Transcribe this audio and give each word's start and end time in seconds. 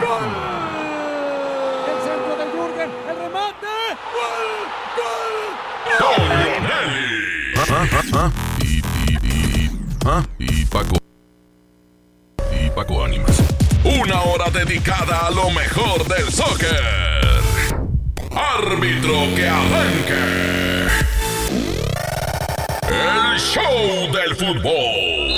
¡Gol! 0.00 0.30
El 1.88 1.98
centro 2.06 2.36
de 2.36 2.44
Jürgen, 2.52 2.90
el 3.08 3.16
remate. 3.16 3.74
¡Gol! 4.14 4.46
¡Gol! 4.96 5.34
Con 5.98 6.20
Nelly. 6.62 7.18
Y, 8.62 8.64
y, 8.66 9.16
y, 9.22 9.70
¿ah? 10.06 10.22
y 10.38 10.64
Paco. 10.66 10.96
Y 12.52 12.70
Paco 12.70 13.04
Ánimas. 13.04 13.42
Una 13.84 14.22
hora 14.22 14.50
dedicada 14.50 15.26
a 15.26 15.30
lo 15.30 15.50
mejor 15.50 16.06
del 16.06 16.30
soccer. 16.32 16.80
Árbitro 18.34 19.34
que 19.34 19.48
arranque. 19.48 20.88
El 22.88 23.40
show 23.40 24.12
del 24.12 24.36
fútbol. 24.36 25.37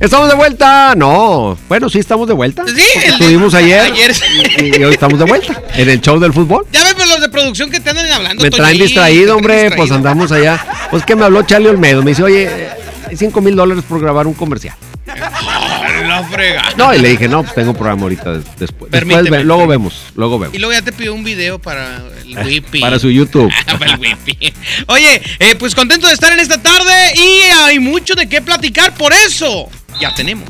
¿Estamos 0.00 0.28
de 0.30 0.34
vuelta? 0.34 0.94
No. 0.96 1.58
Bueno, 1.68 1.90
sí, 1.90 1.98
estamos 1.98 2.26
de 2.26 2.32
vuelta. 2.32 2.64
Sí, 2.66 2.82
Estuvimos 3.04 3.52
ayer, 3.54 3.80
ayer. 3.82 4.12
y, 4.58 4.80
y 4.80 4.84
hoy 4.84 4.94
estamos 4.94 5.18
de 5.18 5.26
vuelta 5.26 5.62
en 5.74 5.90
el 5.90 6.00
show 6.00 6.18
del 6.18 6.32
fútbol. 6.32 6.66
Ya 6.72 6.82
pero 6.96 7.06
los 7.06 7.20
de 7.20 7.28
producción 7.28 7.70
que 7.70 7.80
te 7.80 7.90
andan 7.90 8.10
hablando. 8.10 8.42
Me 8.42 8.50
traen 8.50 8.78
distraído, 8.78 9.36
hombre. 9.36 9.70
Pues 9.76 9.90
andamos 9.90 10.32
allá. 10.32 10.64
Pues 10.90 11.04
que 11.04 11.14
me 11.16 11.24
habló 11.26 11.42
Charlie 11.42 11.68
Olmedo. 11.68 12.02
Me 12.02 12.12
dice, 12.12 12.22
oye, 12.22 12.44
eh, 12.50 12.68
hay 13.10 13.16
5 13.16 13.40
mil 13.42 13.54
dólares 13.54 13.84
por 13.86 14.00
grabar 14.00 14.26
un 14.26 14.32
comercial. 14.34 14.74
La 15.06 16.24
frega. 16.24 16.62
No, 16.78 16.94
y 16.94 16.98
le 16.98 17.10
dije, 17.10 17.28
no, 17.28 17.42
pues 17.42 17.54
tengo 17.54 17.74
programa 17.74 18.02
ahorita 18.04 18.32
des- 18.38 18.44
después. 18.58 18.90
Después 18.90 19.28
ve- 19.30 19.44
luego 19.44 19.66
vemos, 19.66 20.04
luego 20.16 20.38
vemos. 20.38 20.54
Y 20.54 20.58
luego 20.58 20.72
ya 20.72 20.80
te 20.82 20.92
pidió 20.92 21.12
un 21.12 21.22
video 21.24 21.58
para 21.58 22.00
el 22.24 22.38
Whippy. 22.46 22.80
Para 22.80 22.98
su 22.98 23.10
YouTube. 23.10 23.52
Para 23.78 23.92
el 23.94 24.00
Whippy. 24.00 24.52
Oye, 24.86 25.20
eh, 25.40 25.56
pues 25.58 25.74
contento 25.74 26.06
de 26.06 26.14
estar 26.14 26.32
en 26.32 26.38
esta 26.40 26.60
tarde 26.62 27.12
y 27.16 27.42
hay 27.66 27.78
mucho 27.80 28.14
de 28.14 28.28
qué 28.30 28.40
platicar, 28.40 28.94
por 28.94 29.12
eso 29.12 29.68
ya 30.00 30.14
tenemos. 30.14 30.48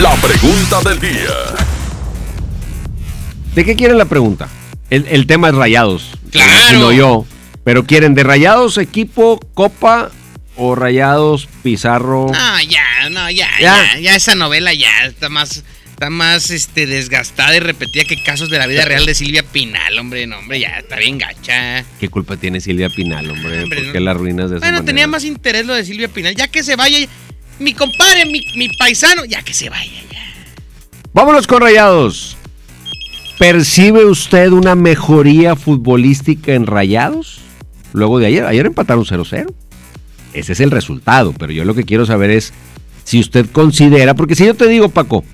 La 0.00 0.14
pregunta 0.16 0.80
del 0.88 1.00
día. 1.00 1.34
¿De 3.54 3.64
qué 3.64 3.74
quieren 3.76 3.98
la 3.98 4.04
pregunta? 4.04 4.48
El, 4.90 5.06
el 5.08 5.26
tema 5.26 5.48
es 5.48 5.54
rayados. 5.54 6.10
Claro. 6.30 6.50
imagino 6.52 6.92
yo. 6.92 7.26
Pero 7.64 7.84
quieren 7.84 8.14
de 8.14 8.22
rayados, 8.22 8.78
equipo, 8.78 9.40
copa 9.54 10.10
o 10.56 10.74
rayados, 10.74 11.48
pizarro. 11.62 12.26
No, 12.32 12.62
ya, 12.62 13.08
no, 13.10 13.30
ya, 13.30 13.48
Ya. 13.60 13.92
ya, 13.94 13.98
ya, 14.00 14.16
esa 14.16 14.34
novela 14.36 14.72
ya 14.72 15.04
está 15.06 15.28
más, 15.28 15.64
está 15.90 16.08
más 16.10 16.50
este, 16.50 16.86
desgastada 16.86 17.56
y 17.56 17.60
repetida 17.60 18.04
que 18.04 18.22
casos 18.22 18.50
de 18.50 18.58
la 18.58 18.66
vida 18.68 18.84
real 18.84 19.04
de 19.04 19.14
Silvia 19.14 19.42
Pinal, 19.42 19.98
hombre, 19.98 20.26
no, 20.28 20.38
hombre, 20.38 20.60
ya 20.60 20.78
está 20.78 20.96
bien 20.96 21.18
gacha. 21.18 21.84
¿Qué 21.98 22.08
culpa 22.08 22.36
tiene 22.36 22.60
Silvia 22.60 22.88
Pinal, 22.88 23.28
hombre? 23.30 23.64
Hombre, 23.64 23.82
¿Por 23.84 23.94
no. 23.94 24.00
la 24.00 24.14
ruinas 24.14 24.50
de 24.50 24.56
esa 24.58 24.64
Bueno, 24.64 24.78
manera? 24.78 24.84
tenía 24.86 25.06
más 25.08 25.24
interés 25.24 25.66
lo 25.66 25.74
de 25.74 25.84
Silvia 25.84 26.08
Pinal, 26.08 26.36
ya 26.36 26.46
que 26.48 26.62
se 26.62 26.76
vaya, 26.76 26.98
mi 27.58 27.74
compadre, 27.74 28.26
mi, 28.26 28.40
mi 28.56 28.68
paisano, 28.76 29.24
ya 29.24 29.42
que 29.42 29.54
se 29.54 29.68
vaya, 29.70 30.02
ya. 30.10 30.18
Vámonos 31.12 31.46
con 31.46 31.60
rayados. 31.62 32.36
¿Percibe 33.38 34.04
usted 34.04 34.50
una 34.50 34.74
mejoría 34.74 35.56
futbolística 35.56 36.54
en 36.54 36.66
rayados? 36.66 37.40
Luego 37.92 38.18
de 38.18 38.26
ayer, 38.26 38.44
ayer 38.44 38.66
empataron 38.66 39.04
0-0. 39.04 39.52
Ese 40.32 40.52
es 40.52 40.60
el 40.60 40.70
resultado, 40.70 41.32
pero 41.32 41.52
yo 41.52 41.64
lo 41.64 41.74
que 41.74 41.84
quiero 41.84 42.06
saber 42.06 42.30
es 42.30 42.52
si 43.04 43.20
usted 43.20 43.46
considera, 43.50 44.14
porque 44.14 44.34
si 44.34 44.44
yo 44.44 44.54
te 44.54 44.68
digo, 44.68 44.88
Paco, 44.88 45.24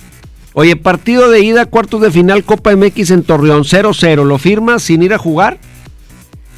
oye, 0.52 0.76
partido 0.76 1.30
de 1.30 1.40
ida, 1.40 1.66
cuartos 1.66 2.00
de 2.00 2.10
final, 2.10 2.44
Copa 2.44 2.74
MX 2.76 3.10
en 3.10 3.22
Torreón, 3.22 3.64
0-0, 3.64 4.24
¿lo 4.24 4.38
firmas 4.38 4.82
sin 4.82 5.02
ir 5.02 5.14
a 5.14 5.18
jugar? 5.18 5.58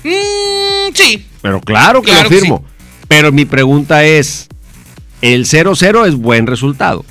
Mm, 0.03 0.93
sí, 0.93 1.27
Pero 1.41 1.61
claro 1.61 2.03
que 2.03 2.11
Claro 2.11 2.25
lo 2.25 2.29
que 2.29 2.41
firmo. 2.41 2.65
Pero 3.09 3.33
mi 3.33 3.45
pregunta 3.45 4.05
es, 4.05 4.49
el 5.33 5.47
0-0 5.47 6.07
es 6.07 6.17
buen 6.17 6.47
resultado, 6.47 7.05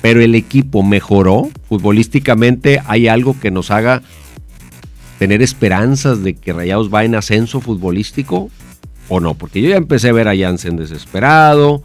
pero 0.00 0.22
el 0.22 0.34
equipo 0.34 0.82
mejoró 0.82 1.50
futbolísticamente, 1.68 2.80
¿hay 2.86 3.06
algo 3.06 3.38
que 3.38 3.50
nos 3.50 3.70
haga 3.70 4.02
tener 5.18 5.42
esperanzas 5.42 6.22
de 6.22 6.34
que 6.34 6.52
Rayados 6.54 6.92
va 6.92 7.04
en 7.04 7.14
ascenso 7.14 7.60
futbolístico 7.60 8.48
o 9.08 9.20
no? 9.20 9.34
Porque 9.34 9.60
yo 9.60 9.68
ya 9.68 9.76
empecé 9.76 10.08
a 10.08 10.12
ver 10.12 10.28
a 10.28 10.36
Jansen 10.36 10.76
desesperado, 10.76 11.82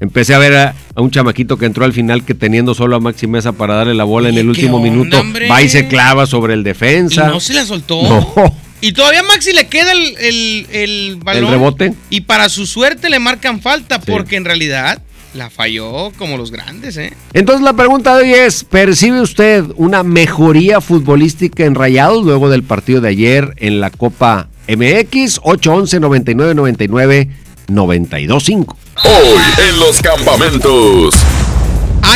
empecé 0.00 0.34
a 0.34 0.38
ver 0.38 0.56
a, 0.56 0.74
a 0.96 1.00
un 1.00 1.12
chamaquito 1.12 1.56
que 1.58 1.66
entró 1.66 1.84
al 1.84 1.92
final 1.92 2.24
que 2.24 2.34
teniendo 2.34 2.74
solo 2.74 2.96
a 2.96 3.00
Maxi 3.00 3.28
Mesa 3.28 3.52
para 3.52 3.74
darle 3.74 3.94
la 3.94 4.04
bola 4.04 4.30
en 4.30 4.34
el 4.36 4.42
¿qué 4.42 4.48
último 4.48 4.78
onda, 4.78 4.90
minuto, 4.90 5.20
hombre? 5.20 5.48
va 5.48 5.62
y 5.62 5.68
se 5.68 5.86
clava 5.86 6.26
sobre 6.26 6.54
el 6.54 6.60
y 6.60 6.64
defensa. 6.64 7.28
no 7.28 7.38
se 7.38 7.54
la 7.54 7.64
soltó. 7.64 8.02
No. 8.36 8.67
Y 8.80 8.92
todavía 8.92 9.20
a 9.20 9.24
Maxi 9.24 9.52
le 9.52 9.66
queda 9.66 9.92
el, 9.92 10.16
el, 10.18 10.66
el 10.70 11.16
balón. 11.16 11.44
El 11.46 11.50
rebote. 11.50 11.94
Y 12.10 12.20
para 12.22 12.48
su 12.48 12.66
suerte 12.66 13.10
le 13.10 13.18
marcan 13.18 13.60
falta, 13.60 13.96
Sí. 14.04 14.10
porque 14.10 14.36
en 14.36 14.44
realidad 14.44 15.02
la 15.34 15.50
falló 15.50 16.10
como 16.16 16.36
los 16.36 16.50
grandes, 16.50 16.96
¿eh? 16.96 17.12
Entonces 17.34 17.62
la 17.62 17.72
pregunta 17.74 18.16
de 18.16 18.24
hoy 18.24 18.32
es, 18.34 18.64
¿percibe 18.64 19.20
usted 19.20 19.64
una 19.76 20.02
mejoría 20.02 20.80
futbolística 20.80 21.64
en 21.64 21.74
Rayados 21.74 22.24
luego 22.24 22.48
del 22.48 22.62
partido 22.62 23.00
de 23.00 23.08
ayer 23.10 23.52
en 23.58 23.80
la 23.80 23.90
Copa 23.90 24.48
MX? 24.68 25.40
811 25.42 26.00
99 26.00 26.54
99 26.54 27.28
925. 27.68 28.76
Hoy 29.04 29.42
en 29.68 29.78
los 29.80 30.00
campamentos. 30.00 31.14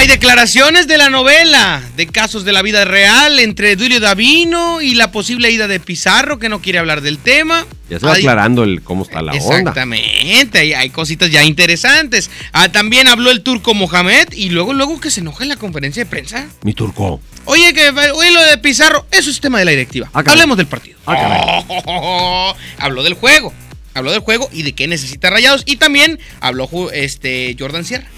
Hay 0.02 0.08
declaraciones 0.08 0.88
de 0.88 0.98
la 0.98 1.10
novela 1.10 1.80
de 1.94 2.08
casos 2.08 2.44
de 2.44 2.50
la 2.50 2.62
vida 2.62 2.84
real 2.84 3.38
entre 3.38 3.76
Duilio 3.76 4.00
Davino 4.00 4.82
y 4.82 4.96
la 4.96 5.12
posible 5.12 5.48
ida 5.52 5.68
de 5.68 5.78
Pizarro, 5.78 6.40
que 6.40 6.48
no 6.48 6.60
quiere 6.60 6.80
hablar 6.80 7.02
del 7.02 7.18
tema. 7.18 7.64
Ya 7.88 8.00
se 8.00 8.06
va 8.06 8.14
aclarando 8.14 8.64
el 8.64 8.82
cómo 8.82 9.04
está 9.04 9.22
la 9.22 9.30
onda. 9.30 9.58
Exactamente, 9.60 10.58
hay, 10.58 10.72
hay 10.72 10.90
cositas 10.90 11.30
ya 11.30 11.44
interesantes. 11.44 12.32
Ah, 12.52 12.68
también 12.70 13.06
habló 13.06 13.30
el 13.30 13.44
turco 13.44 13.74
Mohamed 13.74 14.32
y 14.32 14.48
luego, 14.48 14.72
luego 14.72 14.98
que 14.98 15.08
se 15.08 15.20
enoja 15.20 15.44
en 15.44 15.50
la 15.50 15.56
conferencia 15.56 16.02
de 16.02 16.10
prensa. 16.10 16.48
Mi 16.64 16.74
turco. 16.74 17.20
Oye, 17.44 17.72
que 17.72 17.90
oye 17.90 18.32
lo 18.32 18.42
de 18.42 18.58
Pizarro, 18.58 19.06
eso 19.12 19.30
es 19.30 19.40
tema 19.40 19.60
de 19.60 19.66
la 19.66 19.70
directiva. 19.70 20.10
Ah. 20.12 20.24
Hablemos 20.26 20.56
del 20.56 20.66
partido. 20.66 20.98
Ah, 21.06 22.54
habló 22.78 23.04
del 23.04 23.14
juego. 23.14 23.54
Habló 23.94 24.10
del 24.10 24.20
juego 24.20 24.50
y 24.52 24.64
de 24.64 24.72
qué 24.72 24.88
necesita 24.88 25.30
Rayados. 25.30 25.62
Y 25.64 25.76
también 25.76 26.18
habló 26.40 26.68
este 26.90 27.54
Jordan 27.56 27.84
Sierra. 27.84 28.08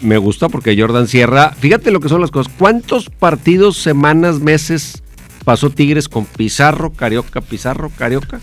Me 0.00 0.16
gusta 0.16 0.48
porque 0.48 0.78
Jordan 0.78 1.08
Sierra, 1.08 1.52
fíjate 1.58 1.90
lo 1.90 2.00
que 2.00 2.08
son 2.08 2.20
las 2.20 2.30
cosas. 2.30 2.52
¿Cuántos 2.58 3.10
partidos, 3.10 3.76
semanas, 3.76 4.40
meses 4.40 5.02
pasó 5.44 5.70
Tigres 5.70 6.08
con 6.08 6.24
Pizarro, 6.24 6.92
Carioca, 6.92 7.40
Pizarro, 7.40 7.90
Carioca? 7.96 8.40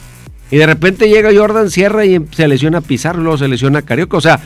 Y 0.52 0.58
de 0.58 0.66
repente 0.66 1.10
llega 1.10 1.32
Jordan 1.36 1.70
Sierra 1.70 2.06
y 2.06 2.24
se 2.32 2.48
lesiona 2.48 2.82
Pizarro, 2.82 3.22
luego 3.22 3.38
se 3.38 3.48
lesiona 3.48 3.82
Carioca. 3.82 4.18
O 4.18 4.22
sea, 4.22 4.40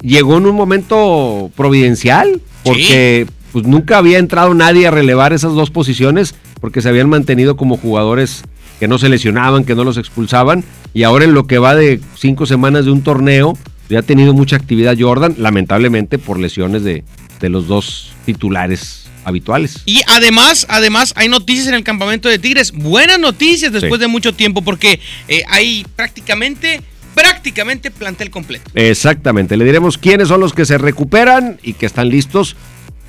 llegó 0.00 0.38
en 0.38 0.46
un 0.46 0.54
momento 0.54 1.50
providencial 1.56 2.40
porque 2.64 3.26
pues, 3.52 3.66
nunca 3.66 3.98
había 3.98 4.18
entrado 4.18 4.54
nadie 4.54 4.86
a 4.86 4.90
relevar 4.90 5.32
esas 5.32 5.54
dos 5.54 5.70
posiciones 5.70 6.34
porque 6.60 6.80
se 6.80 6.88
habían 6.88 7.08
mantenido 7.08 7.56
como 7.56 7.76
jugadores 7.76 8.44
que 8.78 8.88
no 8.88 8.98
se 8.98 9.08
lesionaban, 9.08 9.64
que 9.64 9.74
no 9.74 9.84
los 9.84 9.96
expulsaban. 9.96 10.64
Y 10.94 11.02
ahora 11.02 11.24
en 11.24 11.34
lo 11.34 11.46
que 11.46 11.58
va 11.58 11.74
de 11.74 12.00
cinco 12.16 12.46
semanas 12.46 12.84
de 12.84 12.90
un 12.90 13.02
torneo, 13.02 13.56
ya 13.88 14.00
ha 14.00 14.02
tenido 14.02 14.32
mucha 14.34 14.56
actividad 14.56 14.96
Jordan, 14.98 15.34
lamentablemente 15.38 16.18
por 16.18 16.38
lesiones 16.38 16.82
de, 16.84 17.04
de 17.40 17.48
los 17.48 17.66
dos 17.66 18.12
titulares 18.24 19.06
habituales. 19.24 19.82
Y 19.86 20.00
además, 20.08 20.66
además, 20.68 21.12
hay 21.16 21.28
noticias 21.28 21.68
en 21.68 21.74
el 21.74 21.84
campamento 21.84 22.28
de 22.28 22.38
Tigres. 22.38 22.72
Buenas 22.72 23.18
noticias 23.18 23.72
después 23.72 23.94
Sí. 23.94 24.00
de 24.00 24.08
mucho 24.08 24.32
tiempo, 24.34 24.62
porque 24.62 24.98
eh, 25.28 25.42
hay 25.48 25.86
prácticamente, 25.94 26.80
prácticamente 27.14 27.90
plantel 27.90 28.30
completo. 28.30 28.70
Exactamente, 28.74 29.56
le 29.56 29.64
diremos 29.64 29.98
quiénes 29.98 30.28
son 30.28 30.40
los 30.40 30.52
que 30.52 30.64
se 30.64 30.78
recuperan 30.78 31.58
y 31.62 31.74
que 31.74 31.86
están 31.86 32.08
listos 32.08 32.56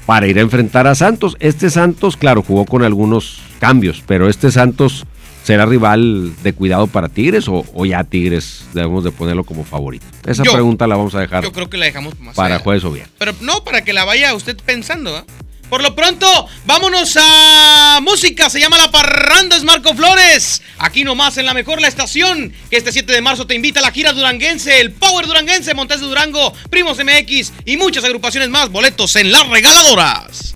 para 0.06 0.28
ir 0.28 0.38
a 0.38 0.42
enfrentar 0.42 0.86
a 0.86 0.96
Santos. 0.96 1.36
Este 1.40 1.70
Santos, 1.70 2.18
claro, 2.18 2.44
jugó 2.44 2.66
con 2.66 2.84
algunos 2.84 3.40
cambios, 3.60 4.04
pero 4.06 4.30
este 4.30 4.52
Santos 4.52 5.06
será 5.44 5.66
rival 5.66 6.34
de 6.44 6.54
cuidado 6.54 6.88
para 6.88 7.10
Tigres 7.10 7.48
o, 7.48 7.66
o 7.74 7.86
ya 7.86 8.04
Tigres 8.04 8.64
debemos 8.74 9.04
de 9.04 9.12
ponerlo 9.12 9.44
como 9.44 9.64
favorito. 9.64 10.06
Esa 10.26 10.44
Yo- 10.44 10.54
pregunta 10.54 10.88
la 10.88 10.96
vamos 10.96 11.14
a 11.16 11.20
dejar 11.20 11.44
Yo 11.44 11.52
creo 11.52 11.70
que 11.70 11.78
la 11.78 11.86
dejamos 11.86 12.20
más 12.20 12.36
para 12.36 12.56
allá. 12.56 12.64
jueves 12.64 12.84
o 12.84 12.92
viernes. 12.92 13.14
Pero 13.18 13.34
no, 13.42 13.64
para 13.64 13.84
que 13.84 13.94
la 13.94 14.06
vaya 14.06 14.34
usted 14.34 14.58
pensando, 14.66 15.16
¿ah? 15.18 15.26
Por 15.70 15.82
lo 15.82 15.96
pronto, 15.96 16.28
vámonos 16.68 17.18
a 17.20 18.00
música. 18.04 18.48
Se 18.52 18.60
llama 18.60 18.78
La 18.78 18.92
Parranda, 18.92 19.58
es 19.58 19.64
Marco 19.64 19.96
Flores. 19.96 20.62
Aquí 20.78 21.04
nomás 21.04 21.38
en 21.38 21.48
la 21.48 21.56
mejor 21.56 21.82
la 21.82 21.88
estación. 21.88 22.54
Que 22.70 22.78
este 22.78 22.92
7 22.92 23.12
de 23.12 23.22
marzo 23.22 23.48
te 23.48 23.56
invita 23.56 23.80
a 23.80 23.82
la 23.82 23.92
gira 23.92 24.14
duranguense, 24.14 24.80
el 24.82 24.92
Power 24.92 25.26
Duranguense, 25.26 25.74
Montes 25.74 26.00
de 26.00 26.06
Durango, 26.06 26.54
Primos 26.70 27.00
MX 27.04 27.54
y 27.66 27.78
muchas 27.78 28.04
agrupaciones 28.04 28.50
más. 28.50 28.70
Boletos 28.70 29.16
en 29.16 29.32
las 29.32 29.48
regaladoras. 29.48 30.56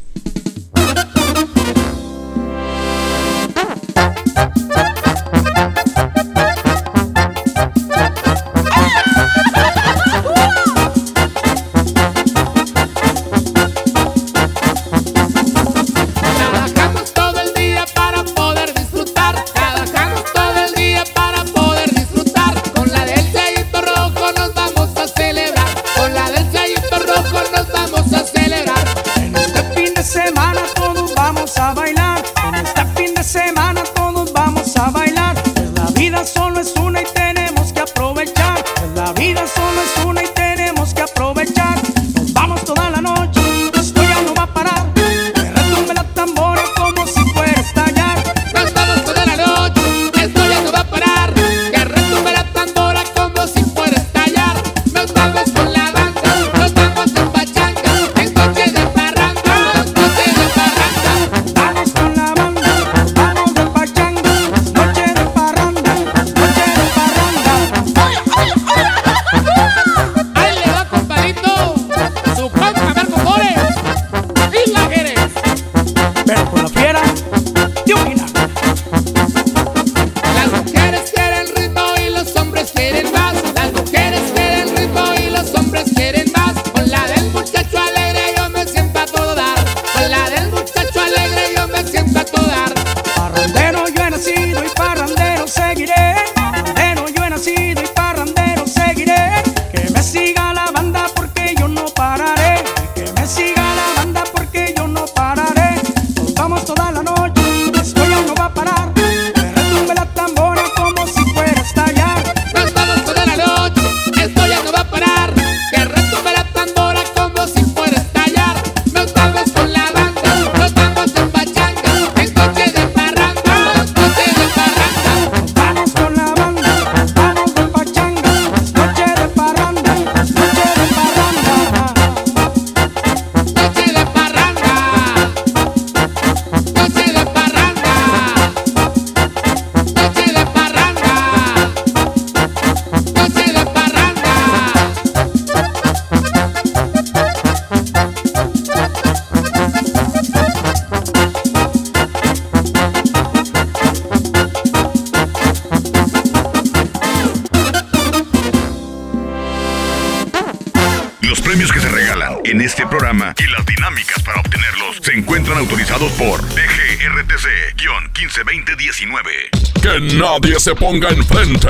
Nadie 170.39 170.59
se 170.59 170.75
ponga 170.75 171.09
enfrente. 171.09 171.67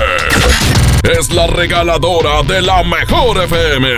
Es 1.04 1.32
la 1.32 1.48
regaladora 1.48 2.44
de 2.44 2.62
la 2.62 2.84
mejor 2.84 3.42
FM. 3.44 3.96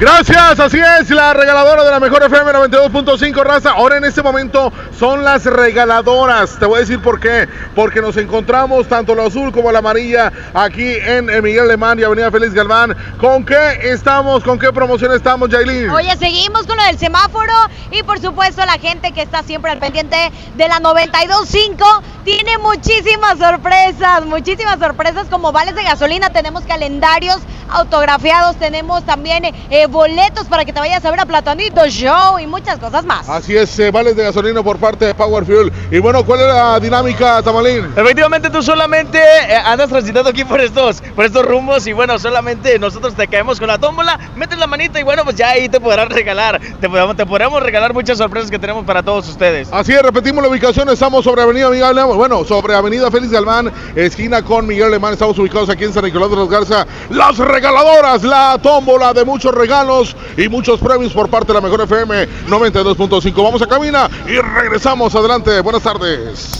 Gracias, 0.00 0.58
así 0.58 0.78
es, 0.78 1.10
la 1.10 1.34
regaladora 1.34 1.84
de 1.84 1.90
la 1.90 2.00
mejor 2.00 2.22
FM 2.22 2.52
92.5 2.52 3.44
raza. 3.44 3.72
Ahora 3.72 3.98
en 3.98 4.04
este 4.04 4.22
momento 4.22 4.72
son 4.98 5.22
las 5.24 5.44
regaladoras. 5.44 6.58
Te 6.58 6.64
voy 6.64 6.78
a 6.78 6.80
decir 6.80 7.02
por 7.02 7.20
qué. 7.20 7.46
Porque 7.74 8.00
nos 8.00 8.16
encontramos 8.16 8.88
tanto 8.88 9.14
la 9.14 9.26
azul 9.26 9.52
como 9.52 9.70
la 9.70 9.80
amarilla 9.80 10.32
aquí 10.54 10.94
en 11.04 11.26
Miguel 11.42 11.64
Alemán 11.64 11.98
y 11.98 12.04
Avenida 12.04 12.30
Félix 12.30 12.54
Galván. 12.54 12.96
¿Con 13.18 13.44
qué 13.44 13.78
estamos? 13.82 14.42
¿Con 14.42 14.58
qué 14.58 14.72
promoción 14.72 15.12
estamos, 15.12 15.50
Yailin? 15.50 15.90
Oye, 15.90 16.16
seguimos 16.16 16.66
con 16.66 16.78
lo 16.78 16.84
del 16.84 16.98
semáforo 16.98 17.52
y 17.90 18.02
por 18.02 18.20
supuesto 18.20 18.64
la 18.64 18.78
gente 18.78 19.12
que 19.12 19.20
está 19.20 19.42
siempre 19.42 19.70
al 19.70 19.80
pendiente 19.80 20.16
de 20.56 20.68
la 20.68 20.78
92.5 20.80 22.02
tiene 22.30 22.58
muchísimas 22.58 23.38
sorpresas, 23.38 24.24
muchísimas 24.24 24.78
sorpresas 24.78 25.26
como 25.28 25.50
vales 25.50 25.74
de 25.74 25.82
gasolina, 25.82 26.30
tenemos 26.30 26.62
calendarios 26.62 27.38
autografiados, 27.72 28.56
tenemos 28.56 29.04
también 29.04 29.44
eh, 29.44 29.86
boletos 29.86 30.46
para 30.46 30.64
que 30.64 30.72
te 30.72 30.80
vayas 30.80 31.04
a 31.04 31.10
ver 31.10 31.20
a 31.20 31.26
Platanito 31.26 31.86
Show 31.86 32.38
y 32.38 32.46
muchas 32.46 32.78
cosas 32.78 33.04
más. 33.04 33.28
Así 33.28 33.56
es, 33.56 33.78
eh, 33.78 33.90
vales 33.90 34.16
de 34.16 34.24
gasolina 34.24 34.62
por 34.62 34.78
parte 34.78 35.04
de 35.04 35.14
Power 35.14 35.44
Fuel. 35.44 35.72
Y 35.90 35.98
bueno, 35.98 36.24
¿cuál 36.24 36.40
es 36.40 36.46
la 36.46 36.80
dinámica, 36.80 37.42
Tamalín? 37.42 37.92
Efectivamente, 37.96 38.50
tú 38.50 38.62
solamente 38.62 39.18
eh, 39.18 39.56
andas 39.64 39.88
transitando 39.88 40.30
aquí 40.30 40.44
por 40.44 40.60
estos, 40.60 41.00
por 41.14 41.24
estos 41.24 41.44
rumbos 41.44 41.86
y 41.86 41.92
bueno, 41.92 42.18
solamente 42.18 42.78
nosotros 42.78 43.14
te 43.14 43.28
caemos 43.28 43.58
con 43.58 43.68
la 43.68 43.78
tómbola, 43.78 44.18
metes 44.36 44.58
la 44.58 44.66
manita 44.66 45.00
y 45.00 45.02
bueno, 45.02 45.24
pues 45.24 45.36
ya 45.36 45.50
ahí 45.50 45.68
te 45.68 45.80
podrán 45.80 46.10
regalar, 46.10 46.60
te 46.80 46.88
podemos, 46.88 47.16
te 47.16 47.26
podremos 47.26 47.62
regalar 47.62 47.92
muchas 47.92 48.18
sorpresas 48.18 48.50
que 48.50 48.58
tenemos 48.58 48.84
para 48.84 49.02
todos 49.02 49.28
ustedes. 49.28 49.68
Así 49.72 49.92
es, 49.92 50.02
repetimos 50.02 50.42
la 50.42 50.48
ubicación, 50.48 50.88
estamos 50.88 51.24
sobre 51.24 51.42
Avenida 51.42 51.70
Miguel 51.70 51.84
Alemán, 51.84 52.16
bueno, 52.16 52.44
sobre 52.44 52.74
Avenida 52.74 53.10
Félix 53.10 53.32
Galván, 53.32 53.72
esquina 53.94 54.42
con 54.42 54.66
Miguel 54.66 54.88
Alemán, 54.88 55.12
estamos 55.12 55.38
ubicados 55.38 55.68
aquí 55.70 55.84
en 55.84 55.92
San 55.92 56.04
Nicolás 56.04 56.30
de 56.30 56.36
los 56.36 56.48
Garza. 56.48 56.86
Las 57.10 57.38
regaladoras, 57.60 58.22
la 58.22 58.58
tómbola 58.62 59.12
de 59.12 59.22
muchos 59.22 59.52
regalos 59.52 60.16
y 60.34 60.48
muchos 60.48 60.80
premios 60.80 61.12
por 61.12 61.28
parte 61.28 61.48
de 61.48 61.54
la 61.54 61.60
Mejor 61.60 61.82
FM 61.82 62.26
92.5. 62.48 63.44
Vamos 63.44 63.60
a 63.60 63.66
cabina 63.66 64.08
y 64.26 64.38
regresamos 64.38 65.14
adelante. 65.14 65.60
Buenas 65.60 65.82
tardes. 65.82 66.52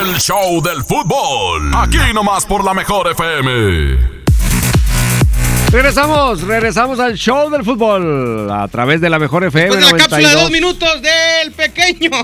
El 0.00 0.16
show 0.20 0.62
del 0.62 0.84
fútbol. 0.84 1.72
Aquí 1.74 1.98
nomás 2.14 2.46
por 2.46 2.64
la 2.64 2.74
mejor 2.74 3.10
FM. 3.10 4.18
Regresamos, 5.72 6.42
regresamos 6.42 7.00
al 7.00 7.16
show 7.16 7.50
del 7.50 7.64
fútbol 7.64 8.48
a 8.52 8.68
través 8.68 9.00
de 9.00 9.10
la 9.10 9.18
mejor 9.18 9.42
FM. 9.42 9.74
Después 9.74 9.84
de 9.84 9.98
la 9.98 10.00
cápsula 10.04 10.28
de 10.28 10.34
dos 10.36 10.50
minutos 10.52 11.02
del 11.02 11.50
pequeño. 11.50 12.10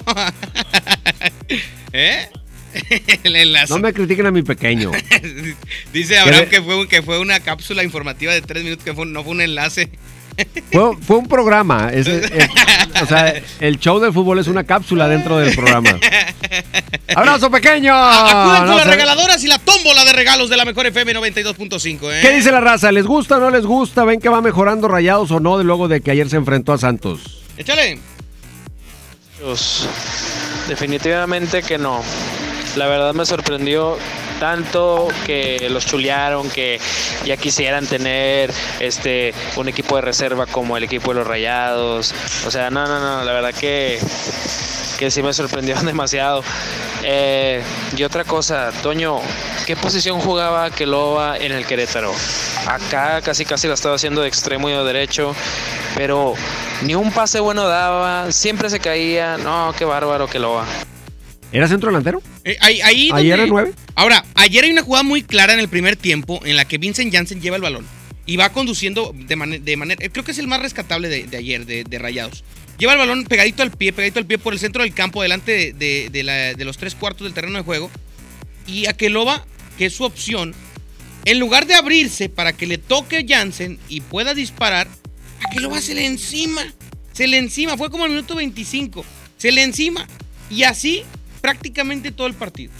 ¿Eh? 1.93 2.29
El 3.25 3.37
enlace. 3.37 3.73
No 3.73 3.79
me 3.79 3.93
critiquen 3.93 4.27
a 4.27 4.31
mi 4.31 4.43
pequeño. 4.43 4.91
Dice 5.93 6.19
Abraham 6.19 6.47
que 6.47 6.63
fue, 6.63 6.89
que 6.89 7.03
fue 7.03 7.19
una 7.19 7.41
cápsula 7.41 7.83
informativa 7.85 8.33
de 8.33 8.43
tres 8.43 8.65
minutos, 8.65 8.85
que 8.85 8.95
fue, 8.95 9.07
no 9.07 9.23
fue 9.23 9.33
un 9.33 9.41
enlace. 9.41 9.91
Fue, 10.73 10.97
fue 10.97 11.19
un 11.19 11.29
programa. 11.29 11.91
Es, 11.93 12.09
es- 12.09 12.29
o 13.01 13.07
sea, 13.07 13.41
el 13.61 13.79
show 13.79 14.01
del 14.01 14.13
fútbol 14.13 14.41
es 14.41 14.49
una 14.49 14.65
cápsula 14.65 15.07
dentro 15.07 15.39
del 15.39 15.55
programa. 15.55 15.91
¡Abrazo 17.15 17.53
pequeño! 17.53 17.95
Acudan 17.95 18.57
con 18.63 18.67
No 18.71 18.77
las 18.79 18.87
regaladoras 18.89 19.45
y 19.45 19.47
la 19.47 19.61
tómbola 19.61 20.05
de 20.05 20.13
regalos 20.13 20.51
de 20.51 20.57
la 20.57 20.65
mejor 20.65 20.87
FM 20.89 21.15
92.5, 21.15 21.99
¿eh? 22.13 22.19
¿Qué 22.21 22.33
dice 22.33 22.51
la 22.51 22.59
raza? 22.61 22.91
¿Les 22.91 23.07
gusta 23.07 23.37
o 23.37 23.41
no 23.41 23.51
les 23.51 23.65
gusta? 23.65 24.03
¿Ven 24.05 24.19
que 24.21 24.29
va 24.29 24.41
mejorando 24.41 24.89
rayados 24.89 25.31
o 25.31 25.39
no 25.39 25.57
de 25.57 25.63
luego 25.63 25.87
de 25.87 26.01
que 26.01 26.11
ayer 26.11 26.29
se 26.29 26.35
enfrentó 26.37 26.73
a 26.73 26.79
Santos? 26.79 27.45
Échale. 27.57 28.01
Definitivamente 30.69 31.63
que 31.63 31.79
no. 31.79 32.03
La 32.77 32.87
verdad 32.87 33.15
me 33.15 33.25
sorprendió 33.25 33.97
tanto 34.41 35.09
que 35.27 35.69
los 35.71 35.87
chulearon, 35.87 36.51
que 36.51 36.81
ya 37.25 37.37
quisieran 37.37 37.87
tener 37.87 38.53
este 38.81 39.33
un 39.57 39.69
equipo 39.69 39.97
de 39.97 40.03
reserva 40.03 40.47
como 40.47 40.77
el 40.77 40.85
equipo 40.85 41.13
de 41.13 41.21
los 41.21 41.27
Rayados. 41.27 42.15
O 42.47 42.51
sea, 42.51 42.71
no, 42.71 42.87
no, 42.87 42.99
no, 42.99 43.25
la 43.25 43.33
verdad 43.33 43.55
que, 43.55 44.01
que 44.99 45.11
sí 45.11 45.23
me 45.23 45.33
sorprendió 45.33 45.77
demasiado. 45.83 46.43
Eh, 47.05 47.63
y 47.97 48.03
otra 48.03 48.25
cosa, 48.25 48.73
Toño, 48.83 49.21
¿qué 49.67 49.77
posición 49.77 50.21
jugaba 50.21 50.71
Keloba 50.71 51.37
en 51.37 51.53
el 51.53 51.67
Querétaro? 51.67 52.13
Acá 52.67 53.21
casi 53.21 53.45
casi 53.45 53.69
la 53.69 53.75
estaba 53.75 53.95
haciendo 53.95 54.23
de 54.23 54.29
extremo 54.29 54.69
y 54.69 54.73
de 54.73 54.83
derecho, 54.85 55.35
pero 55.95 56.35
ni 56.83 56.95
un 56.95 57.13
pase 57.13 57.41
bueno 57.41 57.69
daba, 57.69 58.33
siempre 58.33 58.69
se 58.69 58.81
caía. 58.81 59.37
No, 59.37 59.75
qué 59.79 59.85
bárbaro 59.85 60.27
Keloba. 60.27 60.65
¿Era 61.55 61.69
centro 61.69 61.89
delantero? 61.91 62.21
Eh, 62.45 62.57
ahí, 62.61 62.81
ahí 62.83 63.11
¿Ayer 63.13 63.35
era 63.39 63.47
nueve? 63.47 63.73
Ahora, 63.95 64.25
ayer 64.35 64.65
hay 64.65 64.71
una 64.73 64.83
jugada 64.83 65.05
muy 65.05 65.23
clara 65.23 65.55
en 65.55 65.61
el 65.61 65.69
primer 65.69 65.97
tiempo 65.97 66.41
en 66.45 66.57
la 66.57 66.65
que 66.67 66.79
Vincent 66.79 67.13
Janssen 67.13 67.41
lleva 67.41 67.57
el 67.57 67.63
balón 67.63 67.87
y 68.27 68.37
va 68.37 68.51
conduciendo 68.51 69.15
de, 69.15 69.37
mane- 69.37 69.61
de 69.61 69.77
manera. 69.77 70.05
eh, 70.05 70.11
Creo 70.11 70.25
que 70.25 70.33
es 70.33 70.39
el 70.39 70.49
más 70.49 70.61
rescatable 70.61 71.09
de, 71.09 71.25
de 71.25 71.37
ayer, 71.37 71.65
de, 71.65 71.85
de 71.85 71.99
Rayados. 71.99 72.43
Lleva 72.79 72.93
el 72.95 72.99
balón 72.99 73.25
pegadito 73.25 73.63
al 73.63 73.71
pie, 73.71 73.93
pegadito 73.93 74.19
al 74.19 74.27
pie 74.27 74.37
por 74.39 74.53
el 74.53 74.59
centro 74.59 74.83
del 74.83 74.93
campo, 74.93 75.23
delante 75.23 75.53
de, 75.53 75.73
de- 75.75 76.09
de 76.11 76.23
la- 76.25 76.55
de 76.55 76.65
los 76.65 76.77
tres 76.77 76.95
cuartos 76.97 77.25
del 77.25 77.35
terreno 77.35 77.57
de 77.59 77.65
juego. 77.65 77.91
Y 78.67 78.87
Akeloba, 78.87 79.47
que 79.79 79.87
es 79.87 79.95
su 79.95 80.05
opción, 80.05 80.55
en 81.25 81.39
lugar 81.39 81.67
de 81.67 81.75
abrirse 81.75 82.29
para 82.29 82.53
que 82.53 82.67
le 82.67 82.79
toque 82.79 83.25
Janssen 83.29 83.79
y 83.89 84.01
pueda 84.01 84.35
disparar, 84.35 84.89
Akeloba 85.47 85.81
se 85.81 85.95
le 85.95 86.05
encima. 86.07 86.63
Se 87.13 87.29
le 87.29 87.39
encima. 87.39 87.77
Fue 87.77 87.91
como 87.91 88.07
el 88.07 88.11
minuto 88.11 88.35
25. 88.35 89.05
Se 89.39 89.53
le 89.53 89.63
encima. 89.63 90.09
Y 90.51 90.65
así 90.65 91.05
prácticamente 91.45 92.11
todo 92.11 92.27
el 92.27 92.33
partido. 92.33 92.73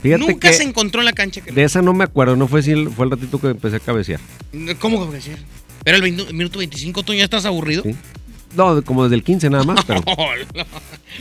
Fíjate 0.00 0.20
Nunca 0.20 0.48
que 0.48 0.54
se 0.54 0.62
encontró 0.62 1.00
en 1.00 1.06
la 1.06 1.12
cancha. 1.12 1.40
Que 1.40 1.50
de 1.50 1.64
esa 1.64 1.82
no 1.82 1.92
me 1.92 2.04
acuerdo, 2.04 2.36
no 2.36 2.46
fue 2.46 2.62
si 2.62 2.72
fue 2.86 3.06
el 3.06 3.10
ratito 3.10 3.40
que 3.40 3.48
empecé 3.48 3.76
a 3.76 3.80
cabecear. 3.80 4.20
¿Cómo 4.78 5.04
decir? 5.06 5.36
Pero 5.82 5.96
el 5.96 6.02
20 6.02 6.32
minuto 6.32 6.60
25, 6.60 7.02
Toño, 7.02 7.18
¿ya 7.18 7.24
estás 7.24 7.44
aburrido? 7.44 7.82
Sí. 7.82 7.96
No, 8.54 8.84
como 8.84 9.02
desde 9.02 9.16
el 9.16 9.24
15 9.24 9.50
nada 9.50 9.64
más, 9.64 9.84
pero 9.84 10.00
Hola. 10.16 10.64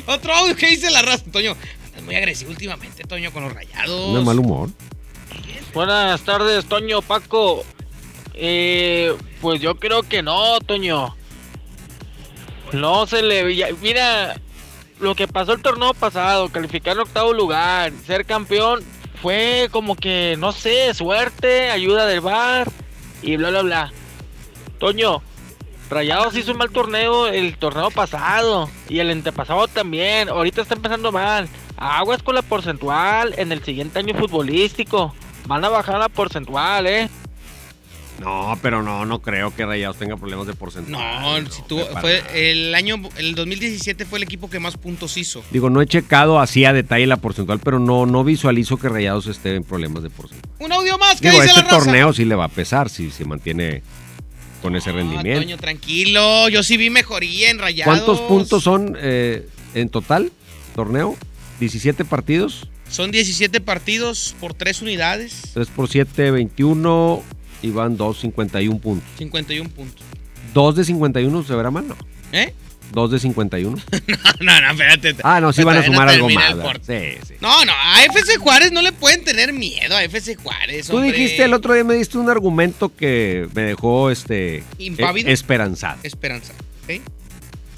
Otro 0.06 0.34
audio 0.36 0.56
que 0.56 0.68
dice 0.68 0.92
la 0.92 1.02
raza, 1.02 1.24
Toño. 1.32 1.56
Andas 1.88 2.04
muy 2.04 2.16
agresivo 2.16 2.52
últimamente, 2.52 3.04
Toño, 3.06 3.32
con 3.32 3.44
los 3.44 3.54
rayados. 3.54 4.16
es 4.20 4.24
mal 4.24 4.38
humor. 4.38 4.70
Buenas 5.74 6.22
tardes, 6.22 6.66
Toño, 6.66 7.02
Paco. 7.02 7.66
Eh, 8.36 9.16
pues 9.42 9.60
yo 9.62 9.80
creo 9.80 10.04
que 10.04 10.22
no, 10.22 10.60
Toño. 10.60 11.16
No 12.72 13.08
se 13.08 13.24
le 13.24 13.44
veía. 13.44 13.70
Mira, 13.82 14.40
lo 15.00 15.16
que 15.16 15.28
pasó 15.28 15.54
el 15.54 15.62
torneo 15.62 15.94
pasado, 15.94 16.50
calificar 16.50 16.94
en 16.96 17.02
octavo 17.02 17.34
lugar, 17.34 17.92
ser 18.06 18.26
campeón, 18.26 18.82
fue 19.22 19.70
como 19.72 19.96
que, 19.96 20.36
no 20.38 20.52
sé, 20.52 20.94
suerte, 20.94 21.70
ayuda 21.70 22.06
del 22.06 22.22
bar 22.22 22.70
y 23.22 23.38
bla, 23.38 23.50
bla, 23.50 23.62
bla. 23.62 23.94
Toño, 24.80 25.22
Rayados 25.90 26.36
hizo 26.36 26.52
un 26.52 26.58
mal 26.58 26.72
torneo 26.72 27.28
el 27.28 27.58
torneo 27.58 27.92
pasado 27.92 28.70
y 28.90 29.00
el 29.00 29.12
antepasado 29.12 29.68
también. 29.68 30.28
Ahorita 30.28 30.62
está 30.62 30.74
empezando 30.74 31.12
mal. 31.12 31.48
Aguas 31.78 32.24
con 32.24 32.36
la 32.36 32.42
porcentual 32.42 33.34
en 33.38 33.52
el 33.52 33.64
siguiente 33.64 34.00
año 34.00 34.16
futbolístico. 34.16 35.14
Van 35.46 35.64
a 35.64 35.70
bajar 35.70 36.00
la 36.00 36.10
porcentual, 36.10 36.88
¿eh? 36.88 37.10
No, 38.20 38.58
pero 38.62 38.84
no, 38.84 39.06
no 39.06 39.22
creo 39.22 39.54
que 39.56 39.66
Rayados 39.66 39.98
tenga 39.98 40.16
problemas 40.18 40.48
de 40.48 40.54
porcentaje. 40.54 40.92
No, 40.92 41.50
si 41.50 41.62
fue 41.64 42.22
nada. 42.22 42.30
el 42.34 42.74
año, 42.76 43.02
el 43.18 43.36
2017 43.36 44.06
fue 44.06 44.20
el 44.20 44.24
equipo 44.24 44.50
que 44.50 44.60
más 44.60 44.78
puntos 44.78 45.18
hizo. 45.18 45.44
Digo, 45.52 45.70
no 45.70 45.82
he 45.82 45.88
checado 45.88 46.40
así 46.40 46.64
a 46.66 46.74
detalle 46.74 47.08
la 47.08 47.18
porcentual, 47.18 47.60
pero 47.60 47.80
no, 47.80 48.06
no 48.06 48.24
visualizo 48.24 48.78
que 48.78 48.88
Rayados 48.90 49.28
esté 49.28 49.56
en 49.56 49.64
problemas 49.64 50.04
de 50.04 50.10
porcentaje. 50.10 50.54
Un 50.60 50.72
audio 50.72 50.98
más, 50.98 51.20
¿qué 51.20 51.30
Digo, 51.30 51.42
dice 51.42 51.54
este 51.54 51.64
la 51.64 51.70
raza? 51.72 51.86
torneo 51.86 52.14
sí 52.14 52.26
le 52.26 52.36
va 52.36 52.46
a 52.46 52.50
pesar 52.50 52.90
si 52.90 53.12
se 53.12 53.26
mantiene 53.26 53.82
con 54.62 54.76
ese 54.76 54.92
rendimiento. 54.92 55.42
Toño, 55.42 55.58
tranquilo. 55.58 56.48
Yo 56.50 56.64
sí 56.64 56.78
vi 56.78 56.90
mejoría 56.90 57.50
en 57.50 57.60
rayados. 57.60 57.94
¿Cuántos 57.94 58.22
puntos 58.22 58.64
son 58.64 58.96
eh, 59.00 59.48
en 59.74 59.90
total? 59.90 60.32
Torneo, 60.76 61.16
17 61.60 62.06
partidos, 62.06 62.68
Son 62.90 63.12
17 63.12 63.60
partidos 63.62 64.36
por 64.40 64.54
3 64.54 64.82
unidades, 64.84 65.52
3 65.54 65.68
por 65.70 65.90
7, 65.90 66.32
21 66.32 67.24
y 67.64 67.72
van 67.72 67.98
2, 67.98 68.20
51 68.20 68.78
puntos. 68.80 69.10
51 69.18 69.70
puntos. 69.72 70.06
2 70.54 70.76
de 70.76 70.86
51 70.86 71.44
se 71.44 71.56
verá 71.56 71.72
mal, 71.72 71.88
¿no? 71.88 71.96
¿Eh? 72.32 72.54
2 72.92 73.12
de 73.12 73.20
51. 73.20 73.78
No, 74.40 74.62
no, 74.62 74.72
espérate. 74.72 75.16
Ah, 75.24 75.40
no, 75.40 75.54
sí 75.54 75.64
van 75.64 75.78
a 75.78 75.84
Todavía 75.84 75.90
no 75.90 75.94
sumar 75.96 76.10
algo 76.10 76.30
más. 76.30 76.56
No, 77.42 77.66
no, 77.66 77.72
a 77.72 78.04
FC 78.04 78.38
Juárez 78.38 78.72
no 78.72 78.82
le 78.82 78.92
pueden 78.92 79.24
tener 79.24 79.54
miedo 79.54 79.96
a 79.96 80.04
FC 80.04 80.36
Juárez. 80.36 80.88
Tú 80.88 81.00
dijiste 81.00 81.44
el 81.46 81.54
otro 81.54 81.74
día, 81.74 81.84
me 81.84 81.96
diste 81.96 82.18
un 82.18 82.30
argumento 82.30 82.94
que 82.96 83.48
me 83.54 83.64
dejó 83.64 84.12
este 84.12 84.64
Impávido. 84.78 85.30
eh, 85.30 85.34
esperanzado. 85.34 85.98
Esperanza. 86.04 86.54
¿ok? 86.84 87.02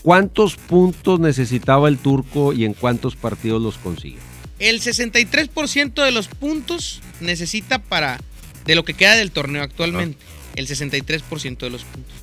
¿Cuántos 0.01 0.55
puntos 0.55 1.19
necesitaba 1.19 1.87
el 1.87 1.97
turco 1.97 2.51
y 2.53 2.65
en 2.65 2.73
cuántos 2.73 3.15
partidos 3.15 3.61
los 3.61 3.77
consiguió? 3.77 4.19
El 4.59 4.81
63% 4.81 6.03
de 6.03 6.11
los 6.11 6.27
puntos 6.27 7.01
necesita 7.21 7.79
para. 7.79 8.19
De 8.65 8.75
lo 8.75 8.83
que 8.83 8.93
queda 8.93 9.15
del 9.15 9.31
torneo 9.31 9.63
actualmente. 9.63 10.17
El 10.55 10.67
63% 10.67 11.57
de 11.57 11.69
los 11.69 11.83
puntos. 11.83 12.13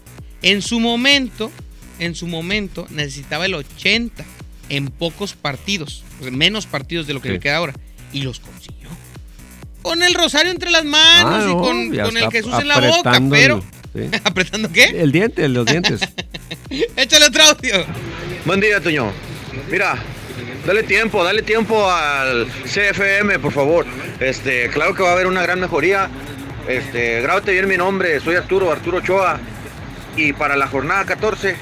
En 0.43 0.63
su 0.63 0.81
momento, 0.81 1.51
en 1.99 2.15
su 2.15 2.27
momento 2.27 2.87
necesitaba 2.91 3.47
el 3.47 3.55
80 3.55 4.25
en 4.69 4.89
pocos 4.89 5.35
partidos, 5.35 6.03
o 6.21 6.23
sea, 6.25 6.33
menos 6.33 6.67
partidos 6.67 7.07
de 7.07 7.15
lo 7.15 7.21
que 7.21 7.29
Sí. 7.29 7.35
le 7.35 7.41
queda 7.41 7.57
ahora, 7.57 7.75
y 8.13 8.23
los 8.23 8.41
consiguió. 8.41 8.89
Con 9.83 10.03
el 10.03 10.15
rosario 10.15 10.51
entre 10.51 10.71
las 10.71 10.85
manos 10.85 11.45
Ah, 11.45 11.47
y 11.49 11.53
con, 11.53 11.97
con 11.97 12.17
el 12.17 12.31
Jesús 12.31 12.55
en 12.59 12.69
la 12.69 12.81
boca, 12.81 13.21
pero... 13.31 13.63
sí. 13.95 14.09
¿Apretando 14.25 14.73
qué? 14.73 14.85
El 14.85 15.13
diente, 15.13 15.47
los 15.49 15.67
dientes. 15.67 16.01
Échale 16.97 17.27
otro 17.27 17.43
audio. 17.45 17.85
Buen 18.47 18.61
día, 18.61 18.81
Toño. 18.81 19.13
Mira, 19.71 19.97
dale 20.67 20.83
tiempo, 20.85 21.23
dale 21.23 21.43
tiempo 21.43 21.91
al 21.91 22.47
CFM, 22.65 23.39
por 23.41 23.53
favor. 23.53 23.87
Este, 24.21 24.71
claro 24.71 24.95
que 24.95 25.03
va 25.03 25.11
a 25.11 25.13
haber 25.13 25.27
una 25.27 25.43
gran 25.43 25.61
mejoría. 25.61 26.09
Este, 26.69 27.21
grábate 27.21 27.53
bien 27.53 27.69
mi 27.69 27.77
nombre, 27.77 28.21
soy 28.21 28.37
Arturo, 28.37 28.71
Arturo 28.71 28.99
Ochoa. 28.99 29.41
Y 30.17 30.33
para 30.33 30.57
la 30.57 30.67
jornada 30.67 31.05
14, 31.05 31.57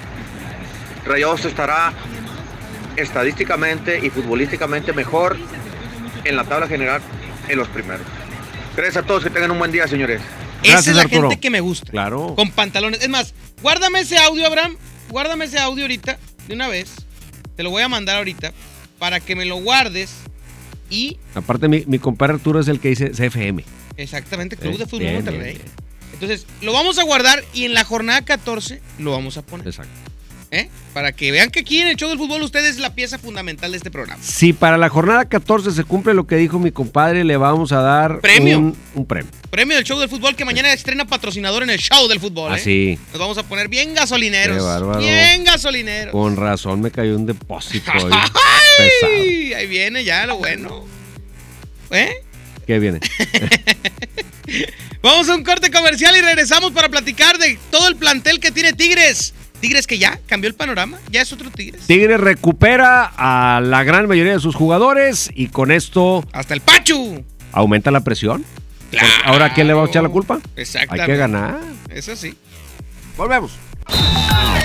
Rayados 1.06 1.44
estará 1.44 1.92
estadísticamente 2.96 4.04
y 4.04 4.10
futbolísticamente 4.10 4.92
mejor 4.92 5.36
en 6.24 6.36
la 6.36 6.44
tabla 6.44 6.66
general 6.66 7.00
en 7.48 7.58
los 7.58 7.68
primeros. 7.68 8.06
Gracias 8.76 9.04
a 9.04 9.06
todos, 9.06 9.22
que 9.22 9.30
tengan 9.30 9.50
un 9.50 9.58
buen 9.58 9.72
día, 9.72 9.86
señores. 9.88 10.20
Esa 10.62 10.78
es 10.78 10.96
la 10.96 11.08
gente 11.08 11.38
que 11.40 11.50
me 11.50 11.60
gusta. 11.60 11.90
Claro. 11.90 12.34
Con 12.36 12.50
pantalones. 12.50 13.00
Es 13.02 13.08
más, 13.08 13.34
guárdame 13.62 14.00
ese 14.00 14.18
audio, 14.18 14.46
Abraham. 14.46 14.76
Guárdame 15.08 15.46
ese 15.46 15.58
audio 15.58 15.84
ahorita, 15.84 16.18
de 16.46 16.54
una 16.54 16.68
vez. 16.68 16.94
Te 17.56 17.62
lo 17.62 17.70
voy 17.70 17.82
a 17.82 17.88
mandar 17.88 18.18
ahorita 18.18 18.52
para 18.98 19.20
que 19.20 19.34
me 19.34 19.44
lo 19.44 19.56
guardes 19.56 20.14
y 20.90 21.18
Aparte, 21.34 21.68
mi, 21.68 21.84
mi 21.86 21.98
compadre 21.98 22.34
Arturo 22.34 22.60
es 22.60 22.68
el 22.68 22.80
que 22.80 22.88
dice 22.88 23.10
CFM. 23.10 23.64
Exactamente 23.96 24.56
Club 24.56 24.74
Eh, 24.74 24.78
de 24.78 24.84
Fútbol 24.86 25.00
bien, 25.00 25.14
Monterrey. 25.14 25.54
bien, 25.54 25.62
Entonces, 26.14 26.46
lo 26.62 26.72
vamos 26.72 26.98
a 26.98 27.02
guardar 27.04 27.42
y 27.54 27.64
en 27.64 27.74
la 27.74 27.84
jornada 27.84 28.22
14 28.22 28.80
lo 28.98 29.12
vamos 29.12 29.36
a 29.36 29.42
poner. 29.42 29.66
Exacto. 29.66 29.92
¿eh? 30.52 30.68
Para 30.92 31.12
que 31.12 31.30
vean 31.30 31.50
que 31.50 31.60
aquí 31.60 31.80
en 31.80 31.86
el 31.86 31.94
show 31.96 32.08
del 32.08 32.18
fútbol 32.18 32.42
usted 32.42 32.64
es 32.66 32.78
la 32.80 32.92
pieza 32.92 33.18
fundamental 33.18 33.70
de 33.70 33.76
este 33.76 33.90
programa. 33.92 34.20
Si 34.22 34.52
para 34.52 34.76
la 34.78 34.88
jornada 34.88 35.26
14 35.26 35.70
se 35.70 35.84
cumple 35.84 36.12
lo 36.12 36.26
que 36.26 36.34
dijo 36.36 36.58
mi 36.58 36.72
compadre, 36.72 37.22
le 37.22 37.36
vamos 37.36 37.70
a 37.70 37.80
dar 37.80 38.20
Premio. 38.20 38.58
Un, 38.58 38.76
un 38.96 39.06
premio. 39.06 39.30
Premio 39.48 39.76
del 39.76 39.84
show 39.84 39.98
del 40.00 40.08
fútbol 40.08 40.34
que 40.34 40.44
mañana 40.44 40.72
estrena 40.72 41.06
patrocinador 41.06 41.62
en 41.62 41.70
el 41.70 41.78
show 41.78 42.08
del 42.08 42.18
fútbol. 42.18 42.50
¿eh? 42.50 42.54
Así. 42.56 42.98
Nos 43.12 43.20
vamos 43.20 43.38
a 43.38 43.44
poner 43.44 43.68
bien 43.68 43.94
gasolineros. 43.94 44.56
Qué 44.56 44.62
bárbaro. 44.62 44.98
Bien 45.00 45.44
gasolineros. 45.44 46.10
Con 46.12 46.36
razón 46.36 46.80
me 46.80 46.90
cayó 46.90 47.14
un 47.14 47.26
depósito 47.26 47.90
ahí 47.92 48.00
pesado. 48.76 49.12
Ahí 49.56 49.66
viene 49.68 50.02
ya 50.02 50.26
lo 50.26 50.36
bueno. 50.38 50.84
¿Eh? 51.92 52.10
¿Qué 52.70 52.78
viene? 52.78 53.00
Vamos 55.02 55.28
a 55.28 55.34
un 55.34 55.42
corte 55.42 55.72
comercial 55.72 56.16
y 56.16 56.20
regresamos 56.20 56.70
para 56.70 56.88
platicar 56.88 57.36
de 57.36 57.58
todo 57.72 57.88
el 57.88 57.96
plantel 57.96 58.38
que 58.38 58.52
tiene 58.52 58.72
Tigres. 58.72 59.34
Tigres 59.58 59.88
que 59.88 59.98
ya 59.98 60.20
cambió 60.28 60.46
el 60.46 60.54
panorama, 60.54 61.00
ya 61.10 61.22
es 61.22 61.32
otro 61.32 61.50
Tigres. 61.50 61.88
Tigres 61.88 62.20
recupera 62.20 63.10
a 63.16 63.60
la 63.60 63.82
gran 63.82 64.06
mayoría 64.06 64.34
de 64.34 64.38
sus 64.38 64.54
jugadores 64.54 65.32
y 65.34 65.48
con 65.48 65.72
esto 65.72 66.24
Hasta 66.30 66.54
el 66.54 66.60
Pachu. 66.60 67.24
aumenta 67.50 67.90
la 67.90 68.02
presión. 68.02 68.44
Porque 68.92 69.04
Ahora, 69.24 69.52
¿quién 69.52 69.66
le 69.66 69.74
va 69.74 69.82
a 69.82 69.86
echar 69.86 70.04
la 70.04 70.08
culpa? 70.08 70.38
Exactamente. 70.54 71.02
Hay 71.02 71.08
que 71.08 71.16
ganar. 71.16 71.58
Eso 71.88 72.14
sí. 72.14 72.36
Volvemos. 73.16 73.50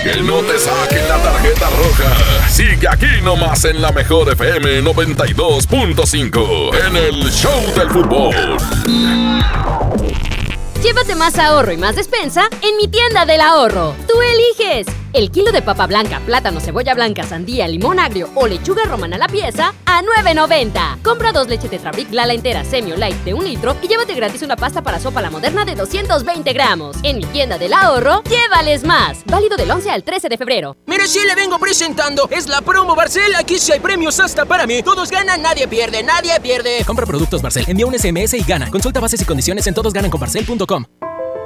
Que 0.02 0.22
no 0.22 0.40
te 0.42 0.58
saquen 0.58 1.06
la 1.08 1.22
tarjeta 1.22 1.68
roja. 1.70 2.48
Sigue 2.48 2.88
aquí 2.88 3.20
nomás 3.22 3.64
en 3.64 3.80
la 3.82 3.92
mejor 3.92 4.32
FM 4.32 4.82
92.5 4.82 6.86
en 6.86 6.96
el 6.96 7.30
Show 7.30 7.74
del 7.74 7.90
Fútbol. 7.90 8.34
Llévate 10.82 11.14
más 11.16 11.38
ahorro 11.38 11.72
y 11.72 11.76
más 11.76 11.96
despensa 11.96 12.48
en 12.62 12.76
mi 12.76 12.88
tienda 12.88 13.26
del 13.26 13.40
ahorro. 13.40 13.94
Tú 14.06 14.14
eliges. 14.22 14.86
El 15.16 15.30
kilo 15.30 15.50
de 15.50 15.62
papa 15.62 15.86
blanca, 15.86 16.20
plátano, 16.26 16.60
cebolla 16.60 16.92
blanca, 16.92 17.22
sandía, 17.22 17.66
limón 17.66 17.98
agrio 17.98 18.28
o 18.34 18.46
lechuga 18.46 18.84
romana 18.84 19.16
a 19.16 19.18
la 19.18 19.28
pieza 19.28 19.72
a 19.86 20.02
9.90. 20.02 21.00
Compra 21.00 21.32
dos 21.32 21.48
leches 21.48 21.70
Tetrabric 21.70 22.12
Lala 22.12 22.34
entera 22.34 22.66
semi 22.66 22.92
o 22.92 22.98
light 22.98 23.16
de 23.24 23.32
un 23.32 23.42
litro 23.42 23.74
y 23.80 23.88
llévate 23.88 24.14
gratis 24.14 24.42
una 24.42 24.56
pasta 24.56 24.82
para 24.82 25.00
sopa 25.00 25.22
la 25.22 25.30
moderna 25.30 25.64
de 25.64 25.74
220 25.74 26.52
gramos. 26.52 26.98
En 27.02 27.16
mi 27.16 27.24
tienda 27.24 27.56
del 27.56 27.72
ahorro, 27.72 28.22
llévales 28.24 28.84
más. 28.84 29.24
Válido 29.24 29.56
del 29.56 29.70
11 29.70 29.90
al 29.90 30.04
13 30.04 30.28
de 30.28 30.36
febrero. 30.36 30.76
Mire, 30.84 31.06
sí 31.06 31.20
le 31.26 31.34
vengo 31.34 31.58
presentando. 31.58 32.28
Es 32.30 32.46
la 32.46 32.60
promo 32.60 32.94
Barcel. 32.94 33.36
Aquí 33.36 33.58
sí 33.58 33.72
hay 33.72 33.80
premios 33.80 34.20
hasta 34.20 34.44
para 34.44 34.66
mí. 34.66 34.82
Todos 34.82 35.10
ganan, 35.10 35.40
nadie 35.40 35.66
pierde, 35.66 36.02
nadie 36.02 36.38
pierde. 36.42 36.84
Compra 36.84 37.06
productos 37.06 37.40
Barcel. 37.40 37.64
Envía 37.66 37.86
un 37.86 37.98
SMS 37.98 38.34
y 38.34 38.42
gana. 38.42 38.70
Consulta 38.70 39.00
bases 39.00 39.22
y 39.22 39.24
condiciones 39.24 39.66
en 39.66 39.72
todosgananconbarcel.com. 39.72 40.84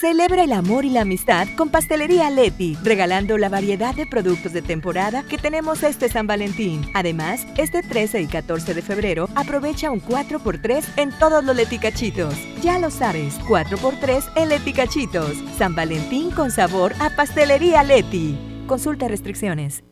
Celebra 0.00 0.44
el 0.44 0.52
amor 0.54 0.86
y 0.86 0.88
la 0.88 1.02
amistad 1.02 1.46
con 1.58 1.68
Pastelería 1.68 2.30
Leti, 2.30 2.74
regalando 2.82 3.36
la 3.36 3.50
variedad 3.50 3.94
de 3.94 4.06
productos 4.06 4.54
de 4.54 4.62
temporada 4.62 5.24
que 5.24 5.36
tenemos 5.36 5.82
este 5.82 6.08
San 6.08 6.26
Valentín. 6.26 6.90
Además, 6.94 7.46
este 7.58 7.82
13 7.82 8.22
y 8.22 8.26
14 8.26 8.72
de 8.72 8.80
febrero 8.80 9.28
aprovecha 9.34 9.90
un 9.90 10.00
4x3 10.00 10.84
en 10.96 11.10
todos 11.18 11.44
los 11.44 11.54
leticachitos. 11.54 12.34
Ya 12.62 12.78
lo 12.78 12.90
sabes, 12.90 13.38
4x3 13.40 14.24
en 14.36 14.48
leticachitos. 14.48 15.36
San 15.58 15.74
Valentín 15.74 16.30
con 16.30 16.50
sabor 16.50 16.94
a 16.98 17.14
Pastelería 17.14 17.82
Leti. 17.82 18.38
Consulta 18.66 19.06
restricciones. 19.06 19.84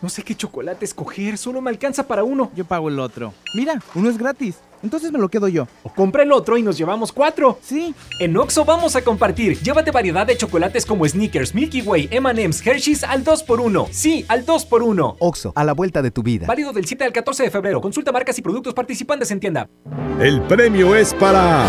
No 0.00 0.08
sé 0.08 0.22
qué 0.22 0.34
chocolate 0.34 0.86
escoger, 0.86 1.36
solo 1.36 1.60
me 1.60 1.68
alcanza 1.68 2.08
para 2.08 2.24
uno. 2.24 2.50
Yo 2.56 2.64
pago 2.64 2.88
el 2.88 2.98
otro. 2.98 3.34
Mira, 3.54 3.78
uno 3.94 4.08
es 4.08 4.16
gratis. 4.16 4.56
Entonces 4.82 5.12
me 5.12 5.18
lo 5.18 5.28
quedo 5.28 5.48
yo. 5.48 5.66
O 5.82 5.92
compra 5.92 6.22
el 6.22 6.32
otro 6.32 6.56
y 6.56 6.62
nos 6.62 6.76
llevamos 6.78 7.12
cuatro. 7.12 7.58
Sí. 7.62 7.94
En 8.18 8.36
Oxo 8.36 8.64
vamos 8.64 8.96
a 8.96 9.02
compartir. 9.02 9.58
Llévate 9.60 9.90
variedad 9.90 10.26
de 10.26 10.36
chocolates 10.36 10.86
como 10.86 11.06
Snickers, 11.06 11.54
Milky 11.54 11.82
Way, 11.82 12.08
M&M's, 12.10 12.66
Hershey's 12.66 13.04
al 13.04 13.24
2x1. 13.24 13.88
Sí, 13.90 14.24
al 14.28 14.46
2x1. 14.46 15.16
Oxo, 15.18 15.52
a 15.54 15.64
la 15.64 15.72
vuelta 15.72 16.02
de 16.02 16.10
tu 16.10 16.22
vida. 16.22 16.46
Válido 16.46 16.72
del 16.72 16.86
7 16.86 17.04
al 17.04 17.12
14 17.12 17.44
de 17.44 17.50
febrero. 17.50 17.80
Consulta 17.80 18.12
marcas 18.12 18.38
y 18.38 18.42
productos 18.42 18.74
participantes 18.74 19.30
en 19.30 19.40
tienda. 19.40 19.68
El 20.18 20.40
premio 20.42 20.94
es 20.94 21.14
para 21.14 21.64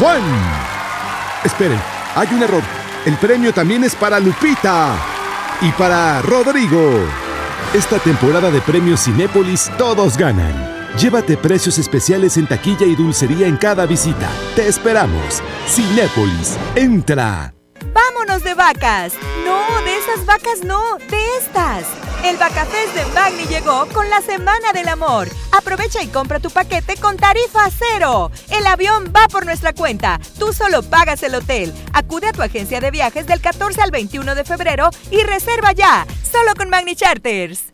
Juan. 0.00 0.22
Esperen, 1.44 1.78
hay 2.14 2.28
un 2.32 2.42
error. 2.42 2.62
El 3.06 3.16
premio 3.16 3.52
también 3.52 3.84
es 3.84 3.94
para 3.94 4.18
Lupita 4.18 4.96
y 5.60 5.70
para 5.72 6.22
Rodrigo. 6.22 7.00
Esta 7.74 7.98
temporada 7.98 8.50
de 8.50 8.60
premios 8.60 9.04
Cinépolis 9.04 9.70
todos 9.76 10.16
ganan. 10.16 10.73
Llévate 10.98 11.36
precios 11.36 11.78
especiales 11.78 12.36
en 12.36 12.46
taquilla 12.46 12.86
y 12.86 12.94
dulcería 12.94 13.48
en 13.48 13.56
cada 13.56 13.84
visita. 13.84 14.30
Te 14.54 14.68
esperamos. 14.68 15.42
Cinépolis, 15.66 16.56
entra. 16.76 17.52
¡Vámonos 17.92 18.44
de 18.44 18.54
vacas! 18.54 19.14
No, 19.44 19.82
de 19.82 19.98
esas 19.98 20.24
vacas 20.24 20.62
no, 20.64 20.96
de 21.10 21.36
estas. 21.38 21.84
El 22.24 22.36
Vacafest 22.36 22.94
de 22.94 23.04
Magni 23.12 23.44
llegó 23.46 23.86
con 23.92 24.08
la 24.08 24.22
Semana 24.22 24.72
del 24.72 24.88
Amor. 24.88 25.28
Aprovecha 25.50 26.00
y 26.00 26.06
compra 26.06 26.38
tu 26.38 26.48
paquete 26.48 26.96
con 26.96 27.16
tarifa 27.16 27.68
cero. 27.70 28.30
El 28.50 28.64
avión 28.64 29.12
va 29.14 29.26
por 29.28 29.44
nuestra 29.44 29.72
cuenta. 29.72 30.20
Tú 30.38 30.52
solo 30.52 30.82
pagas 30.82 31.24
el 31.24 31.34
hotel. 31.34 31.74
Acude 31.92 32.28
a 32.28 32.32
tu 32.32 32.40
agencia 32.40 32.80
de 32.80 32.92
viajes 32.92 33.26
del 33.26 33.40
14 33.40 33.82
al 33.82 33.90
21 33.90 34.34
de 34.36 34.44
febrero 34.44 34.90
y 35.10 35.22
reserva 35.24 35.72
ya. 35.72 36.06
Solo 36.30 36.54
con 36.56 36.70
Magni 36.70 36.94
Charters. 36.94 37.73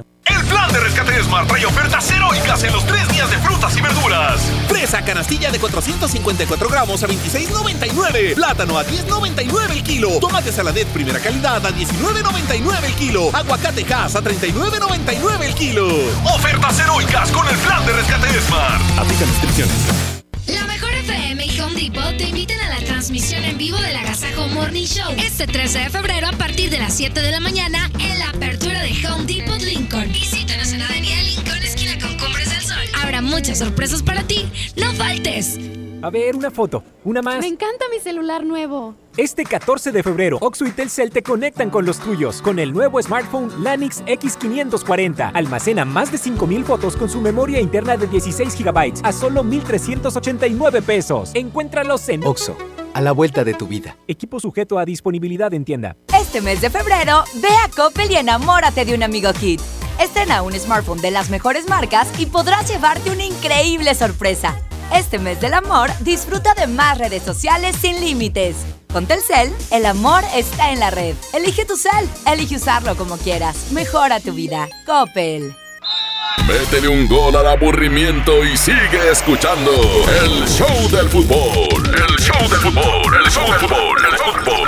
El 0.25 0.45
plan 0.45 0.71
de 0.71 0.79
rescate 0.79 1.23
Smart 1.23 1.47
trae 1.47 1.65
ofertas 1.65 2.09
heroicas 2.11 2.63
en 2.63 2.73
los 2.73 2.85
tres 2.85 3.07
días 3.09 3.29
de 3.29 3.37
frutas 3.39 3.75
y 3.75 3.81
verduras. 3.81 4.41
Fresa 4.67 5.03
canastilla 5.03 5.51
de 5.51 5.59
454 5.59 6.69
gramos 6.69 7.03
a 7.03 7.07
26,99. 7.07 8.35
Plátano 8.35 8.77
a 8.77 8.85
10,99 8.85 9.71
el 9.71 9.83
kilo. 9.83 10.19
Tomate 10.19 10.51
saladet 10.51 10.87
primera 10.87 11.19
calidad 11.19 11.65
a 11.65 11.71
19,99 11.71 12.83
el 12.83 12.93
kilo. 12.93 13.29
Aguacate 13.33 13.85
Hass 13.93 14.15
a 14.15 14.21
39,99 14.21 15.41
el 15.41 15.55
kilo. 15.55 15.87
Ofertas 16.35 16.79
heroicas 16.79 17.31
con 17.31 17.47
el 17.47 17.55
plan 17.57 17.85
de 17.85 17.93
rescate 17.93 18.41
Smart. 18.41 18.99
Aplican 18.99 19.27
restricciones. 19.27 19.75
La 20.47 20.65
mejor 20.65 20.91
FM 20.91 21.45
y 21.45 21.59
Home 21.59 21.75
Depot 21.75 22.17
te 22.17 22.23
invitan 22.23 22.59
a 22.61 22.69
la 22.69 22.85
transmisión 22.85 23.43
en 23.43 23.57
vivo 23.57 23.77
del 23.77 23.95
Agasajo 23.95 24.47
Morning 24.47 24.85
Show 24.85 25.13
este 25.17 25.45
13 25.47 25.79
de 25.79 25.89
febrero 25.89 26.27
a 26.27 26.33
partir 26.33 26.69
de 26.69 26.79
las 26.79 26.93
7 26.93 27.21
de 27.21 27.31
la 27.31 27.39
mañana 27.39 27.91
en 27.99 28.19
la 28.19 28.29
apertura 28.29 28.70
de 28.81 29.07
Home 29.07 29.25
Depot 29.25 29.61
Lincoln. 29.61 30.11
Visítanos 30.11 30.73
en 30.73 30.79
la 30.79 30.85
Avenida 30.87 31.21
Lincoln, 31.21 31.57
esquina 31.63 31.99
con 31.99 32.17
Cumbres 32.17 32.49
del 32.49 32.61
Sol. 32.61 32.83
Habrá 33.01 33.21
muchas 33.21 33.59
sorpresas 33.59 34.01
para 34.01 34.23
ti. 34.23 34.49
¡No 34.75 34.91
faltes! 34.93 35.59
A 36.01 36.09
ver, 36.09 36.35
una 36.35 36.49
foto. 36.49 36.83
Una 37.03 37.21
más. 37.21 37.39
Me 37.39 37.47
encanta 37.47 37.85
mi 37.93 37.99
celular 37.99 38.43
nuevo. 38.43 38.95
Este 39.17 39.43
14 39.43 39.91
de 39.91 40.03
febrero, 40.03 40.37
Oxo 40.39 40.65
y 40.65 40.71
Telcel 40.71 41.09
te 41.09 41.21
conectan 41.21 41.69
con 41.69 41.85
los 41.85 41.99
tuyos 41.99 42.41
con 42.41 42.59
el 42.59 42.71
nuevo 42.71 43.01
smartphone 43.01 43.51
Lanix 43.61 44.01
X540. 44.05 45.31
Almacena 45.33 45.83
más 45.83 46.13
de 46.13 46.17
5000 46.17 46.63
fotos 46.63 46.95
con 46.95 47.09
su 47.09 47.19
memoria 47.19 47.59
interna 47.59 47.97
de 47.97 48.07
16 48.07 48.57
GB 48.57 49.01
a 49.03 49.11
solo 49.11 49.43
1389 49.43 50.81
pesos. 50.81 51.31
Encuéntralos 51.33 52.07
en 52.07 52.25
Oxo, 52.25 52.55
a 52.93 53.01
la 53.01 53.11
vuelta 53.11 53.43
de 53.43 53.53
tu 53.53 53.67
vida. 53.67 53.97
Equipo 54.07 54.39
sujeto 54.39 54.79
a 54.79 54.85
disponibilidad 54.85 55.53
en 55.53 55.65
tienda. 55.65 55.97
Este 56.17 56.39
mes 56.39 56.61
de 56.61 56.69
febrero, 56.69 57.25
ve 57.41 57.49
a 57.65 57.69
Coppel 57.75 58.11
y 58.11 58.15
enamórate 58.15 58.85
de 58.85 58.95
un 58.95 59.03
amigo 59.03 59.33
Kit. 59.33 59.59
Estrena 59.99 60.41
un 60.41 60.53
smartphone 60.53 61.01
de 61.01 61.11
las 61.11 61.29
mejores 61.29 61.67
marcas 61.67 62.07
y 62.17 62.27
podrás 62.27 62.69
llevarte 62.69 63.11
una 63.11 63.25
increíble 63.25 63.93
sorpresa. 63.93 64.55
Este 64.93 65.19
mes 65.19 65.41
del 65.41 65.53
amor, 65.53 65.89
disfruta 65.99 66.53
de 66.53 66.67
más 66.67 66.97
redes 66.97 67.23
sociales 67.23 67.75
sin 67.75 67.99
límites. 67.99 68.55
Con 68.93 69.05
Telcel, 69.05 69.53
el 69.71 69.85
amor 69.85 70.21
está 70.35 70.71
en 70.71 70.81
la 70.81 70.91
red. 70.91 71.15
Elige 71.33 71.63
tu 71.63 71.77
cel, 71.77 72.09
elige 72.27 72.57
usarlo 72.57 72.95
como 72.97 73.15
quieras. 73.17 73.71
Mejora 73.71 74.19
tu 74.19 74.33
vida. 74.33 74.67
Coppel. 74.85 75.55
Métele 76.45 76.89
un 76.89 77.07
gol 77.07 77.33
al 77.37 77.47
aburrimiento 77.47 78.43
y 78.43 78.57
sigue 78.57 79.09
escuchando 79.09 79.71
el 79.71 80.45
show 80.45 80.89
del 80.89 81.07
fútbol. 81.07 81.83
El 81.85 82.17
show 82.19 82.49
del 82.49 82.59
fútbol, 82.59 83.15
el 83.23 83.31
show 83.31 83.45
del 83.49 83.59
fútbol, 83.59 84.05
el 84.11 84.17
show 84.17 84.33
del 84.33 84.43
fútbol. 84.43 84.67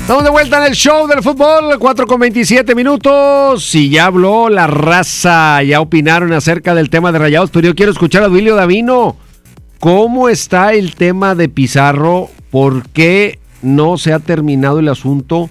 Estamos 0.00 0.24
de 0.24 0.30
vuelta 0.30 0.58
en 0.58 0.64
el 0.64 0.74
show 0.74 1.06
del 1.06 1.22
fútbol, 1.22 1.78
4 1.78 2.06
con 2.06 2.20
27 2.20 2.74
minutos. 2.74 3.74
Y 3.74 3.90
ya 3.90 4.06
habló 4.06 4.48
la 4.48 4.66
raza, 4.66 5.62
ya 5.62 5.82
opinaron 5.82 6.32
acerca 6.32 6.74
del 6.74 6.88
tema 6.88 7.12
de 7.12 7.18
rayados, 7.18 7.50
pero 7.50 7.68
yo 7.68 7.74
quiero 7.74 7.92
escuchar 7.92 8.22
a 8.22 8.28
Duilio 8.28 8.56
Davino. 8.56 9.16
¿Cómo 9.80 10.28
está 10.28 10.74
el 10.74 10.94
tema 10.94 11.34
de 11.34 11.48
Pizarro? 11.48 12.28
¿Por 12.50 12.86
qué 12.90 13.38
no 13.62 13.96
se 13.96 14.12
ha 14.12 14.18
terminado 14.18 14.78
el 14.78 14.88
asunto? 14.88 15.48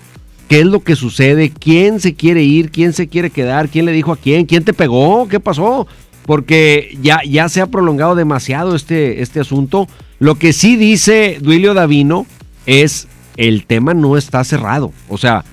¿Qué 0.48 0.60
es 0.60 0.68
lo 0.68 0.82
que 0.82 0.96
sucede? 0.96 1.50
¿Quién 1.50 2.00
se 2.00 2.14
quiere 2.14 2.44
ir? 2.44 2.70
¿Quién 2.70 2.94
se 2.94 3.08
quiere 3.08 3.32
quedar? 3.32 3.70
¿Quién 3.70 3.86
le 3.86 3.92
dijo 3.92 4.12
a 4.12 4.18
quién? 4.18 4.46
¿Quién 4.46 4.64
te 4.64 4.74
pegó? 4.74 5.28
¿Qué 5.28 5.40
pasó? 5.40 5.88
Porque 6.28 6.96
ya, 7.02 7.22
ya 7.28 7.50
se 7.50 7.60
ha 7.60 7.66
prolongado 7.66 8.14
demasiado 8.14 8.76
este, 8.76 9.24
este 9.24 9.40
asunto. 9.40 9.88
Lo 10.20 10.36
que 10.36 10.54
sí 10.54 10.76
dice 10.76 11.40
Duilio 11.42 11.74
Davino 11.74 12.28
es 12.68 13.08
el 13.36 13.66
tema 13.66 13.96
no 13.96 14.16
está 14.16 14.44
cerrado. 14.44 14.94
O 15.08 15.18
sea, 15.18 15.44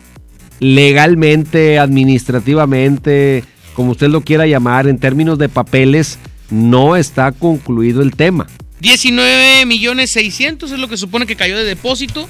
legalmente, 0.61 1.79
administrativamente, 1.79 3.43
como 3.73 3.93
usted 3.93 4.11
lo 4.11 4.21
quiera 4.21 4.47
llamar, 4.47 4.87
en 4.87 4.99
términos 4.99 5.39
de 5.39 5.49
papeles, 5.49 6.19
no 6.51 6.95
está 6.95 7.33
concluido 7.33 8.03
el 8.03 8.15
tema. 8.15 8.47
19 8.81 9.67
millones 9.67 10.11
600 10.11 10.71
es 10.73 10.79
lo 10.79 10.89
que 10.89 10.97
supone 10.97 11.27
que 11.27 11.37
cayó 11.37 11.57
de 11.57 11.65
depósito. 11.65 12.29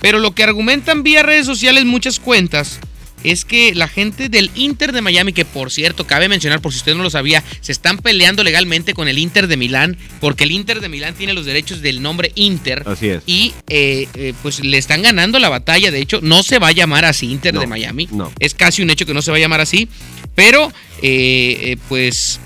Pero 0.00 0.18
lo 0.18 0.34
que 0.34 0.44
argumentan 0.44 1.02
vía 1.02 1.22
redes 1.22 1.46
sociales 1.46 1.84
muchas 1.84 2.20
cuentas 2.20 2.80
es 3.24 3.44
que 3.44 3.74
la 3.74 3.88
gente 3.88 4.28
del 4.28 4.50
Inter 4.54 4.92
de 4.92 5.00
Miami, 5.00 5.32
que 5.32 5.44
por 5.44 5.72
cierto, 5.72 6.06
cabe 6.06 6.28
mencionar 6.28 6.60
por 6.60 6.72
si 6.72 6.78
usted 6.78 6.94
no 6.94 7.02
lo 7.02 7.10
sabía, 7.10 7.42
se 7.60 7.72
están 7.72 7.98
peleando 7.98 8.44
legalmente 8.44 8.94
con 8.94 9.08
el 9.08 9.18
Inter 9.18 9.48
de 9.48 9.56
Milán, 9.56 9.96
porque 10.20 10.44
el 10.44 10.52
Inter 10.52 10.80
de 10.80 10.88
Milán 10.88 11.14
tiene 11.14 11.32
los 11.32 11.44
derechos 11.46 11.80
del 11.80 12.02
nombre 12.02 12.30
Inter. 12.34 12.84
Así 12.86 13.08
es. 13.08 13.22
Y 13.26 13.54
eh, 13.68 14.06
eh, 14.14 14.34
pues 14.42 14.60
le 14.60 14.78
están 14.78 15.02
ganando 15.02 15.38
la 15.38 15.48
batalla. 15.48 15.90
De 15.90 15.98
hecho, 15.98 16.20
no 16.22 16.42
se 16.42 16.58
va 16.58 16.68
a 16.68 16.72
llamar 16.72 17.04
así 17.04 17.30
Inter 17.32 17.54
No, 17.54 17.60
de 17.60 17.66
Miami. 17.66 18.06
no. 18.12 18.30
Es 18.38 18.54
casi 18.54 18.82
un 18.82 18.90
hecho 18.90 19.06
que 19.06 19.14
no 19.14 19.22
se 19.22 19.30
va 19.30 19.38
a 19.38 19.40
llamar 19.40 19.60
así. 19.60 19.88
Pero, 20.34 20.72
eh, 21.02 21.78
pues, 21.88 22.38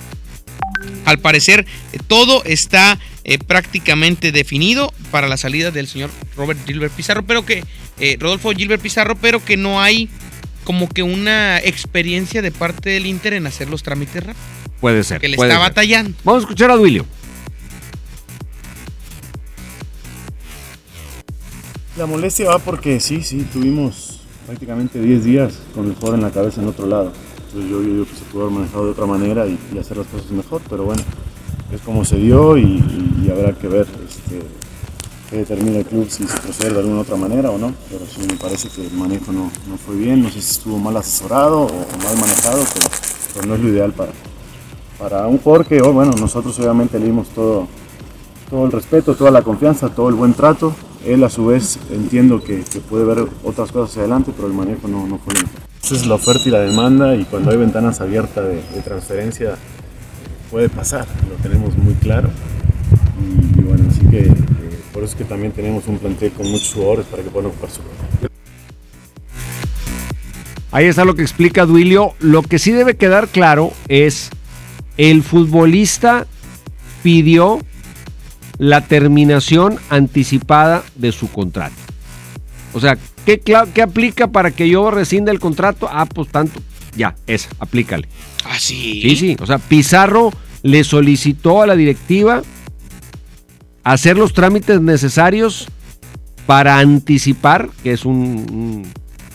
al 1.05 1.19
parecer, 1.19 1.67
todo 2.07 2.43
está 2.45 2.99
eh, 3.25 3.39
prácticamente 3.39 4.33
definido 4.33 4.93
para 5.11 5.29
la 5.29 5.37
salida 5.37 5.71
del 5.71 5.87
señor 5.87 6.11
Robert 6.37 6.59
Gilbert 6.67 6.93
Pizarro, 6.93 7.23
pero 7.25 7.45
que, 7.45 7.65
eh, 7.99 8.17
Rodolfo 8.19 8.51
Gilbert 8.53 8.81
Pizarro, 8.81 9.15
pero 9.17 9.45
que 9.45 9.57
no 9.57 9.81
hay 9.81 10.09
como 10.65 10.89
que 10.89 11.03
una 11.03 11.59
experiencia 11.59 12.43
de 12.43 12.51
parte 12.51 12.91
del 12.91 13.07
Inter 13.07 13.35
en 13.35 13.47
hacer 13.47 13.69
los 13.69 13.83
trámites 13.83 14.25
rápidos. 14.25 14.47
Puede 14.81 15.05
ser. 15.05 15.21
Que 15.21 15.29
le 15.29 15.35
está 15.35 15.49
ser. 15.49 15.59
batallando. 15.59 16.17
Vamos 16.25 16.43
a 16.43 16.45
escuchar 16.45 16.71
a 16.71 16.77
Duilio. 16.77 17.05
La 21.99 22.07
molestia 22.07 22.49
va 22.49 22.59
porque 22.59 23.01
sí, 23.01 23.23
sí, 23.23 23.47
tuvimos 23.53 24.21
prácticamente 24.47 25.01
10 25.01 25.25
días 25.25 25.59
con 25.75 25.87
el 25.87 25.95
jugador 25.95 26.19
en 26.19 26.25
la 26.25 26.31
cabeza 26.31 26.63
en 26.63 26.69
otro 26.69 26.87
lado. 26.87 27.13
Entonces 27.49 27.71
yo, 27.71 27.83
yo 27.83 27.93
digo 27.93 28.07
que 28.07 28.15
se 28.15 28.25
pudo 28.25 28.45
haber 28.45 28.55
manejado 28.55 28.85
de 28.87 28.91
otra 28.93 29.07
manera 29.07 29.47
y, 29.47 29.59
y 29.75 29.79
hacer 29.79 29.99
las 29.99 30.07
cosas 30.07 30.31
mejor, 30.31 30.63
pero 30.71 30.85
bueno, 30.85 31.03
es 31.73 31.81
como 31.83 32.05
se 32.05 32.17
dio 32.17 32.57
y, 32.57 32.63
y- 32.63 33.25
y 33.27 33.31
habrá 33.31 33.53
que 33.53 33.69
ver 33.69 33.87
este, 34.09 34.41
qué 35.31 35.37
determina 35.37 35.79
el 35.79 35.85
club 35.85 36.07
si 36.09 36.27
se 36.27 36.39
procede 36.39 36.71
de 36.75 36.81
alguna 36.81 37.01
otra 37.01 37.17
manera 37.17 37.51
o 37.51 37.59
no. 37.59 37.73
Pero 37.91 38.05
sí 38.07 38.21
me 38.27 38.37
parece 38.37 38.69
que 38.69 38.87
el 38.87 38.93
manejo 38.95 39.33
no, 39.33 39.51
no 39.69 39.77
fue 39.77 39.97
bien, 39.97 40.23
no 40.23 40.29
sé 40.29 40.41
si 40.41 40.53
estuvo 40.53 40.79
mal 40.79 40.97
asesorado 40.97 41.61
o, 41.63 41.67
o 41.67 42.03
mal 42.05 42.17
manejado, 42.21 42.65
pero, 42.75 42.87
pero 43.35 43.47
no 43.47 43.55
es 43.55 43.61
lo 43.61 43.69
ideal 43.69 43.93
para, 43.93 44.13
para 44.99 45.27
un 45.27 45.39
jugador 45.39 45.67
que, 45.67 45.81
oh, 45.83 45.93
bueno, 45.93 46.13
nosotros 46.19 46.59
obviamente 46.59 46.99
le 46.99 47.07
dimos 47.07 47.29
todo, 47.29 47.69
todo 48.49 48.65
el 48.67 48.73
respeto, 48.73 49.15
toda 49.15 49.31
la 49.31 49.43
confianza, 49.43 49.89
todo 49.91 50.09
el 50.09 50.15
buen 50.15 50.35
trato. 50.35 50.75
Él 51.07 51.25
a 51.25 51.31
su 51.31 51.47
vez 51.47 51.79
entiendo 51.91 52.43
que, 52.43 52.61
que 52.63 52.81
puede 52.81 53.05
ver 53.05 53.27
otras 53.43 53.73
cosas 53.73 53.91
hacia 53.91 54.03
adelante, 54.03 54.33
pero 54.37 54.49
el 54.49 54.55
manejo 54.55 54.87
no, 54.89 55.07
no 55.07 55.19
fue 55.19 55.33
bien. 55.35 55.47
Esa 55.83 55.95
es 55.95 56.07
la 56.07 56.17
oferta 56.17 56.43
y 56.47 56.51
la 56.51 56.61
demanda 56.61 57.17
y 57.17 57.25
cuando 57.25 57.51
hay 57.51 57.57
ventanas 57.57 58.03
abiertas 58.03 58.45
de, 58.45 58.57
de 58.57 58.83
transferencia 58.85 59.57
puede 60.51 60.69
pasar, 60.69 61.07
lo 61.29 61.37
tenemos 61.37 61.77
muy 61.77 61.95
claro. 61.95 62.31
Y, 63.57 63.61
bueno, 63.61 63.85
así 63.89 64.01
que 64.11 64.21
eh, 64.21 64.33
por 64.93 65.05
eso 65.05 65.13
es 65.13 65.19
que 65.19 65.25
también 65.25 65.53
tenemos 65.53 65.87
un 65.87 65.99
plantel 65.99 66.33
con 66.33 66.51
muchos 66.51 66.75
jugadores 66.75 67.07
para 67.07 67.23
que 67.23 67.31
puedan 67.31 67.51
ocupar 67.51 67.71
su 67.71 67.83
lugar. 67.83 68.31
Ahí 70.73 70.87
está 70.87 71.05
lo 71.05 71.15
que 71.15 71.23
explica 71.23 71.67
Duilio. 71.67 72.15
Lo 72.21 72.43
que 72.43 72.59
sí 72.59 72.71
debe 72.71 72.97
quedar 72.97 73.29
claro 73.29 73.73
es 73.89 74.31
el 74.97 75.23
futbolista 75.23 76.27
pidió 77.03 77.61
la 78.59 78.83
terminación 78.83 79.79
anticipada 79.89 80.85
de 80.95 81.13
su 81.13 81.31
contrato. 81.31 81.75
O 82.73 82.81
sea, 82.81 82.97
¿qué, 83.25 83.41
¿qué, 83.41 83.83
aplica 83.83 84.29
para 84.29 84.51
que 84.51 84.69
yo 84.69 84.91
rescinda 84.91 85.33
el 85.33 85.41
contrato? 85.41 85.89
Ah, 85.91 86.07
pues 86.07 86.29
tanto. 86.29 86.61
Ya, 86.95 87.17
esa, 87.27 87.49
aplícale. 87.59 88.07
¿Ah, 88.45 88.59
sí? 88.59 89.01
Sí, 89.03 89.17
sí. 89.17 89.37
O 89.41 89.47
sea, 89.47 89.59
Pizarro 89.59 90.33
le 90.63 90.85
solicitó 90.85 91.63
a 91.63 91.67
la 91.67 91.77
directiva 91.77 92.43
hacer 93.85 94.17
los 94.17 94.33
trámites 94.33 94.81
necesarios 94.81 95.69
para 96.47 96.79
anticipar, 96.79 97.71
que 97.83 97.93
es 97.93 98.05
un, 98.05 98.87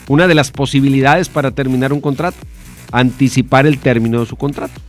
una 0.07 0.27
de 0.27 0.35
las 0.35 0.51
posibilidades 0.51 1.29
para 1.29 1.51
terminar 1.51 1.93
un 1.93 2.01
contrato, 2.01 2.37
anticipar 2.91 3.65
el 3.65 3.79
término 3.79 4.19
de 4.19 4.25
su 4.25 4.35
contrato. 4.35 4.81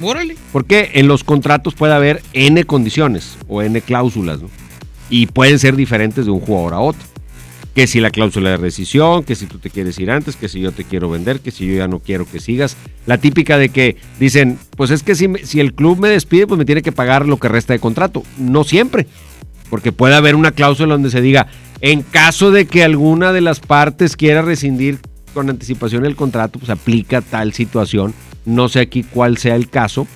Órale. 0.00 0.36
Porque 0.52 0.92
en 0.94 1.08
los 1.08 1.24
contratos 1.24 1.74
puede 1.74 1.94
haber 1.94 2.22
N 2.32 2.62
condiciones 2.64 3.36
o 3.48 3.62
N 3.62 3.80
cláusulas, 3.80 4.40
¿no? 4.40 4.48
Y 5.10 5.26
pueden 5.26 5.58
ser 5.58 5.74
diferentes 5.74 6.26
de 6.26 6.30
un 6.30 6.40
jugador 6.40 6.74
a 6.74 6.80
otro. 6.80 7.02
Que 7.78 7.86
si 7.86 8.00
la 8.00 8.10
cláusula 8.10 8.50
de 8.50 8.56
rescisión, 8.56 9.22
que 9.22 9.36
si 9.36 9.46
tú 9.46 9.58
te 9.58 9.70
quieres 9.70 10.00
ir 10.00 10.10
antes, 10.10 10.34
que 10.34 10.48
si 10.48 10.58
yo 10.58 10.72
te 10.72 10.82
quiero 10.82 11.08
vender, 11.08 11.38
que 11.38 11.52
si 11.52 11.64
yo 11.64 11.74
ya 11.76 11.86
no 11.86 12.00
quiero 12.00 12.26
que 12.26 12.40
sigas. 12.40 12.76
La 13.06 13.18
típica 13.18 13.56
de 13.56 13.68
que 13.68 13.96
dicen, 14.18 14.58
pues 14.76 14.90
es 14.90 15.04
que 15.04 15.14
si, 15.14 15.28
si 15.44 15.60
el 15.60 15.74
club 15.74 16.00
me 16.00 16.08
despide, 16.08 16.48
pues 16.48 16.58
me 16.58 16.64
tiene 16.64 16.82
que 16.82 16.90
pagar 16.90 17.28
lo 17.28 17.36
que 17.36 17.46
resta 17.46 17.74
de 17.74 17.78
contrato. 17.78 18.24
No 18.36 18.64
siempre. 18.64 19.06
Porque 19.70 19.92
puede 19.92 20.16
haber 20.16 20.34
una 20.34 20.50
cláusula 20.50 20.94
donde 20.94 21.10
se 21.10 21.20
diga, 21.20 21.46
en 21.80 22.02
caso 22.02 22.50
de 22.50 22.66
que 22.66 22.82
alguna 22.82 23.32
de 23.32 23.42
las 23.42 23.60
partes 23.60 24.16
quiera 24.16 24.42
rescindir 24.42 24.98
con 25.32 25.48
anticipación 25.48 26.04
el 26.04 26.16
contrato, 26.16 26.58
pues 26.58 26.70
aplica 26.70 27.20
tal 27.20 27.52
situación 27.52 28.12
no 28.44 28.68
sé 28.68 28.80
aquí 28.80 29.04
cuál 29.04 29.38
sea 29.38 29.54
el 29.54 29.68
caso, 29.68 30.08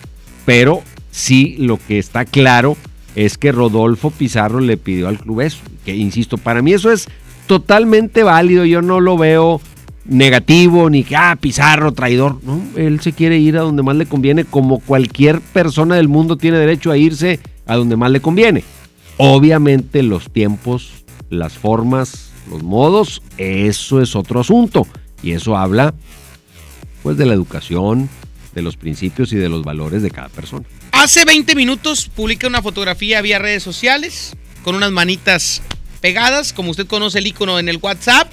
pero 0.45 0.83
sí 1.13 1.55
lo 1.59 1.79
que 1.79 2.01
está 2.01 2.25
claro 2.25 2.77
es 3.15 3.37
que 3.37 3.53
Rodolfo 3.53 4.11
Pizarro 4.11 4.61
le 4.61 4.77
pidió 4.77 5.09
al 5.09 5.19
club 5.19 5.43
eso. 5.43 5.59
Que 5.85 5.95
insisto, 5.95 6.39
para 6.39 6.63
mí 6.63 6.73
eso 6.73 6.91
es 6.91 7.09
totalmente 7.47 8.23
válido. 8.23 8.65
Yo 8.65 8.83
no 8.83 9.01
lo 9.01 9.17
veo 9.17 9.61
negativo 10.05 10.91
ni 10.91 11.05
que, 11.05 11.17
ah, 11.17 11.37
Pizarro, 11.41 11.93
traidor. 11.93 12.39
No, 12.43 12.63
él 12.77 13.01
se 13.01 13.13
quiere 13.13 13.39
ir 13.39 13.57
a 13.57 13.61
donde 13.61 13.83
más 13.83 13.97
le 13.97 14.07
conviene, 14.07 14.45
como 14.45 14.81
cualquier 14.81 15.41
persona 15.41 15.97
del 15.97 16.09
mundo 16.09 16.37
tiene 16.37 16.59
derecho 16.59 16.91
a 16.91 16.97
irse 16.97 17.41
a 17.67 17.77
donde 17.77 17.97
más 17.97 18.11
le 18.11 18.21
conviene. 18.21 18.65
Obviamente 19.19 20.03
los 20.03 20.31
tiempos, 20.31 21.05
las 21.31 21.55
formas, 21.55 22.33
los 22.51 22.63
modos, 22.63 23.23
eso 23.39 24.01
es 24.01 24.17
otro 24.17 24.41
asunto. 24.41 24.87
Y 25.23 25.33
eso 25.33 25.57
habla, 25.57 25.95
pues, 27.03 27.17
de 27.17 27.27
la 27.27 27.35
educación, 27.35 28.09
de 28.55 28.63
los 28.63 28.77
principios 28.77 29.33
y 29.33 29.37
de 29.37 29.49
los 29.49 29.63
valores 29.63 30.03
de 30.03 30.11
cada 30.11 30.29
persona. 30.29 30.67
Hace 30.91 31.25
20 31.25 31.55
minutos 31.55 32.11
publica 32.15 32.47
una 32.47 32.61
fotografía 32.61 33.23
vía 33.23 33.39
redes 33.39 33.63
sociales 33.63 34.37
con 34.63 34.75
unas 34.75 34.91
manitas 34.91 35.63
pegadas, 36.03 36.53
como 36.53 36.71
usted 36.71 36.87
conoce 36.87 37.21
el 37.21 37.27
icono 37.27 37.59
en 37.59 37.71
el 37.71 37.79
WhatsApp, 37.79 38.31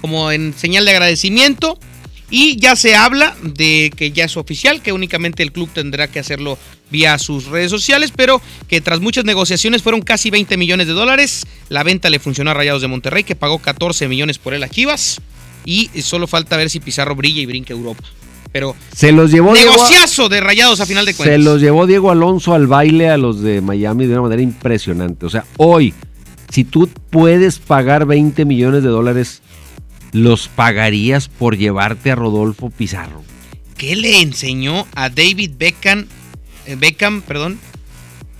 como 0.00 0.30
en 0.30 0.54
señal 0.56 0.84
de 0.84 0.92
agradecimiento. 0.92 1.80
Y 2.28 2.56
ya 2.58 2.74
se 2.74 2.96
habla 2.96 3.36
de 3.42 3.92
que 3.96 4.10
ya 4.10 4.24
es 4.24 4.36
oficial, 4.36 4.82
que 4.82 4.92
únicamente 4.92 5.44
el 5.44 5.52
club 5.52 5.70
tendrá 5.72 6.08
que 6.08 6.18
hacerlo 6.18 6.58
vía 6.90 7.18
sus 7.18 7.46
redes 7.46 7.70
sociales, 7.70 8.12
pero 8.14 8.42
que 8.68 8.80
tras 8.80 9.00
muchas 9.00 9.24
negociaciones 9.24 9.82
fueron 9.82 10.02
casi 10.02 10.30
20 10.30 10.56
millones 10.56 10.88
de 10.88 10.92
dólares. 10.92 11.46
La 11.68 11.84
venta 11.84 12.10
le 12.10 12.18
funcionó 12.18 12.50
a 12.50 12.54
Rayados 12.54 12.82
de 12.82 12.88
Monterrey, 12.88 13.22
que 13.22 13.36
pagó 13.36 13.60
14 13.60 14.08
millones 14.08 14.38
por 14.38 14.54
él 14.54 14.62
a 14.64 14.68
Chivas. 14.68 15.20
Y 15.64 15.88
solo 16.02 16.26
falta 16.26 16.56
ver 16.56 16.68
si 16.68 16.80
Pizarro 16.80 17.14
brilla 17.16 17.40
y 17.40 17.46
brinca 17.46 17.72
Europa 17.72 18.04
pero 18.52 18.74
se 18.94 19.12
los 19.12 19.30
llevó 19.30 19.52
negociazo 19.52 20.30
de 20.30 20.40
rayados 20.40 20.80
a 20.80 20.86
final 20.86 21.04
de 21.04 21.12
cuentas. 21.12 21.36
Se 21.36 21.42
los 21.42 21.60
llevó 21.60 21.86
Diego 21.86 22.10
Alonso 22.10 22.54
al 22.54 22.66
baile 22.66 23.10
a 23.10 23.18
los 23.18 23.42
de 23.42 23.60
Miami 23.60 24.06
de 24.06 24.14
una 24.14 24.22
manera 24.22 24.40
impresionante. 24.40 25.26
O 25.26 25.28
sea, 25.28 25.44
hoy, 25.58 25.92
si 26.50 26.64
tú 26.64 26.88
puedes 27.10 27.58
pagar 27.58 28.06
20 28.06 28.44
millones 28.44 28.82
de 28.82 28.88
dólares, 28.88 29.42
¿los 30.12 30.48
pagarías 30.48 31.28
por 31.28 31.56
llevarte 31.56 32.10
a 32.10 32.14
Rodolfo 32.14 32.70
Pizarro? 32.70 33.22
¿Qué 33.76 33.96
le 33.96 34.22
enseñó 34.22 34.86
a 34.94 35.10
David 35.10 35.52
Beckham, 35.58 36.06
eh, 36.66 36.76
Beckham, 36.76 37.22
perdón, 37.22 37.58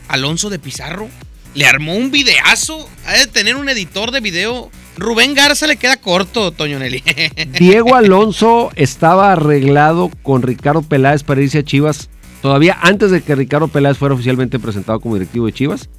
Alonso 0.09 0.51
de 0.51 0.59
Pizarro? 0.59 1.09
Le 1.55 1.67
armó 1.67 1.95
un 1.95 2.11
videazo. 2.11 2.89
Ha 3.07 3.15
de 3.15 3.27
tener 3.27 3.57
un 3.57 3.69
editor 3.69 4.11
de 4.11 4.21
video 4.21 4.71
Rubén 4.99 5.35
Garza 5.35 5.67
le 5.67 5.77
queda 5.77 5.99
corto, 5.99 6.53
Toño 6.53 6.79
Nelly. 6.79 7.03
Diego 7.59 7.95
Alonso 7.95 8.71
estaba 8.77 9.33
arreglado 9.33 10.11
con 10.23 10.43
Ricardo 10.43 10.83
Peláez 10.83 11.23
para 11.23 11.43
irse 11.43 11.59
a 11.59 11.65
Chivas 11.65 12.09
todavía 12.41 12.79
antes 12.81 13.11
de 13.11 13.23
que 13.23 13.35
Ricardo 13.35 13.69
Peláez 13.69 13.99
fuera 13.99 14.15
oficialmente 14.15 14.59
presentado 14.59 15.01
como 15.01 15.17
directivo 15.17 15.47
de 15.47 15.53
Chivas 15.53 15.91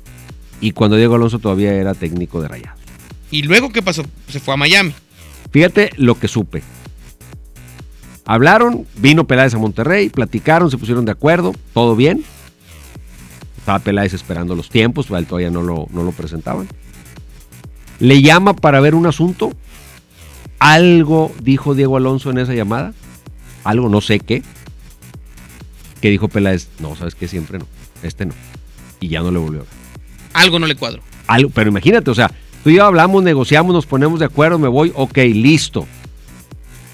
y 0.61 0.71
cuando 0.71 0.97
Diego 0.97 1.15
Alonso 1.15 1.39
todavía 1.39 1.73
era 1.73 1.93
técnico 1.93 2.41
de 2.41 2.47
Rayados. 2.47 2.79
¿Y 3.31 3.43
luego 3.43 3.71
qué 3.71 3.81
pasó? 3.81 4.03
Se 4.29 4.39
fue 4.39 4.53
a 4.53 4.57
Miami. 4.57 4.93
Fíjate 5.51 5.91
lo 5.97 6.19
que 6.19 6.27
supe. 6.27 6.63
Hablaron, 8.25 8.85
vino 8.97 9.25
Peláez 9.25 9.53
a 9.53 9.57
Monterrey, 9.57 10.09
platicaron, 10.09 10.69
se 10.69 10.77
pusieron 10.77 11.05
de 11.05 11.11
acuerdo, 11.11 11.53
todo 11.73 11.95
bien. 11.95 12.23
Estaba 13.57 13.79
Peláez 13.79 14.13
esperando 14.13 14.55
los 14.55 14.69
tiempos, 14.69 15.07
pero 15.07 15.17
él 15.17 15.27
todavía 15.27 15.49
no 15.49 15.61
lo, 15.61 15.87
no 15.91 16.03
lo 16.03 16.11
presentaban 16.11 16.67
le 17.99 18.21
llama 18.21 18.55
para 18.55 18.79
ver 18.79 18.95
un 18.95 19.05
asunto. 19.05 19.51
Algo 20.59 21.31
dijo 21.41 21.75
Diego 21.75 21.97
Alonso 21.97 22.29
en 22.31 22.39
esa 22.39 22.53
llamada. 22.53 22.93
Algo, 23.63 23.89
no 23.89 24.01
sé 24.01 24.19
qué. 24.19 24.43
Que 26.01 26.09
dijo 26.09 26.27
Peláez, 26.27 26.69
no, 26.79 26.95
sabes 26.95 27.15
que 27.15 27.27
siempre 27.27 27.59
no. 27.59 27.65
Este 28.03 28.25
no. 28.25 28.33
Y 28.99 29.09
ya 29.09 29.21
no 29.21 29.31
le 29.31 29.39
volvió 29.39 29.61
a 29.61 29.63
ver. 29.63 29.76
Algo 30.37 30.59
no 30.59 30.67
le 30.67 30.75
cuadro. 30.75 31.01
Algo, 31.25 31.49
pero 31.49 31.69
imagínate, 31.71 32.11
o 32.11 32.15
sea, 32.15 32.31
tú 32.63 32.69
y 32.69 32.75
yo 32.75 32.85
hablamos, 32.85 33.23
negociamos, 33.23 33.73
nos 33.73 33.87
ponemos 33.87 34.19
de 34.19 34.25
acuerdo, 34.25 34.59
me 34.59 34.67
voy, 34.67 34.91
ok, 34.93 35.17
listo. 35.33 35.87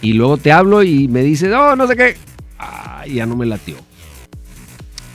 Y 0.02 0.14
luego 0.14 0.38
te 0.38 0.54
hablo 0.54 0.82
y 0.82 1.10
me 1.10 1.24
dice, 1.24 1.50
no, 1.50 1.76
no 1.76 1.86
sé 1.86 1.98
qué. 1.98 2.16
Ah, 2.58 3.04
ya 3.06 3.26
no 3.26 3.36
me 3.36 3.46
latió. 3.46 3.76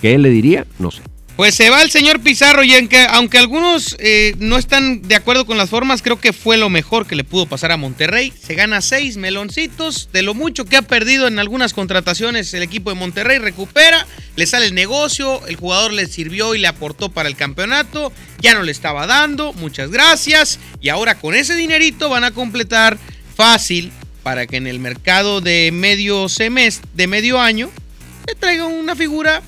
¿Qué 0.02 0.18
le 0.18 0.28
diría? 0.28 0.66
No 0.78 0.90
sé. 0.90 1.02
Pues 1.38 1.54
se 1.54 1.70
va 1.70 1.82
el 1.82 1.90
señor 1.92 2.18
Pizarro 2.18 2.64
y 2.64 2.74
aunque, 2.74 3.06
aunque 3.08 3.38
algunos 3.38 3.94
eh, 4.00 4.34
no 4.40 4.58
están 4.58 5.02
de 5.02 5.14
acuerdo 5.14 5.46
con 5.46 5.56
las 5.56 5.70
formas, 5.70 6.02
creo 6.02 6.18
que 6.18 6.32
fue 6.32 6.56
lo 6.56 6.68
mejor 6.68 7.06
que 7.06 7.14
le 7.14 7.22
pudo 7.22 7.46
pasar 7.46 7.70
a 7.70 7.76
Monterrey. 7.76 8.32
Se 8.44 8.56
gana 8.56 8.80
seis 8.80 9.16
meloncitos 9.16 10.08
de 10.12 10.22
lo 10.22 10.34
mucho 10.34 10.64
que 10.64 10.76
ha 10.76 10.82
perdido 10.82 11.28
en 11.28 11.38
algunas 11.38 11.74
contrataciones 11.74 12.52
el 12.54 12.64
equipo 12.64 12.90
de 12.90 12.96
Monterrey. 12.96 13.38
Recupera, 13.38 14.04
le 14.34 14.48
sale 14.48 14.66
el 14.66 14.74
negocio, 14.74 15.46
el 15.46 15.54
jugador 15.54 15.92
le 15.92 16.08
sirvió 16.08 16.56
y 16.56 16.58
le 16.58 16.66
aportó 16.66 17.08
para 17.08 17.28
el 17.28 17.36
campeonato. 17.36 18.12
Ya 18.40 18.54
no 18.54 18.64
le 18.64 18.72
estaba 18.72 19.06
dando, 19.06 19.52
muchas 19.52 19.92
gracias. 19.92 20.58
Y 20.80 20.88
ahora 20.88 21.20
con 21.20 21.36
ese 21.36 21.54
dinerito 21.54 22.08
van 22.08 22.24
a 22.24 22.32
completar 22.32 22.98
fácil 23.36 23.92
para 24.24 24.48
que 24.48 24.56
en 24.56 24.66
el 24.66 24.80
mercado 24.80 25.40
de 25.40 25.70
medio 25.72 26.28
semestre, 26.28 26.90
de 26.94 27.06
medio 27.06 27.40
año, 27.40 27.70
le 28.26 28.34
traiga 28.34 28.66
una 28.66 28.96
figura 28.96 29.40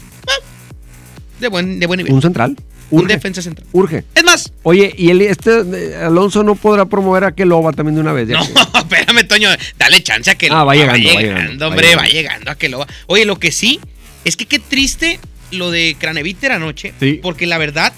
de 1.40 1.48
buen, 1.48 1.80
de 1.80 1.86
buen 1.86 1.98
nivel. 1.98 2.12
Un 2.12 2.22
central. 2.22 2.56
Un 2.90 3.06
defensa 3.06 3.40
central. 3.40 3.66
Urge. 3.72 4.04
Es 4.14 4.24
más. 4.24 4.52
Oye, 4.64 4.92
y 4.96 5.10
el, 5.10 5.22
este 5.22 5.96
Alonso 5.96 6.42
no 6.42 6.56
podrá 6.56 6.86
promover 6.86 7.24
a 7.24 7.32
Keloba 7.32 7.72
también 7.72 7.94
de 7.94 8.00
una 8.00 8.12
vez. 8.12 8.28
No, 8.28 8.40
espérame, 8.74 9.26
Toño. 9.26 9.48
Dale 9.78 10.02
chance 10.02 10.30
a 10.30 10.34
que 10.34 10.48
Ah, 10.50 10.64
va 10.64 10.74
llegando, 10.74 11.08
va 11.14 11.20
llegando, 11.20 11.68
hombre, 11.68 11.94
va 11.94 12.06
llegando 12.06 12.50
a 12.50 12.56
Keloba. 12.56 12.86
Oye, 13.06 13.24
lo 13.24 13.38
que 13.38 13.52
sí 13.52 13.80
es 14.24 14.36
que 14.36 14.46
qué 14.46 14.58
triste 14.58 15.20
lo 15.52 15.70
de 15.70 15.96
Craneviter 15.98 16.52
anoche. 16.52 16.92
Sí. 16.98 17.20
Porque 17.22 17.46
la 17.46 17.58
verdad 17.58 17.92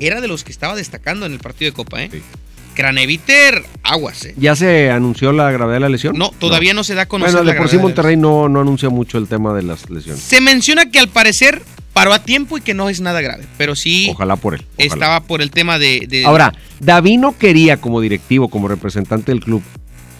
era 0.00 0.20
de 0.20 0.28
los 0.28 0.44
que 0.44 0.52
estaba 0.52 0.76
destacando 0.76 1.26
en 1.26 1.32
el 1.32 1.40
partido 1.40 1.70
de 1.70 1.74
Copa, 1.74 2.02
¿eh? 2.02 2.08
Sí. 2.12 2.22
Craneviter, 2.74 3.64
aguas. 3.82 4.24
¿eh? 4.24 4.34
¿Ya 4.36 4.54
se 4.54 4.88
anunció 4.92 5.32
la 5.32 5.50
gravedad 5.50 5.78
de 5.78 5.80
la 5.80 5.88
lesión? 5.88 6.16
No, 6.16 6.30
todavía 6.38 6.74
no, 6.74 6.84
se 6.84 6.94
da 6.94 7.02
a 7.02 7.06
conocer. 7.06 7.34
Bueno, 7.34 7.50
de 7.50 7.58
por 7.58 7.68
sí 7.68 7.76
Monterrey 7.76 8.16
no, 8.16 8.48
no 8.48 8.60
anuncia 8.60 8.88
mucho 8.88 9.18
el 9.18 9.26
tema 9.26 9.52
de 9.52 9.64
las 9.64 9.90
lesiones. 9.90 10.22
Se 10.22 10.40
menciona 10.40 10.88
que 10.88 11.00
al 11.00 11.08
parecer 11.08 11.60
paró 11.92 12.12
a 12.12 12.20
tiempo 12.20 12.58
y 12.58 12.60
que 12.60 12.74
no 12.74 12.88
es 12.88 13.00
nada 13.00 13.20
grave, 13.20 13.44
pero 13.56 13.74
sí. 13.74 14.08
Ojalá 14.12 14.36
por 14.36 14.54
él. 14.54 14.64
Estaba 14.76 15.20
por 15.20 15.42
el 15.42 15.50
tema 15.50 15.78
de, 15.78 16.22
Ahora, 16.24 16.54
Davino 16.80 17.36
quería 17.36 17.78
como 17.78 18.00
directivo, 18.00 18.48
como 18.48 18.68
representante 18.68 19.32
del 19.32 19.40
club, 19.40 19.62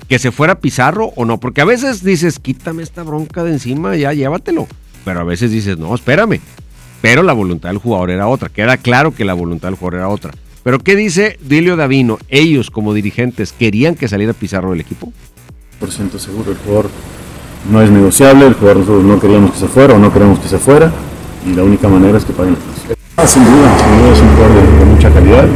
que 0.08 0.18
se 0.18 0.32
fuera 0.32 0.60
Pizarro 0.60 1.12
o 1.16 1.24
no, 1.24 1.38
porque 1.38 1.60
a 1.60 1.64
veces 1.64 2.02
dices, 2.02 2.38
quítame 2.38 2.82
esta 2.82 3.02
bronca 3.02 3.44
de 3.44 3.52
encima, 3.52 3.94
ya 3.96 4.12
llévatelo. 4.12 4.66
Pero 5.04 5.20
a 5.20 5.24
veces 5.24 5.50
dices, 5.50 5.78
no, 5.78 5.94
espérame. 5.94 6.40
Pero 7.00 7.22
la 7.22 7.32
voluntad 7.32 7.68
del 7.68 7.78
jugador 7.78 8.10
era 8.10 8.26
otra. 8.26 8.48
Queda 8.48 8.76
claro 8.76 9.14
que 9.14 9.24
la 9.24 9.34
voluntad 9.34 9.68
del 9.68 9.76
jugador 9.76 10.00
era 10.00 10.08
otra. 10.08 10.32
Pero 10.64 10.80
¿qué 10.80 10.96
dice 10.96 11.38
Dilio 11.40 11.76
Davino? 11.76 12.18
Ellos 12.28 12.70
como 12.70 12.92
dirigentes 12.92 13.52
querían 13.52 13.94
que 13.94 14.08
saliera 14.08 14.32
Pizarro 14.32 14.72
del 14.72 14.80
equipo. 14.80 15.12
Por 15.78 15.92
ciento 15.92 16.18
seguro, 16.18 16.50
el 16.50 16.58
jugador 16.58 16.90
no 17.70 17.80
es 17.80 17.90
negociable, 17.90 18.46
el 18.46 18.54
jugador 18.54 18.78
nosotros 18.78 19.04
no 19.04 19.20
queríamos 19.20 19.52
que 19.52 19.58
se 19.58 19.68
fuera 19.68 19.94
o 19.94 19.98
no 19.98 20.12
queremos 20.12 20.40
que 20.40 20.48
se 20.48 20.58
fuera 20.58 20.92
y 21.46 21.54
la 21.54 21.64
única 21.64 21.88
manera 21.88 22.18
es 22.18 22.24
que 22.24 22.32
paguen 22.32 22.54
el 22.54 22.60
precio. 22.60 22.96
Ah, 23.16 23.26
sin 23.26 23.44
duda, 23.44 23.78
sin 23.78 23.98
duda 23.98 24.12
es 24.12 24.20
un 24.20 24.28
jugador 24.28 24.78
de, 24.78 24.84
mucha 24.84 25.10
calidad. 25.10 25.46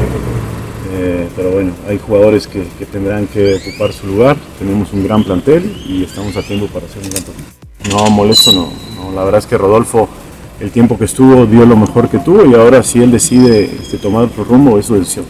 Eh, 0.95 1.29
pero 1.37 1.51
bueno, 1.51 1.73
hay 1.89 1.99
jugadores 1.99 2.47
que, 2.47 2.65
que 2.79 2.87
tendrán 2.87 3.27
que 3.27 3.55
ocupar 3.55 3.93
su 3.93 4.07
lugar. 4.07 4.37
Tenemos 4.59 4.93
un 4.93 5.05
gran 5.05 5.25
plantel 5.25 5.75
y 5.87 6.05
estamos 6.05 6.37
a 6.37 6.43
tiempo 6.43 6.67
para 6.67 6.87
hacer 6.87 7.03
un 7.03 7.11
gran 7.11 7.23
torneo. 7.23 7.53
No, 7.91 8.11
molesto 8.11 8.53
no, 8.53 8.69
no. 8.97 9.13
La 9.13 9.25
verdad 9.25 9.41
es 9.41 9.47
que 9.47 9.59
Rodolfo, 9.59 10.09
el 10.61 10.71
tiempo 10.71 10.99
que 10.99 11.05
estuvo, 11.05 11.47
dio 11.47 11.67
lo 11.67 11.77
mejor 11.77 12.09
que 12.09 12.19
tuvo 12.19 12.45
y 12.45 12.55
ahora 12.55 12.83
si 12.83 13.03
él 13.03 13.11
decide 13.11 13.65
este, 13.65 13.99
tomar 13.99 14.25
otro 14.25 14.45
rumbo, 14.45 14.79
es 14.79 14.87
su 14.87 14.95
decisión. 14.95 15.25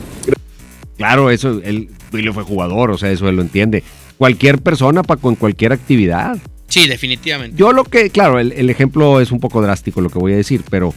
Claro, 0.97 1.31
eso, 1.31 1.61
él, 1.65 1.89
Duilio 2.11 2.33
fue 2.33 2.45
jugador, 2.45 2.91
o 2.91 2.99
sea, 2.99 3.11
eso 3.11 3.29
él 3.29 3.37
lo 3.37 3.43
entiende. 3.43 3.83
Cualquier 4.19 4.61
persona, 4.61 5.03
Paco, 5.03 5.31
en 5.31 5.37
cualquier 5.37 5.73
actividad. 5.73 6.37
Sí, 6.73 6.89
definitivamente. 6.89 7.55
Yo 7.55 7.75
lo 7.75 7.85
que, 7.85 8.09
claro, 8.09 8.39
el, 8.39 8.53
el 8.53 8.71
ejemplo 8.71 9.21
es 9.21 9.31
un 9.31 9.41
poco 9.41 9.61
drástico 9.61 10.01
lo 10.01 10.09
que 10.09 10.19
voy 10.19 10.33
a 10.33 10.37
decir, 10.37 10.65
pero 10.71 10.95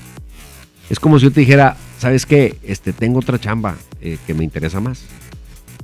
es 0.89 1.01
como 1.01 1.19
si 1.19 1.25
yo 1.25 1.31
te 1.33 1.41
dijera, 1.41 1.75
¿sabes 1.99 2.25
qué? 2.25 2.55
Este, 2.63 2.93
tengo 2.93 3.19
otra 3.19 3.41
chamba 3.41 3.75
eh, 3.99 4.17
que 4.25 4.33
me 4.33 4.45
interesa 4.45 4.79
más. 4.79 5.03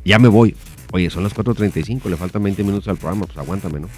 Ya 0.05 0.17
me 0.17 0.29
voy. 0.29 0.55
Oye, 0.93 1.09
son 1.09 1.23
las 1.23 1.35
4.35, 1.35 2.09
le 2.09 2.15
faltan 2.15 2.41
20 2.41 2.63
minutos 2.63 2.87
al 2.87 2.95
programa, 2.95 3.25
pues 3.25 3.37
aguántame, 3.37 3.81
¿no? 3.81 3.89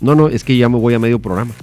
No, 0.00 0.16
no, 0.16 0.26
es 0.26 0.42
que 0.42 0.56
ya 0.56 0.68
me 0.68 0.78
voy 0.78 0.94
a 0.94 0.98
medio 0.98 1.20
programa. 1.20 1.54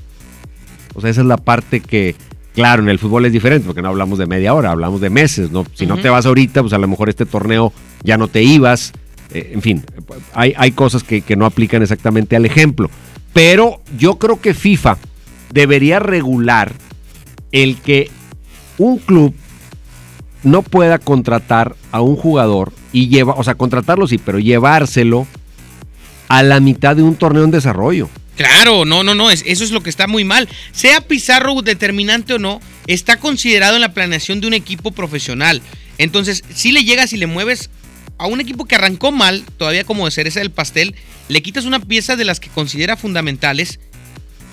O 0.93 1.02
sea, 1.02 1.10
esa 1.10 1.19
es 1.19 1.28
la 1.28 1.36
parte 1.36 1.82
que, 1.82 2.15
claro, 2.54 2.84
en 2.84 2.89
el 2.89 3.00
fútbol 3.00 3.26
es 3.26 3.34
diferente, 3.34 3.65
porque 3.65 3.82
no 3.82 3.89
hablamos 3.89 4.17
de 4.17 4.28
media 4.28 4.54
hora, 4.54 4.72
hablamos 4.72 5.02
de 5.02 5.10
meses, 5.10 5.52
¿no? 5.52 5.65
Si 5.74 5.86
no 5.86 5.98
te 5.98 6.08
vas 6.08 6.26
ahorita, 6.26 6.62
pues 6.62 6.72
a 6.72 6.78
lo 6.78 6.88
mejor 6.88 7.10
este 7.10 7.26
torneo 7.26 7.74
ya 8.02 8.17
no 8.17 8.30
te 8.30 8.43
ibas. 8.43 8.93
Eh, 9.34 9.52
en 9.54 9.62
fin, 9.62 9.84
hay, 10.34 10.54
hay 10.56 10.72
cosas 10.72 11.04
que, 11.04 11.19
que 11.19 11.36
no 11.36 11.46
aplican 11.46 11.82
exactamente 11.82 12.38
al 12.38 12.46
ejemplo. 12.46 12.89
Pero 13.34 13.82
yo 13.98 14.17
creo 14.19 14.39
que 14.41 14.54
FIFA 14.54 14.98
debería 15.52 16.00
regular 16.00 16.72
el 17.52 17.78
que 17.78 18.10
un 18.78 18.98
club 18.98 19.36
no 20.43 20.62
pueda 20.62 21.00
contratar 21.00 21.76
a 21.91 22.02
un 22.02 22.15
jugador 22.15 22.74
y 22.91 23.08
lleva, 23.08 23.34
o 23.34 23.43
sea, 23.43 23.56
contratarlo 23.56 24.08
sí, 24.08 24.17
pero 24.17 24.39
llevárselo 24.39 25.26
a 26.28 26.43
la 26.43 26.60
mitad 26.60 26.96
de 26.96 27.04
un 27.04 27.15
torneo 27.15 27.43
en 27.43 27.52
desarrollo. 27.52 28.10
Claro, 28.36 28.84
no, 28.86 29.04
no, 29.04 29.13
no, 29.13 29.30
es- 29.30 29.43
eso 29.46 29.63
es 29.63 29.72
lo 29.72 29.82
que 29.84 29.89
está 29.91 30.08
muy 30.08 30.24
mal. 30.24 30.50
Sea 30.72 31.02
Pizarro 31.02 31.62
determinante 31.62 32.34
o 32.34 32.39
no, 32.39 32.60
está 32.88 33.17
considerado 33.19 33.76
en 33.76 33.82
la 33.82 33.93
planeación 33.93 34.41
de 34.41 34.48
un 34.48 34.54
equipo 34.56 34.91
profesional. 34.91 35.62
Entonces, 36.00 36.43
si 36.54 36.72
le 36.72 36.84
llegas 36.84 37.13
y 37.13 37.17
le 37.17 37.28
mueves 37.28 37.69
a 38.17 38.28
un 38.28 38.39
equipo 38.41 38.65
que 38.65 38.76
arrancó 38.76 39.12
mal, 39.12 39.43
todavía 39.58 39.84
como 39.84 40.06
de 40.06 40.12
cereza 40.12 40.39
del 40.39 40.52
pastel, 40.52 40.95
le 41.30 41.41
quitas 41.41 41.65
una 41.65 41.80
pieza 41.80 42.15
de 42.15 42.26
las 42.26 42.39
que 42.39 42.49
considera 42.49 42.95
fundamentales 42.97 43.80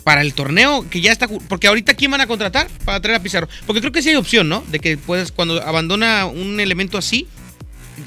para 0.04 0.22
el 0.22 0.32
torneo 0.34 0.86
que 0.88 1.00
ya 1.00 1.12
está. 1.12 1.28
Porque 1.28 1.66
ahorita, 1.68 1.94
¿quién 1.94 2.10
van 2.10 2.20
a 2.22 2.26
contratar 2.26 2.68
para 2.84 3.00
traer 3.00 3.18
a 3.20 3.22
Pizarro? 3.22 3.48
Porque 3.66 3.80
creo 3.80 3.92
que 3.92 4.02
sí 4.02 4.08
hay 4.08 4.16
opción, 4.16 4.48
¿no? 4.48 4.64
De 4.70 4.78
que 4.80 4.96
puedes, 4.96 5.30
cuando 5.30 5.62
abandona 5.62 6.24
un 6.26 6.58
elemento 6.58 6.96
así, 6.98 7.26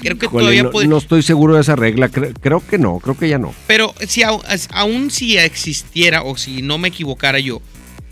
creo 0.00 0.18
que 0.18 0.26
Híjole, 0.26 0.42
todavía 0.42 0.62
no, 0.64 0.70
puede. 0.70 0.88
no 0.88 0.98
estoy 0.98 1.22
seguro 1.22 1.54
de 1.54 1.60
esa 1.60 1.76
regla, 1.76 2.10
cre- 2.10 2.34
creo 2.40 2.66
que 2.66 2.78
no, 2.78 2.98
creo 2.98 3.16
que 3.16 3.28
ya 3.28 3.38
no. 3.38 3.54
Pero 3.68 3.94
si 4.08 4.22
aún 4.24 5.10
si 5.10 5.38
existiera 5.38 6.22
o 6.24 6.36
si 6.36 6.62
no 6.62 6.78
me 6.78 6.88
equivocara 6.88 7.38
yo, 7.38 7.62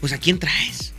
pues 0.01 0.13
¿a 0.13 0.19
quién 0.19 0.39
traes? 0.39 0.92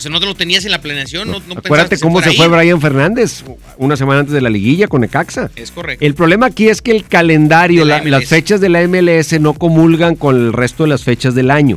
O 0.00 0.02
sea, 0.02 0.10
no 0.10 0.18
te 0.18 0.24
lo 0.24 0.34
tenías 0.34 0.64
en 0.64 0.70
la 0.70 0.80
planeación, 0.80 1.30
no, 1.30 1.40
no 1.46 1.56
Acuérdate 1.58 1.98
cómo 1.98 2.22
se 2.22 2.32
fue. 2.32 2.48
Brian 2.48 2.80
Fernández 2.80 3.44
una 3.76 3.98
semana 3.98 4.20
antes 4.20 4.32
de 4.32 4.40
la 4.40 4.48
liguilla 4.48 4.88
con 4.88 5.02
Necaxa. 5.02 5.50
Es 5.56 5.70
correcto. 5.70 6.02
El 6.02 6.14
problema 6.14 6.46
aquí 6.46 6.68
es 6.70 6.80
que 6.80 6.90
el 6.92 7.04
calendario, 7.04 7.80
De 7.82 7.86
la 7.90 7.98
la- 8.02 8.10
las 8.18 8.24
fechas 8.24 8.62
de 8.62 8.70
la 8.70 8.80
MLS 8.80 9.38
no 9.38 9.52
comulgan 9.52 10.16
con 10.16 10.36
el 10.36 10.54
resto 10.54 10.84
de 10.84 10.88
las 10.88 11.04
fechas 11.04 11.34
del 11.34 11.50
año. 11.50 11.76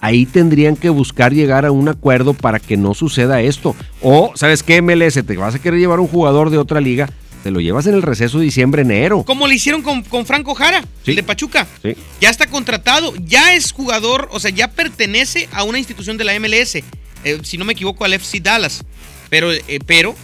Ahí 0.00 0.24
tendrían 0.24 0.76
que 0.76 0.88
buscar 0.88 1.34
llegar 1.34 1.66
a 1.66 1.70
un 1.70 1.88
acuerdo 1.90 2.32
para 2.32 2.58
que 2.58 2.78
no 2.78 2.94
suceda 2.94 3.42
esto. 3.42 3.76
O, 4.00 4.32
¿sabes 4.34 4.62
qué, 4.62 4.80
MLS? 4.80 5.22
Te 5.26 5.36
vas 5.36 5.54
a 5.54 5.58
querer 5.58 5.78
llevar 5.78 6.00
un 6.00 6.08
jugador 6.08 6.48
de 6.48 6.56
otra 6.56 6.80
liga, 6.80 7.10
te 7.42 7.50
lo 7.50 7.60
llevas 7.60 7.86
en 7.86 7.94
el 7.94 8.02
receso 8.02 8.38
diciembre-enero. 8.38 9.24
Como 9.24 9.46
le 9.46 9.56
hicieron 9.56 9.82
con, 9.82 10.02
con 10.04 10.24
Franco 10.24 10.54
Jara, 10.54 10.80
Sí. 11.04 11.10
el 11.10 11.16
de 11.16 11.22
Pachuca. 11.22 11.66
Sí. 11.82 11.94
Ya 12.20 12.30
está 12.30 12.46
contratado, 12.46 13.12
ya 13.24 13.54
es 13.54 13.72
jugador, 13.72 14.28
o 14.32 14.40
sea, 14.40 14.50
ya 14.50 14.68
pertenece 14.68 15.48
a 15.52 15.64
una 15.64 15.78
institución 15.78 16.16
de 16.16 16.24
la 16.24 16.34
MLS. 16.38 16.82
Eh, 17.28 17.40
si 17.42 17.58
no 17.58 17.64
me 17.64 17.72
equivoco, 17.72 18.04
al 18.04 18.12
FC 18.12 18.40
Dallas. 18.40 18.84
Pero, 19.30 19.52
eh, 19.52 19.62
pero 19.86 20.14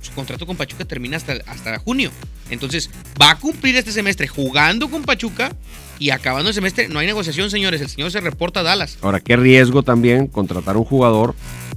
su 0.00 0.12
contrato 0.12 0.46
con 0.46 0.56
Pachuca 0.56 0.84
termina 0.84 1.16
hasta, 1.16 1.34
hasta 1.46 1.78
junio. 1.78 2.10
Entonces, 2.50 2.90
va 3.20 3.30
a 3.30 3.38
cumplir 3.38 3.76
este 3.76 3.92
semestre 3.92 4.28
jugando 4.28 4.90
con 4.90 5.02
Pachuca 5.04 5.52
y 5.98 6.10
acabando 6.10 6.48
el 6.48 6.54
semestre. 6.54 6.88
No 6.88 6.98
hay 6.98 7.06
negociación, 7.06 7.50
señores. 7.50 7.80
El 7.80 7.88
señor 7.88 8.10
se 8.10 8.20
reporta 8.20 8.60
a 8.60 8.62
Dallas. 8.62 8.98
Ahora, 9.02 9.20
qué 9.20 9.36
riesgo 9.36 9.82
también 9.82 10.26
contratar 10.26 10.76
un 10.76 10.84
jugador. 10.84 11.34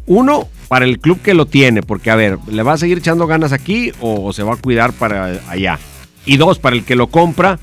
Uno, 0.07 0.49
para 0.67 0.85
el 0.85 0.99
club 0.99 1.21
que 1.21 1.33
lo 1.33 1.45
tiene, 1.45 1.81
porque 1.81 2.11
a 2.11 2.15
ver, 2.15 2.37
¿le 2.47 2.63
va 2.63 2.73
a 2.73 2.77
seguir 2.77 2.97
echando 2.97 3.27
ganas 3.27 3.51
aquí 3.51 3.91
o, 4.01 4.33
se 4.33 4.43
va 4.43 4.53
a 4.53 4.57
cuidar 4.57 4.93
para 4.93 5.41
allá? 5.47 5.79
Y 6.25 6.37
dos, 6.37 6.59
para 6.59 6.75
el 6.75 6.83
que 6.83 6.95
lo 6.95 7.07
compra, 7.07 7.59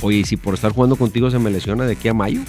oye, 0.00 0.18
¿y 0.18 0.24
si 0.24 0.36
por 0.36 0.54
estar 0.54 0.72
jugando 0.72 0.96
contigo 0.96 1.30
se 1.30 1.38
me 1.38 1.50
lesiona 1.50 1.86
de 1.86 1.92
aquí 1.92 2.08
a 2.08 2.14
mayo? 2.14 2.40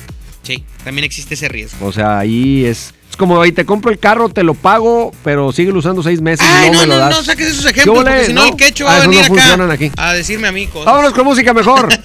Sí, 0.43 0.63
también 0.83 1.05
existe 1.05 1.35
ese 1.35 1.47
riesgo. 1.47 1.85
O 1.85 1.91
sea, 1.91 2.19
ahí 2.19 2.65
es. 2.65 2.93
Es 3.11 3.17
como, 3.17 3.39
ahí 3.41 3.51
te 3.51 3.65
compro 3.65 3.91
el 3.91 3.99
carro, 3.99 4.29
te 4.29 4.41
lo 4.41 4.53
pago, 4.55 5.11
pero 5.23 5.51
síguelo 5.51 5.77
usando 5.79 6.01
seis 6.01 6.21
meses 6.21 6.47
Ay, 6.49 6.69
y 6.69 6.71
no, 6.71 6.77
no, 6.77 6.81
me 6.81 6.87
lo 6.87 6.93
no, 6.95 6.99
das. 7.01 7.17
no 7.17 7.23
saques 7.23 7.47
esos 7.47 7.65
¿Qué 7.65 7.71
ejemplos, 7.81 8.03
porque 8.03 8.25
si 8.25 8.33
no, 8.33 8.45
el 8.47 8.55
quecho 8.55 8.85
va 8.85 8.93
Ah, 8.93 8.97
a 8.97 8.99
venir 9.01 9.29
no 9.29 9.35
acá 9.65 9.73
aquí. 9.73 9.91
a 9.97 10.13
decirme 10.13 10.47
a 10.47 10.51
mí 10.51 10.65
cosas. 10.67 10.85
Vámonos 10.85 11.13
con 11.13 11.25
música 11.25 11.53
mejor. 11.53 11.87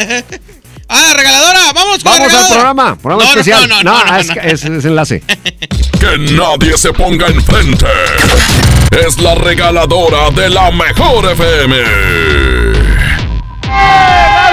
Ah, 0.88 1.14
regaladora, 1.16 1.72
vamos 1.74 1.98
con 2.00 2.12
la 2.12 2.18
Vamos 2.18 2.20
al 2.20 2.30
regaladora. 2.30 2.48
programa, 2.54 2.96
programa 2.96 3.24
No, 3.24 3.34
no, 3.34 3.40
especial. 3.40 3.68
no, 3.68 3.82
no, 3.82 3.92
no, 3.98 4.04
no, 4.04 4.16
es, 4.18 4.26
no. 4.28 4.34
es- 4.42 4.64
es 4.64 4.84
enlace. 4.84 5.22
Que 5.98 6.18
nadie 6.32 6.76
se 6.78 6.92
ponga 6.92 7.26
enfrente. 7.26 7.86
Es 9.04 9.18
la 9.18 9.34
regaladora 9.34 10.30
de 10.30 10.48
la 10.48 10.70
mejor 10.70 11.32
FM. 11.32 11.76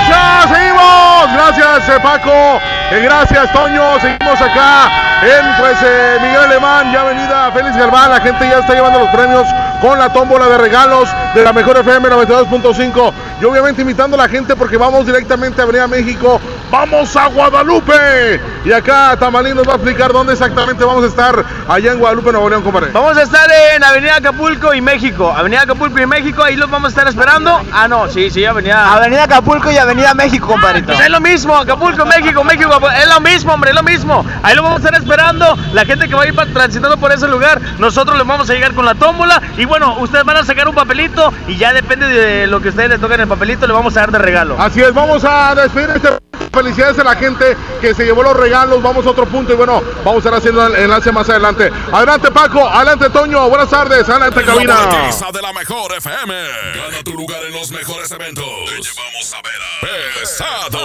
¡Gracias! 0.07 0.57
¡Seguimos! 0.57 1.33
Gracias, 1.33 1.89
eh, 1.89 1.99
Paco. 2.01 2.59
Eh, 2.91 3.01
gracias, 3.03 3.51
Toño. 3.53 3.99
Seguimos 3.99 4.41
acá 4.41 4.91
en 5.21 5.55
pues 5.57 5.77
eh, 5.83 6.17
Miguel 6.21 6.41
Alemán 6.41 6.91
y 6.91 6.95
Avenida 6.95 7.51
Félix 7.53 7.77
Galván. 7.77 8.11
La 8.11 8.19
gente 8.19 8.47
ya 8.47 8.59
está 8.59 8.73
llevando 8.73 8.99
los 8.99 9.09
premios 9.09 9.47
con 9.81 9.97
la 9.97 10.11
tómbola 10.11 10.47
de 10.47 10.57
regalos 10.57 11.09
de 11.33 11.43
la 11.43 11.53
mejor 11.53 11.77
FM 11.77 12.09
92.5. 12.09 13.13
Y 13.41 13.45
obviamente 13.45 13.81
invitando 13.81 14.15
a 14.15 14.23
la 14.23 14.29
gente 14.29 14.55
porque 14.55 14.77
vamos 14.77 15.05
directamente 15.05 15.61
a 15.61 15.63
Avenida 15.63 15.87
México. 15.87 16.39
¡Vamos 16.69 17.15
a 17.15 17.27
Guadalupe! 17.27 18.41
Y 18.65 18.71
acá 18.71 19.15
Tamalín 19.19 19.55
nos 19.55 19.67
va 19.67 19.73
a 19.73 19.75
explicar 19.75 20.11
dónde 20.11 20.33
exactamente 20.33 20.83
vamos 20.83 21.03
a 21.03 21.07
estar 21.07 21.45
allá 21.67 21.91
en 21.91 21.99
Guadalupe, 21.99 22.31
Nuevo 22.31 22.49
León, 22.49 22.63
compadre. 22.63 22.91
Vamos 22.91 23.15
a 23.15 23.23
estar 23.23 23.47
en 23.75 23.83
Avenida 23.83 24.15
Acapulco 24.15 24.73
y 24.73 24.81
México. 24.81 25.31
Avenida 25.35 25.61
Acapulco 25.61 25.99
y 25.99 26.05
México, 26.05 26.43
ahí 26.43 26.55
los 26.55 26.69
vamos 26.69 26.87
a 26.87 26.89
estar 26.89 27.07
esperando. 27.07 27.61
Ah, 27.71 27.87
no, 27.87 28.09
sí, 28.09 28.29
sí, 28.29 28.43
Avenida. 28.43 28.91
Avenida 28.93 29.23
Acapulco 29.23 29.71
y 29.71 29.77
Avenida 29.77 29.92
México, 30.15 30.47
compadrito. 30.47 30.88
Pues 30.88 30.99
es 30.99 31.10
lo 31.10 31.21
mismo, 31.21 31.56
Acapulco, 31.56 32.06
México, 32.06 32.43
México, 32.43 32.79
es 32.89 33.08
lo 33.08 33.19
mismo, 33.21 33.53
hombre, 33.53 33.71
es 33.71 33.75
lo 33.75 33.84
mismo. 33.84 34.25
Ahí 34.41 34.56
lo 34.56 34.63
vamos 34.63 34.84
a 34.84 34.86
estar 34.88 35.01
esperando. 35.01 35.58
La 35.73 35.86
gente 35.86 36.08
que 36.08 36.15
va 36.15 36.23
a 36.23 36.27
ir 36.27 36.36
transitando 36.53 36.97
por 36.97 37.12
ese 37.12 37.27
lugar, 37.27 37.60
nosotros 37.79 38.17
les 38.17 38.25
vamos 38.25 38.49
a 38.49 38.53
llegar 38.53 38.73
con 38.73 38.86
la 38.86 38.95
tómbola. 38.95 39.41
Y 39.58 39.65
bueno, 39.65 39.97
ustedes 39.99 40.25
van 40.25 40.38
a 40.38 40.43
sacar 40.43 40.67
un 40.67 40.75
papelito 40.75 41.34
y 41.47 41.58
ya 41.58 41.73
depende 41.73 42.08
de 42.08 42.47
lo 42.47 42.62
que 42.62 42.69
ustedes 42.69 42.89
les 42.89 42.99
toquen 42.99 43.21
el 43.21 43.27
papelito, 43.27 43.67
le 43.67 43.73
vamos 43.73 43.95
a 43.97 44.01
dar 44.01 44.12
de 44.12 44.19
regalo. 44.19 44.56
Así 44.60 44.82
es, 44.82 44.93
vamos 44.93 45.23
a 45.23 45.56
despedir 45.56 45.89
este. 45.95 46.33
Felicidades 46.53 46.99
a 46.99 47.03
la 47.03 47.15
gente 47.15 47.57
que 47.81 47.95
se 47.95 48.05
llevó 48.05 48.21
los 48.21 48.37
regalos. 48.37 48.81
Vamos 48.81 49.05
a 49.07 49.09
otro 49.09 49.25
punto 49.25 49.53
y 49.53 49.55
bueno, 49.55 49.81
vamos 50.05 50.15
a 50.15 50.17
estar 50.19 50.33
haciendo 50.35 50.67
el 50.67 50.75
enlace 50.75 51.11
más 51.11 51.27
adelante. 51.27 51.71
Adelante, 51.91 52.29
Paco. 52.31 52.67
Adelante, 52.67 53.09
Toño. 53.09 53.49
Buenas 53.49 53.69
tardes. 53.71 54.07
Adelante, 54.07 54.43
cabina. 54.43 54.75
La 54.75 55.31
de 55.31 55.41
la 55.41 55.51
mejor 55.53 55.93
FM. 55.97 56.33
Gana 56.75 57.03
tu 57.03 57.13
lugar 57.13 57.43
en 57.43 57.53
los 57.53 57.71
mejores 57.71 58.11
eventos. 58.11 58.45
Te 58.65 58.81
llevamos 58.81 59.33
a 59.33 59.41
ver 59.41 59.61
a 59.61 60.19
Pesado. 60.19 60.79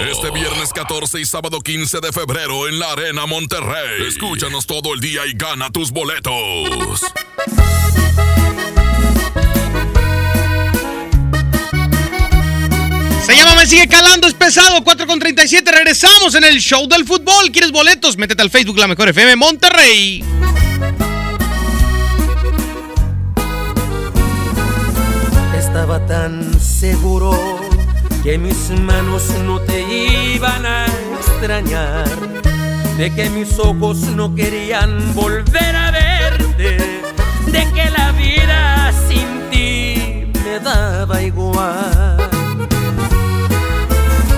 Este 0.00 0.30
viernes 0.30 0.72
14 0.72 1.20
y 1.20 1.26
sábado 1.26 1.60
15 1.60 2.00
de 2.00 2.12
febrero 2.12 2.66
en 2.66 2.78
la 2.78 2.92
Arena 2.92 3.26
Monterrey. 3.26 4.06
Escúchanos 4.06 4.66
todo 4.66 4.94
el 4.94 5.00
día 5.00 5.26
y 5.26 5.34
gana 5.34 5.70
tus 5.70 5.90
boletos. 5.90 6.32
Llama 13.38 13.54
Me 13.54 13.66
Sigue 13.66 13.86
Calando, 13.86 14.26
es 14.26 14.34
pesado, 14.34 14.82
4 14.82 15.06
con 15.06 15.18
37. 15.18 15.70
Regresamos 15.70 16.34
en 16.34 16.44
el 16.44 16.60
show 16.60 16.88
del 16.88 17.04
fútbol. 17.04 17.50
¿Quieres 17.52 17.70
boletos? 17.70 18.16
Métete 18.16 18.42
al 18.42 18.50
Facebook 18.50 18.78
La 18.78 18.88
Mejor 18.88 19.08
FM 19.08 19.36
Monterrey. 19.36 20.24
Estaba 25.56 26.04
tan 26.06 26.58
seguro 26.58 27.38
que 28.24 28.38
mis 28.38 28.70
manos 28.80 29.22
no 29.44 29.60
te 29.60 29.82
iban 30.34 30.66
a 30.66 30.86
extrañar, 31.18 32.08
de 32.96 33.14
que 33.14 33.30
mis 33.30 33.58
ojos 33.58 33.98
no 33.98 34.34
querían 34.34 35.14
volver 35.14 35.76
a 35.76 35.90
verte, 35.90 36.78
de 37.46 37.72
que 37.72 37.90
la 37.90 38.12
vida 38.12 38.92
sin 39.08 39.50
ti 39.50 40.26
me 40.44 40.58
daba 40.60 41.22
igual. 41.22 42.37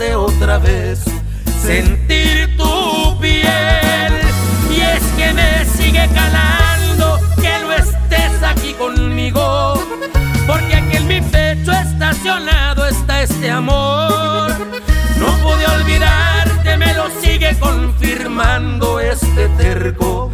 De 0.00 0.16
otra 0.16 0.56
vez 0.56 0.98
sentir 1.62 2.56
tu 2.56 3.18
piel. 3.20 4.14
Y 4.74 4.80
es 4.80 5.02
que 5.18 5.32
me 5.34 5.64
sigue 5.66 6.08
calando 6.14 7.20
que 7.36 7.52
no 7.62 7.70
estés 7.72 8.42
aquí 8.42 8.72
conmigo. 8.72 9.74
Porque 10.46 10.74
aquí 10.74 10.96
en 10.96 11.06
mi 11.06 11.20
pecho 11.20 11.72
estacionado 11.72 12.86
está 12.86 13.22
este 13.22 13.50
amor. 13.50 14.50
No 15.18 15.26
pude 15.42 15.66
olvidarte, 15.66 16.78
me 16.78 16.94
lo 16.94 17.10
sigue 17.20 17.54
confirmando 17.58 19.00
este 19.00 19.48
terco 19.58 20.32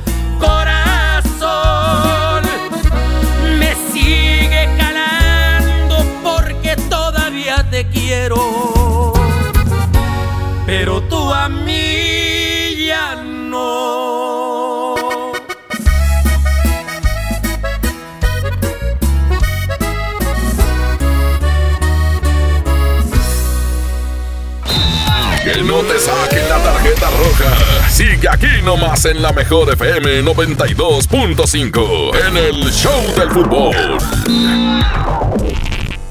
tarjeta 26.86 27.10
roja. 27.10 27.88
Sigue 27.90 28.28
aquí 28.30 28.62
nomás 28.64 29.04
en 29.06 29.20
la 29.22 29.32
mejor 29.32 29.72
FM 29.72 30.22
92.5 30.22 32.28
en 32.28 32.36
el 32.36 32.70
Show 32.70 33.02
del 33.16 33.30
Fútbol. 33.30 33.74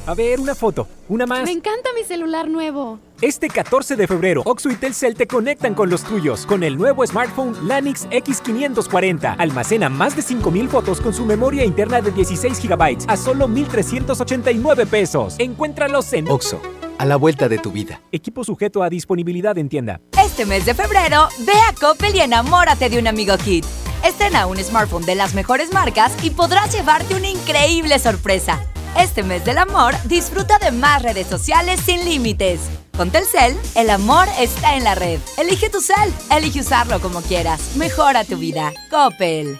A 0.08 0.14
ver, 0.14 0.40
una 0.40 0.54
foto. 0.54 0.88
Una 1.10 1.26
más. 1.26 1.44
Me 1.44 1.52
encanta 1.52 1.90
mi 1.96 2.04
celular 2.04 2.48
nuevo. 2.48 3.00
Este 3.22 3.48
14 3.48 3.96
de 3.96 4.08
febrero, 4.08 4.44
Oxo 4.46 4.70
y 4.70 4.76
Telcel 4.76 5.16
te 5.16 5.26
conectan 5.26 5.74
con 5.74 5.90
los 5.90 6.04
tuyos 6.04 6.46
con 6.46 6.64
el 6.64 6.78
nuevo 6.78 7.06
smartphone 7.08 7.68
Lanix 7.68 8.08
X540. 8.10 9.36
Almacena 9.38 9.90
más 9.90 10.16
de 10.16 10.22
5000 10.22 10.70
fotos 10.70 11.02
con 11.02 11.14
su 11.14 11.26
memoria 11.26 11.64
interna 11.64 12.02
de 12.02 12.12
16 12.12 12.68
GB 12.68 13.06
a 13.08 13.18
solo 13.18 13.48
1389 13.48 14.86
pesos. 14.86 15.36
Encuéntralos 15.40 16.12
en 16.14 16.30
Oxo, 16.30 16.62
a 16.98 17.06
la 17.06 17.16
vuelta 17.16 17.50
de 17.50 17.58
tu 17.58 17.72
vida. 17.72 18.02
Equipo 18.12 18.44
sujeto 18.44 18.84
a 18.84 18.90
disponibilidad 18.90 19.58
en 19.58 19.70
tienda. 19.70 20.02
Este 20.24 20.46
mes 20.46 20.66
de 20.66 20.74
febrero, 20.74 21.28
ve 21.40 21.54
a 21.70 21.74
Coppel 21.74 22.16
y 22.16 22.22
enamórate 22.22 22.90
de 22.90 23.00
un 23.00 23.08
amigo 23.08 23.38
Kit. 23.38 23.66
Estrena 24.04 24.46
un 24.46 24.58
smartphone 24.58 25.06
de 25.06 25.16
las 25.16 25.34
mejores 25.34 25.74
marcas 25.74 26.12
y 26.24 26.30
podrás 26.30 26.74
llevarte 26.74 27.16
una 27.16 27.30
increíble 27.30 27.98
sorpresa. 28.00 28.60
Este 28.98 29.24
mes 29.24 29.44
del 29.44 29.58
amor, 29.58 29.94
disfruta 30.06 30.58
de 30.60 30.72
más 30.72 31.02
redes 31.02 31.28
sociales 31.28 31.82
sin 31.82 32.06
límites. 32.06 32.62
Con 32.96 33.12
Telcel, 33.12 33.58
el 33.76 33.90
amor 33.90 34.28
está 34.40 34.76
en 34.76 34.86
la 34.86 34.96
red. 34.96 35.20
Elige 35.38 35.70
tu 35.70 35.82
cel, 35.82 36.14
elige 36.32 36.62
usarlo 36.62 37.02
como 37.02 37.22
quieras. 37.22 37.76
Mejora 37.76 38.24
tu 38.24 38.38
vida. 38.38 38.72
Coppel. 38.90 39.60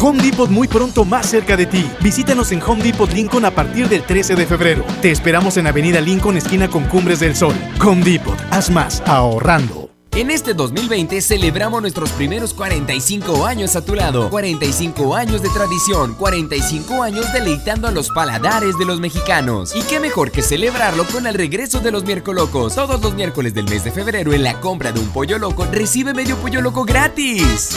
Home 0.00 0.22
Depot 0.22 0.48
muy 0.48 0.68
pronto 0.68 1.04
más 1.04 1.26
cerca 1.26 1.56
de 1.56 1.66
ti. 1.66 1.84
Visítanos 2.00 2.52
en 2.52 2.62
Home 2.62 2.84
Depot 2.84 3.12
Lincoln 3.12 3.44
a 3.44 3.50
partir 3.50 3.88
del 3.88 4.04
13 4.04 4.36
de 4.36 4.46
febrero. 4.46 4.84
Te 5.02 5.10
esperamos 5.10 5.56
en 5.56 5.66
Avenida 5.66 6.00
Lincoln, 6.00 6.36
esquina 6.36 6.68
con 6.68 6.84
Cumbres 6.84 7.18
del 7.18 7.34
Sol. 7.34 7.54
Home 7.84 8.04
Depot, 8.04 8.38
haz 8.50 8.70
más 8.70 9.02
ahorrando. 9.06 9.90
En 10.12 10.30
este 10.30 10.54
2020 10.54 11.20
celebramos 11.20 11.80
nuestros 11.80 12.10
primeros 12.10 12.54
45 12.54 13.44
años 13.44 13.74
a 13.74 13.84
tu 13.84 13.96
lado. 13.96 14.30
45 14.30 15.16
años 15.16 15.42
de 15.42 15.48
tradición, 15.48 16.14
45 16.14 17.02
años 17.02 17.32
deleitando 17.32 17.88
a 17.88 17.90
los 17.90 18.10
paladares 18.10 18.78
de 18.78 18.84
los 18.84 19.00
mexicanos. 19.00 19.74
Y 19.74 19.82
qué 19.82 19.98
mejor 19.98 20.30
que 20.30 20.42
celebrarlo 20.42 21.06
con 21.06 21.26
el 21.26 21.34
regreso 21.34 21.80
de 21.80 21.90
los 21.90 22.04
miércoles 22.04 22.40
locos. 22.40 22.76
Todos 22.76 23.00
los 23.02 23.14
miércoles 23.14 23.52
del 23.52 23.68
mes 23.68 23.82
de 23.82 23.90
febrero 23.90 24.32
en 24.32 24.44
la 24.44 24.60
compra 24.60 24.92
de 24.92 25.00
un 25.00 25.08
pollo 25.08 25.38
loco 25.38 25.66
recibe 25.72 26.14
medio 26.14 26.36
pollo 26.36 26.60
loco 26.60 26.84
gratis. 26.84 27.76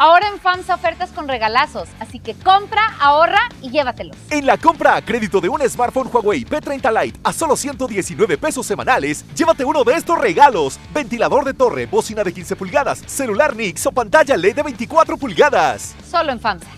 Ahora 0.00 0.28
en 0.28 0.38
FAMSA 0.38 0.76
ofertas 0.76 1.10
con 1.10 1.26
regalazos, 1.26 1.88
así 1.98 2.20
que 2.20 2.34
compra, 2.34 2.94
ahorra 3.00 3.48
y 3.60 3.70
llévatelos. 3.70 4.16
En 4.30 4.46
la 4.46 4.56
compra 4.56 4.94
a 4.94 5.02
crédito 5.02 5.40
de 5.40 5.48
un 5.48 5.60
smartphone 5.68 6.08
Huawei 6.12 6.44
P30 6.44 7.02
Lite 7.02 7.18
a 7.24 7.32
solo 7.32 7.56
119 7.56 8.38
pesos 8.38 8.64
semanales, 8.64 9.24
llévate 9.34 9.64
uno 9.64 9.82
de 9.82 9.94
estos 9.94 10.16
regalos: 10.16 10.78
ventilador 10.94 11.44
de 11.44 11.52
torre, 11.52 11.86
bocina 11.86 12.22
de 12.22 12.32
15 12.32 12.54
pulgadas, 12.54 13.02
celular 13.06 13.56
Nix 13.56 13.84
o 13.86 13.90
pantalla 13.90 14.36
LED 14.36 14.54
de 14.54 14.62
24 14.62 15.16
pulgadas. 15.16 15.96
Solo 16.08 16.30
en 16.30 16.38
FAMSA. 16.38 16.77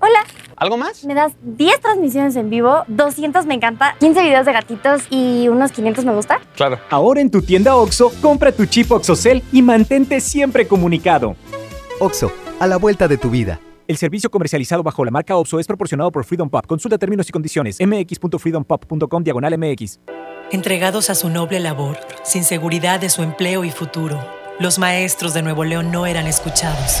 Hola. 0.00 0.24
¿Algo 0.56 0.76
más? 0.76 1.04
Me 1.04 1.14
das 1.14 1.32
10 1.42 1.80
transmisiones 1.80 2.36
en 2.36 2.50
vivo, 2.50 2.84
200 2.88 3.46
me 3.46 3.54
encanta, 3.54 3.96
15 4.00 4.22
videos 4.22 4.46
de 4.46 4.52
gatitos 4.52 5.02
y 5.10 5.48
unos 5.48 5.72
500 5.72 6.04
me 6.04 6.14
gusta. 6.14 6.40
Claro. 6.56 6.78
Ahora 6.90 7.20
en 7.20 7.30
tu 7.30 7.42
tienda 7.42 7.76
OXO, 7.76 8.12
compra 8.20 8.52
tu 8.52 8.66
chip 8.66 8.90
OXOCEL 8.90 9.42
y 9.52 9.62
mantente 9.62 10.20
siempre 10.20 10.66
comunicado. 10.66 11.36
OXO, 11.98 12.32
a 12.58 12.66
la 12.66 12.76
vuelta 12.76 13.08
de 13.08 13.16
tu 13.16 13.30
vida. 13.30 13.60
El 13.88 13.96
servicio 13.96 14.30
comercializado 14.30 14.82
bajo 14.82 15.04
la 15.04 15.10
marca 15.10 15.36
OXO 15.36 15.58
es 15.58 15.66
proporcionado 15.66 16.12
por 16.12 16.24
Freedom 16.24 16.48
Pop. 16.48 16.64
Consulta 16.66 16.96
términos 16.96 17.28
y 17.28 17.32
condiciones. 17.32 17.78
mx.freedompop.com 17.80 19.24
diagonal 19.24 19.58
mx. 19.58 20.00
Entregados 20.52 21.10
a 21.10 21.14
su 21.14 21.28
noble 21.28 21.60
labor, 21.60 21.98
sin 22.22 22.44
seguridad 22.44 23.00
de 23.00 23.08
su 23.08 23.22
empleo 23.22 23.64
y 23.64 23.70
futuro, 23.70 24.20
los 24.58 24.78
maestros 24.78 25.32
de 25.32 25.42
Nuevo 25.42 25.64
León 25.64 25.90
no 25.90 26.06
eran 26.06 26.26
escuchados. 26.26 27.00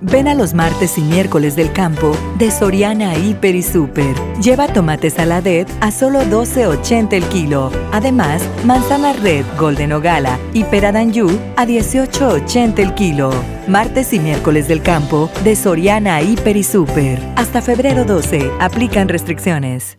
Ven 0.00 0.28
a 0.28 0.34
los 0.34 0.54
martes 0.54 0.98
y 0.98 1.00
miércoles 1.00 1.56
del 1.56 1.72
campo 1.72 2.16
de 2.38 2.50
Soriana 2.50 3.16
Hiper 3.16 3.54
y 3.54 3.62
Super. 3.62 4.14
Lleva 4.42 4.68
tomate 4.68 5.10
saladet 5.10 5.68
a 5.80 5.90
solo 5.90 6.22
12.80 6.22 7.12
el 7.14 7.24
kilo. 7.24 7.70
Además, 7.92 8.42
manzana 8.64 9.12
red 9.12 9.44
Golden 9.58 9.92
Ogala 9.92 10.38
y 10.52 10.64
pera 10.64 10.92
d'Anjou 10.92 11.30
a 11.56 11.64
18.80 11.64 12.78
el 12.80 12.94
kilo. 12.94 13.30
Martes 13.66 14.12
y 14.12 14.20
miércoles 14.20 14.68
del 14.68 14.82
campo 14.82 15.30
de 15.42 15.56
Soriana 15.56 16.20
Hiper 16.20 16.56
y 16.56 16.64
Super. 16.64 17.18
Hasta 17.36 17.62
febrero 17.62 18.04
12. 18.04 18.50
Aplican 18.60 19.08
restricciones. 19.08 19.98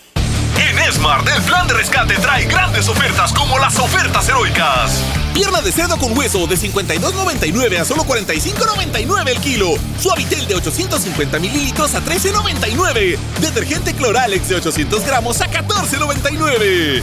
Smart, 0.91 1.27
el 1.27 1.41
plan 1.43 1.67
de 1.67 1.73
rescate 1.73 2.15
trae 2.15 2.45
grandes 2.45 2.87
ofertas 2.87 3.31
como 3.33 3.57
las 3.59 3.77
ofertas 3.79 4.27
heroicas. 4.27 5.03
Pierna 5.33 5.61
de 5.61 5.71
cerdo 5.71 5.97
con 5.97 6.17
hueso 6.17 6.45
de 6.47 6.57
52.99 6.57 7.79
a 7.79 7.85
solo 7.85 8.03
45.99 8.03 9.29
el 9.29 9.39
kilo. 9.39 9.73
Suavitel 9.99 10.47
de 10.47 10.55
850 10.55 11.39
mililitros 11.39 11.95
a 11.95 12.01
13.99. 12.01 13.17
Detergente 13.39 13.93
Cloralex 13.93 14.49
de 14.49 14.55
800 14.55 15.05
gramos 15.05 15.41
a 15.41 15.49
14.99. 15.49 17.01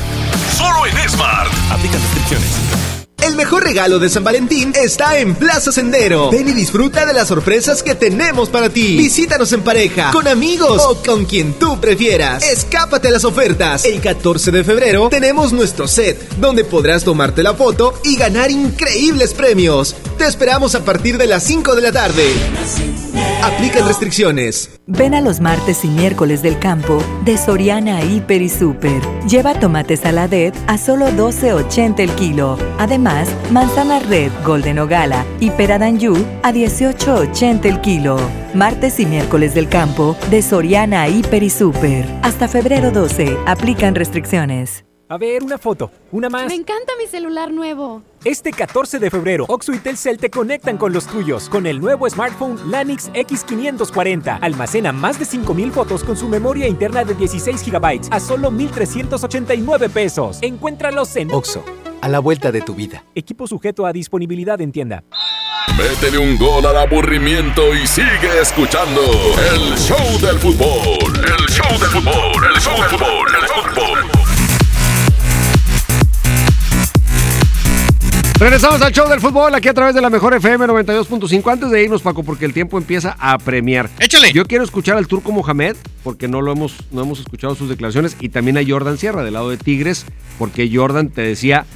Solo 0.56 0.86
en 0.86 1.08
Smart. 1.08 1.50
Aplican 1.70 2.00
restricciones. 2.00 2.97
El 3.24 3.34
mejor 3.34 3.64
regalo 3.64 3.98
de 3.98 4.08
San 4.08 4.22
Valentín 4.22 4.72
está 4.80 5.18
en 5.18 5.34
Plaza 5.34 5.72
Sendero. 5.72 6.30
Ven 6.30 6.48
y 6.48 6.52
disfruta 6.52 7.04
de 7.04 7.12
las 7.12 7.28
sorpresas 7.28 7.82
que 7.82 7.94
tenemos 7.94 8.48
para 8.48 8.70
ti. 8.70 8.96
Visítanos 8.96 9.52
en 9.52 9.62
pareja, 9.62 10.10
con 10.12 10.28
amigos 10.28 10.82
o 10.86 11.02
con 11.02 11.24
quien 11.24 11.54
tú 11.54 11.80
prefieras. 11.80 12.42
Escápate 12.44 13.08
a 13.08 13.10
las 13.10 13.24
ofertas. 13.24 13.84
El 13.84 14.00
14 14.00 14.52
de 14.52 14.64
febrero 14.64 15.08
tenemos 15.08 15.52
nuestro 15.52 15.88
set, 15.88 16.36
donde 16.36 16.64
podrás 16.64 17.04
tomarte 17.04 17.42
la 17.42 17.54
foto 17.54 17.94
y 18.04 18.16
ganar 18.16 18.50
increíbles 18.50 19.34
premios. 19.34 19.96
Te 20.16 20.26
esperamos 20.26 20.74
a 20.74 20.84
partir 20.84 21.18
de 21.18 21.26
las 21.26 21.42
5 21.42 21.74
de 21.74 21.82
la 21.82 21.92
tarde. 21.92 22.32
Aplican 23.42 23.86
restricciones. 23.86 24.70
Ven 24.86 25.14
a 25.14 25.20
los 25.20 25.40
martes 25.40 25.84
y 25.84 25.88
miércoles 25.88 26.42
del 26.42 26.58
campo 26.58 27.02
de 27.24 27.36
Soriana 27.36 28.02
Hiper 28.02 28.42
y 28.42 28.48
Super. 28.48 29.00
Lleva 29.28 29.58
tomate 29.58 29.96
saladet 29.96 30.54
a 30.66 30.78
solo 30.78 31.08
12.80 31.08 32.00
el 32.00 32.10
kilo. 32.12 32.58
Además, 32.78 33.07
manzana 33.50 33.98
red 34.00 34.30
Golden 34.44 34.78
Ogala 34.78 35.24
y 35.40 35.50
pera 35.50 35.76
a 35.76 35.78
18.80 35.78 37.64
el 37.66 37.80
kilo. 37.80 38.18
Martes 38.54 38.98
y 39.00 39.06
miércoles 39.06 39.54
del 39.54 39.68
campo 39.68 40.16
de 40.30 40.42
Soriana 40.42 41.08
Hiper 41.08 41.42
y 41.42 41.50
Super. 41.50 42.06
Hasta 42.22 42.48
febrero 42.48 42.90
12. 42.90 43.36
Aplican 43.46 43.94
restricciones. 43.94 44.84
A 45.10 45.16
ver, 45.16 45.42
una 45.42 45.56
foto. 45.56 45.90
Una 46.12 46.28
más. 46.28 46.48
Me 46.48 46.54
encanta 46.54 46.92
mi 46.98 47.06
celular 47.06 47.50
nuevo. 47.50 48.02
Este 48.24 48.50
14 48.50 48.98
de 48.98 49.10
febrero, 49.10 49.46
Oxo 49.48 49.72
y 49.72 49.78
Telcel 49.78 50.18
te 50.18 50.28
conectan 50.28 50.76
con 50.76 50.92
los 50.92 51.06
tuyos 51.06 51.48
con 51.48 51.66
el 51.66 51.80
nuevo 51.80 52.08
smartphone 52.10 52.70
Lanix 52.70 53.10
X540. 53.12 54.38
Almacena 54.42 54.92
más 54.92 55.18
de 55.18 55.24
5000 55.24 55.72
fotos 55.72 56.04
con 56.04 56.14
su 56.14 56.28
memoria 56.28 56.68
interna 56.68 57.04
de 57.04 57.14
16 57.14 57.70
GB 57.70 58.08
a 58.10 58.20
solo 58.20 58.50
1389 58.50 59.88
pesos. 59.88 60.40
Encuéntralos 60.42 61.16
en 61.16 61.32
Oxo, 61.32 61.64
a 62.00 62.08
la 62.08 62.18
vuelta 62.18 62.52
de 62.52 62.60
tu 62.60 62.74
vida. 62.74 63.04
Equipo 63.14 63.46
sujeto 63.46 63.86
a 63.86 63.92
disponibilidad 63.92 64.60
en 64.60 64.72
tienda. 64.72 65.04
Métele 65.76 66.18
un 66.18 66.36
gol 66.36 66.66
al 66.66 66.76
aburrimiento 66.76 67.74
y 67.74 67.86
sigue 67.86 68.40
escuchando 68.40 69.00
el 69.52 69.76
show 69.78 70.18
del 70.20 70.38
fútbol. 70.38 71.14
El 71.16 71.46
show 71.48 71.78
del 71.78 71.88
fútbol, 71.90 72.46
el 72.54 72.60
show 72.60 72.74
del 72.76 72.90
fútbol, 72.90 73.28
el 73.40 73.48
fútbol. 73.48 74.28
Regresamos 78.40 78.80
al 78.82 78.92
show 78.92 79.08
del 79.08 79.20
fútbol 79.20 79.52
aquí 79.52 79.66
a 79.66 79.74
través 79.74 79.96
de 79.96 80.00
la 80.00 80.10
mejor 80.10 80.32
FM 80.32 80.66
92.5. 80.66 81.52
Antes 81.52 81.70
de 81.72 81.82
irnos, 81.82 82.02
Paco, 82.02 82.22
porque 82.22 82.44
el 82.44 82.52
tiempo 82.52 82.78
empieza 82.78 83.16
a 83.18 83.36
premiar. 83.36 83.90
Échale. 83.98 84.32
Yo 84.32 84.44
quiero 84.46 84.62
escuchar 84.62 84.96
al 84.96 85.08
Turco 85.08 85.32
Mohamed, 85.32 85.74
porque 86.04 86.28
no 86.28 86.40
lo 86.40 86.52
hemos, 86.52 86.76
no 86.92 87.02
hemos 87.02 87.18
escuchado 87.18 87.56
sus 87.56 87.68
declaraciones, 87.68 88.16
y 88.20 88.28
también 88.28 88.56
a 88.56 88.60
Jordan 88.64 88.96
Sierra 88.96 89.24
del 89.24 89.34
lado 89.34 89.50
de 89.50 89.56
Tigres, 89.56 90.06
porque 90.38 90.70
Jordan 90.72 91.10
te 91.10 91.22
decía, 91.22 91.66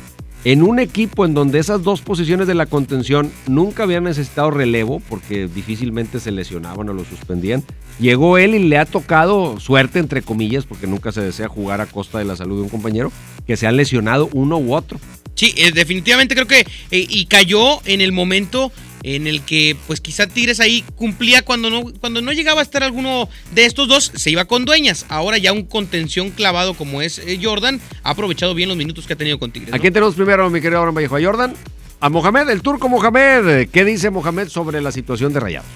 en 0.45 0.62
un 0.62 0.78
equipo 0.78 1.24
en 1.24 1.34
donde 1.34 1.59
esas 1.59 1.82
dos 1.82 2.01
posiciones 2.01 2.47
de 2.47 2.55
la 2.55 2.66
contención 2.66 3.30
nunca 3.47 3.84
habían 3.84 4.05
necesitado 4.05 4.51
relevo, 4.51 5.01
porque 5.09 5.49
difícilmente 5.49 6.20
se 6.20 6.32
lesionaban 6.32 6.88
o 6.88 6.93
lo 6.93 7.05
suspendían, 7.05 7.62
llegó 8.01 8.38
él 8.38 8.55
y 8.55 8.59
le 8.59 8.78
ha 8.78 8.84
tocado 8.84 9.61
suerte, 9.61 9.99
entre 9.99 10.22
comillas, 10.22 10.64
porque 10.64 10.86
nunca 10.86 11.12
se 11.12 11.20
desea 11.20 11.49
jugar 11.49 11.80
a 11.80 11.86
costa 11.86 12.18
de 12.18 12.24
la 12.24 12.36
salud 12.36 12.57
de 12.57 12.62
un 12.62 12.68
compañero, 12.68 13.12
que 13.47 13.57
se 13.57 13.66
han 13.66 13.76
lesionado 13.76 14.28
uno 14.32 14.59
u 14.59 14.74
otro. 14.74 14.99
Sí, 15.34 15.55
eh, 15.57 15.72
definitivamente 15.72 16.34
creo 16.34 16.47
que 16.47 16.61
eh, 16.61 17.07
y 17.09 17.26
cayó 17.26 17.80
en 17.86 18.01
el 18.01 18.12
momento 18.12 18.70
en 19.03 19.26
el 19.26 19.42
que 19.42 19.76
pues 19.86 20.00
quizá 20.00 20.26
Tigres 20.26 20.61
ahí 20.61 20.84
cumplía 20.96 21.42
cuando 21.42 21.70
no 21.70 21.82
cuando 22.00 22.22
no 22.22 22.32
llegaba 22.32 22.61
a 22.61 22.62
estar 22.62 22.82
alguno 22.82 23.28
de 23.55 23.64
estos 23.64 23.88
dos 23.88 24.12
se 24.14 24.30
iba 24.30 24.44
con 24.44 24.64
dueñas. 24.64 25.07
Ahora 25.09 25.38
ya 25.38 25.53
un 25.53 25.64
contención 25.64 26.30
clavado 26.30 26.74
como 26.74 27.03
es 27.03 27.18
eh, 27.18 27.38
Jordan 27.42 27.80
ha 28.03 28.11
aprovechado 28.11 28.55
bien 28.55 28.68
los 28.68 28.78
minutos 28.78 29.07
que 29.07 29.14
ha 29.14 29.16
tenido 29.16 29.38
con 29.38 29.50
Tigres. 29.50 29.70
¿no? 29.70 29.76
¿A 29.76 29.78
quién 29.78 29.92
tenemos 29.92 30.14
primero, 30.14 30.48
mi 30.50 30.61
querido 30.61 30.78
Abraham 30.78 30.96
Vallejo? 30.96 31.16
¿A 31.16 31.22
Jordan? 31.22 31.55
A 32.00 32.09
Mohamed, 32.09 32.48
el 32.50 32.62
turco 32.62 32.88
Mohamed. 32.88 33.68
¿Qué 33.70 33.84
dice 33.84 34.11
Mohamed 34.11 34.48
sobre 34.48 34.80
la 34.80 34.90
situación 34.90 35.32
de 35.32 35.40
Rayados? 35.40 35.68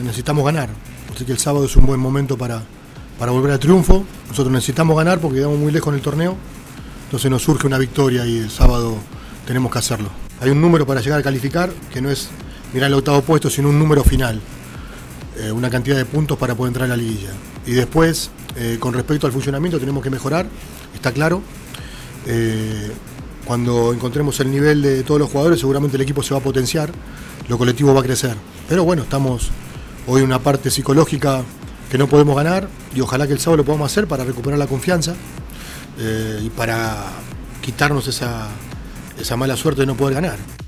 Necesitamos 0.00 0.44
ganar. 0.44 0.68
Así 1.14 1.24
que 1.24 1.32
el 1.32 1.38
sábado 1.38 1.66
es 1.66 1.76
un 1.76 1.86
buen 1.86 2.00
momento 2.00 2.38
para, 2.38 2.62
para 3.18 3.32
volver 3.32 3.52
al 3.52 3.58
triunfo. 3.58 4.04
Nosotros 4.28 4.52
necesitamos 4.52 4.96
ganar 4.96 5.20
porque 5.20 5.38
quedamos 5.38 5.58
muy 5.58 5.72
lejos 5.72 5.88
en 5.88 5.96
el 5.96 6.00
torneo. 6.00 6.36
Entonces 7.06 7.30
nos 7.30 7.42
surge 7.42 7.66
una 7.66 7.78
victoria 7.78 8.24
y 8.24 8.38
el 8.38 8.50
sábado 8.50 8.96
tenemos 9.46 9.70
que 9.72 9.78
hacerlo. 9.78 10.08
Hay 10.40 10.50
un 10.50 10.60
número 10.60 10.86
para 10.86 11.00
llegar 11.00 11.20
a 11.20 11.22
calificar 11.22 11.70
que 11.92 12.00
no 12.00 12.10
es 12.10 12.30
mirar 12.72 12.88
el 12.88 12.94
octavo 12.94 13.22
puesto, 13.22 13.50
sino 13.50 13.68
un 13.68 13.78
número 13.78 14.02
final. 14.04 14.40
Eh, 15.38 15.50
una 15.50 15.70
cantidad 15.70 15.96
de 15.96 16.04
puntos 16.04 16.36
para 16.36 16.54
poder 16.54 16.70
entrar 16.70 16.84
a 16.86 16.88
la 16.88 16.96
liguilla. 16.96 17.30
Y 17.66 17.72
después, 17.72 18.30
eh, 18.56 18.76
con 18.78 18.92
respecto 18.92 19.26
al 19.26 19.32
funcionamiento, 19.32 19.78
tenemos 19.78 20.02
que 20.02 20.10
mejorar, 20.10 20.46
está 20.94 21.12
claro. 21.12 21.42
Eh, 22.26 22.92
cuando 23.46 23.92
encontremos 23.92 24.38
el 24.40 24.50
nivel 24.50 24.82
de 24.82 25.02
todos 25.04 25.18
los 25.18 25.30
jugadores, 25.30 25.58
seguramente 25.58 25.96
el 25.96 26.02
equipo 26.02 26.22
se 26.22 26.34
va 26.34 26.40
a 26.40 26.42
potenciar, 26.42 26.92
lo 27.48 27.56
colectivo 27.56 27.94
va 27.94 28.00
a 28.00 28.02
crecer. 28.02 28.36
Pero 28.68 28.84
bueno, 28.84 29.02
estamos 29.02 29.50
hoy 30.06 30.20
en 30.20 30.26
una 30.26 30.38
parte 30.38 30.70
psicológica 30.70 31.42
que 31.90 31.98
no 31.98 32.08
podemos 32.08 32.36
ganar 32.36 32.68
y 32.94 33.00
ojalá 33.00 33.26
que 33.26 33.32
el 33.32 33.40
sábado 33.40 33.58
lo 33.58 33.64
podamos 33.64 33.90
hacer 33.90 34.06
para 34.06 34.24
recuperar 34.24 34.58
la 34.58 34.66
confianza 34.66 35.14
y 36.42 36.48
para 36.50 37.04
quitarnos 37.60 38.08
esa 38.08 39.36
mala 39.36 39.56
suerte 39.56 39.82
de 39.82 39.86
no 39.86 39.94
poder 39.94 40.14
ganar. 40.14 40.61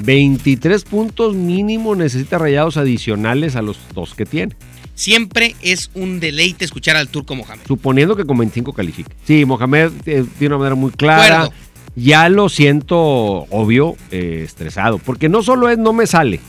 23 0.00 0.84
puntos 0.84 1.34
mínimo 1.34 1.94
necesita 1.94 2.38
rayados 2.38 2.76
adicionales 2.76 3.56
a 3.56 3.62
los 3.62 3.78
dos 3.94 4.14
que 4.14 4.26
tiene. 4.26 4.54
Siempre 4.94 5.56
es 5.62 5.90
un 5.94 6.20
deleite 6.20 6.64
escuchar 6.64 6.96
al 6.96 7.08
turco 7.08 7.34
Mohamed. 7.34 7.62
Suponiendo 7.66 8.14
que 8.14 8.24
con 8.24 8.38
25 8.38 8.72
califique. 8.72 9.10
Sí, 9.26 9.44
Mohamed 9.44 9.90
eh, 10.06 10.24
tiene 10.38 10.54
una 10.54 10.58
manera 10.58 10.74
muy 10.76 10.92
clara. 10.92 11.42
Acuerdo. 11.44 11.54
Ya 11.96 12.28
lo 12.28 12.48
siento, 12.48 12.98
obvio, 12.98 13.96
eh, 14.10 14.42
estresado. 14.44 14.98
Porque 14.98 15.28
no 15.28 15.42
solo 15.42 15.68
es 15.68 15.78
no 15.78 15.92
me 15.92 16.06
sale. 16.06 16.40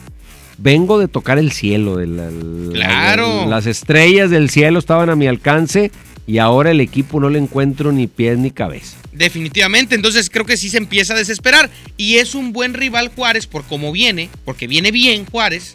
Vengo 0.57 0.99
de 0.99 1.07
tocar 1.07 1.37
el 1.37 1.51
cielo. 1.51 1.97
De 1.97 2.07
la- 2.07 2.29
la- 2.31 2.73
Claro. 2.73 3.45
las 3.47 3.65
estrellas 3.65 4.29
del 4.29 4.49
cielo 4.49 4.79
estaban 4.79 5.09
a 5.09 5.15
mi 5.15 5.27
alcance 5.27 5.91
y 6.27 6.39
ahora 6.39 6.71
el 6.71 6.81
equipo 6.81 7.19
no 7.19 7.29
le 7.29 7.39
encuentro 7.39 7.91
ni 7.91 8.07
pies 8.07 8.37
ni 8.37 8.51
cabeza. 8.51 8.97
Definitivamente, 9.11 9.95
entonces 9.95 10.29
creo 10.29 10.45
que 10.45 10.57
sí 10.57 10.69
se 10.69 10.77
empieza 10.77 11.13
a 11.13 11.17
desesperar. 11.17 11.69
Y 11.97 12.15
es 12.15 12.35
un 12.35 12.51
buen 12.51 12.73
rival 12.73 13.11
Juárez 13.15 13.47
por 13.47 13.63
cómo 13.63 13.91
viene, 13.91 14.29
porque 14.43 14.67
viene 14.67 14.91
bien 14.91 15.25
Juárez, 15.25 15.73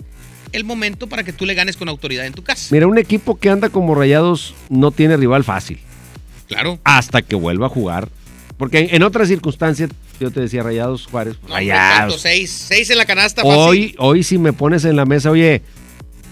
el 0.53 0.65
momento 0.65 1.07
para 1.07 1.23
que 1.23 1.33
tú 1.33 1.47
le 1.47 1.55
ganes 1.55 1.77
con 1.77 1.89
autoridad 1.89 2.27
en 2.27 2.33
tu 2.33 2.43
casa. 2.43 2.69
Mira, 2.71 2.87
un 2.87 2.99
equipo 2.99 3.39
que 3.39 3.51
anda 3.51 3.69
como 3.69 3.95
rayados 3.95 4.55
no 4.69 4.91
tiene 4.91 5.17
rival 5.17 5.45
fácil. 5.45 5.79
Claro. 6.49 6.81
Hasta 6.83 7.23
que 7.23 7.37
vuelva 7.37 7.67
a 7.67 7.71
jugar. 7.71 8.09
Porque 8.57 8.81
en, 8.81 8.97
en 8.97 9.03
otras 9.05 9.29
circunstancias, 9.29 9.91
yo 10.19 10.31
te 10.31 10.41
decía 10.41 10.63
Rayados 10.63 11.07
Juárez. 11.07 11.37
No, 11.43 11.55
rayados. 11.55 12.21
Seis, 12.21 12.51
seis 12.51 12.91
en 12.91 12.99
la 12.99 13.07
canasta 13.07 13.43
fácil. 13.43 13.57
Hoy, 13.57 13.95
hoy 13.99 14.23
si 14.23 14.37
me 14.37 14.53
pones 14.53 14.85
en 14.85 14.97
la 14.97 15.07
mesa, 15.07 15.31
oye, 15.31 15.63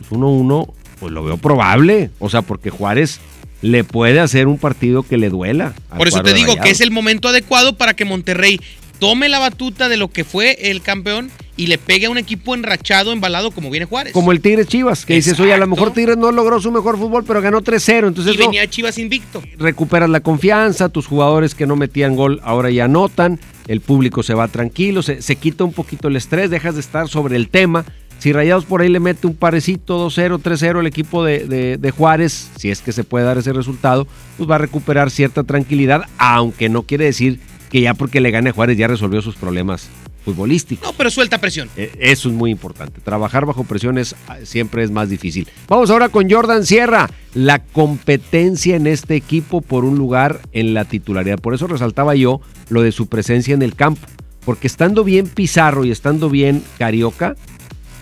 pues 0.01 0.21
1-1, 0.21 0.75
pues 1.01 1.12
lo 1.12 1.25
veo 1.25 1.39
probable. 1.39 2.11
O 2.19 2.29
sea, 2.29 2.43
porque 2.43 2.69
Juárez 2.69 3.21
le 3.63 3.85
puede 3.85 4.21
hacer 4.21 4.47
un 4.47 4.59
partido 4.59 5.03
que 5.03 5.19
le 5.19 5.31
duela. 5.31 5.75
Por 5.97 6.09
eso 6.09 6.23
te 6.23 6.35
digo 6.35 6.57
que 6.57 6.71
es 6.71 6.81
el 6.81 6.91
momento 6.91 7.29
adecuado 7.29 7.77
para 7.77 7.95
que 7.95 8.05
Monterrey 8.05 8.61
tome 8.99 9.29
la 9.29 9.39
batuta 9.39 9.89
de 9.89 9.97
lo 9.97 10.09
que 10.09 10.25
fue 10.25 10.71
el 10.71 10.83
campeón 10.83 11.31
y 11.57 11.67
le 11.67 11.79
pegue 11.79 12.07
a 12.07 12.11
un 12.11 12.19
equipo 12.19 12.55
enrachado, 12.55 13.13
embalado 13.13 13.51
como 13.51 13.71
viene 13.71 13.87
Juárez. 13.87 14.13
Como 14.13 14.31
el 14.31 14.41
Tigres 14.41 14.69
Chivas, 14.69 15.05
que 15.05 15.15
dices, 15.15 15.39
oye, 15.41 15.53
a 15.53 15.59
lo 15.59 15.67
mejor 15.67 15.93
Tigres 15.93 16.17
no 16.17 16.31
logró 16.31 16.61
su 16.61 16.71
mejor 16.71 16.97
fútbol, 16.99 17.25
pero 17.25 17.43
ganó 17.43 17.61
3-0. 17.61 18.09
Entonces, 18.09 18.35
y 18.35 18.39
no, 18.39 18.45
venía 18.45 18.69
Chivas 18.69 18.97
invicto. 18.99 19.43
recuperas 19.59 20.09
la 20.09 20.21
confianza, 20.21 20.89
tus 20.89 21.07
jugadores 21.07 21.55
que 21.57 21.67
no 21.67 21.75
metían 21.75 22.15
gol 22.15 22.41
ahora 22.45 22.71
ya 22.71 22.85
anotan, 22.85 23.41
el 23.67 23.81
público 23.81 24.23
se 24.23 24.35
va 24.35 24.47
tranquilo, 24.47 25.03
se, 25.03 25.21
se 25.21 25.37
quita 25.37 25.65
un 25.65 25.73
poquito 25.73 26.09
el 26.09 26.17
estrés, 26.17 26.49
dejas 26.49 26.75
de 26.75 26.81
estar 26.81 27.09
sobre 27.09 27.37
el 27.37 27.49
tema. 27.49 27.85
Si 28.19 28.33
Rayados 28.33 28.64
por 28.64 28.81
ahí 28.83 28.89
le 28.89 28.99
mete 29.01 29.27
un 29.27 29.35
parecito 29.37 30.09
2-0, 30.09 30.41
3-0 30.43 30.81
el 30.81 30.87
equipo 30.87 31.25
de, 31.25 31.47
de- 31.47 31.77
de 31.77 31.91
Juárez, 31.93 32.51
si 32.57 32.71
es 32.71 32.81
que 32.81 32.93
se 32.93 33.05
puede 33.05 33.25
dar 33.25 33.39
ese 33.39 33.53
resultado, 33.53 34.07
pues 34.37 34.51
va 34.51 34.57
a 34.57 34.59
recuperar 34.59 35.11
cierta 35.11 35.45
tranquilidad, 35.45 36.03
aunque 36.19 36.69
no 36.69 36.83
quiere 36.83 37.05
decir 37.05 37.39
que 37.71 37.81
ya 37.81 37.95
porque 37.95 38.21
le 38.21 38.31
gane 38.33 38.51
a 38.51 38.53
Juárez 38.53 38.77
ya 38.77 38.89
resolvió 38.89 39.23
sus 39.23 39.37
problemas 39.37 39.89
futbolísticos. 40.25 40.85
No, 40.87 40.95
pero 40.97 41.11
suelta 41.11 41.39
presión. 41.39 41.69
Eh, 41.77 41.93
Eso 42.01 42.29
es 42.29 42.35
muy 42.35 42.51
importante. 42.51 43.01
Trabajar 43.01 43.47
bajo 43.47 43.62
presión 43.64 43.99
es- 43.99 44.16
siempre 44.43 44.83
es 44.83 44.91
más 44.91 45.09
difícil. 45.09 45.47
Vamos 45.69 45.89
ahora 45.91 46.09
con 46.09 46.29
Jordan 46.31 46.66
Sierra. 46.66 47.09
La 47.35 47.61
competencia 47.62 48.75
en 48.77 48.87
este 48.87 49.14
equipo 49.16 49.61
por 49.61 49.85
un 49.85 49.97
lugar 49.97 50.41
en 50.53 50.75
la 50.75 50.85
titularidad. 50.87 51.39
Por 51.39 51.55
eso 51.55 51.66
resaltaba 51.66 52.14
yo 52.14 52.41
lo 52.69 52.83
de 52.83 52.91
su 52.93 53.07
presencia 53.07 53.55
en 53.55 53.62
el 53.62 53.75
campo. 53.77 54.07
Porque 54.45 54.66
estando 54.66 55.05
bien 55.05 55.27
Pizarro 55.29 55.85
y 55.85 55.91
estando 55.91 56.31
bien 56.31 56.62
Carioca, 56.79 57.37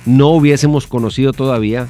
no 0.06 0.28
hubiésemos 0.28 0.86
conocido 0.86 1.32
todavía 1.32 1.86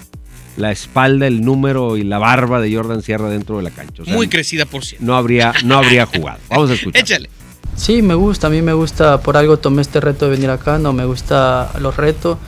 la 0.56 0.72
espalda, 0.72 1.26
el 1.26 1.42
número 1.42 1.96
y 1.98 2.02
la 2.02 2.18
barba 2.18 2.60
de 2.60 2.74
Jordan 2.74 3.02
Sierra 3.02 3.28
dentro 3.28 3.58
de 3.58 3.62
la 3.62 3.70
cancha. 3.70 4.02
O 4.02 4.04
sea, 4.06 4.14
Muy 4.14 4.26
crecida, 4.28 4.64
por 4.64 4.84
cierto. 4.84 5.04
no 5.06 5.14
habría, 5.16 5.52
no 5.64 5.76
habría 5.76 6.06
jugado. 6.06 6.38
Vamos 6.48 6.70
a 6.70 6.74
escuchar. 6.74 7.02
Échale. 7.02 7.28
Sí, 7.76 8.00
me 8.00 8.14
gusta, 8.14 8.46
a 8.46 8.50
mí 8.50 8.62
me 8.62 8.72
gusta, 8.72 9.20
por 9.20 9.36
algo 9.36 9.58
tomé 9.58 9.82
este 9.82 10.00
reto 10.00 10.24
de 10.24 10.30
venir 10.30 10.48
acá, 10.48 10.78
no 10.78 10.94
me 10.94 11.04
gusta 11.04 11.70
los 11.78 11.94
retos. 11.96 12.38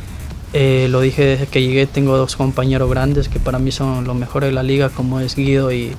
Eh, 0.55 0.89
lo 0.91 1.03
dije 1.03 1.23
desde 1.27 1.47
que 1.47 1.61
llegué, 1.61 1.87
tengo 1.87 2.17
dos 2.17 2.35
compañeros 2.35 2.89
grandes 2.89 3.29
que 3.29 3.39
para 3.39 3.59
mí 3.59 3.71
son 3.71 4.05
los 4.05 4.17
mejores 4.17 4.49
de 4.49 4.55
la 4.55 4.63
liga, 4.63 4.89
como 4.89 5.21
es 5.21 5.37
Guido 5.37 5.71
y, 5.71 5.93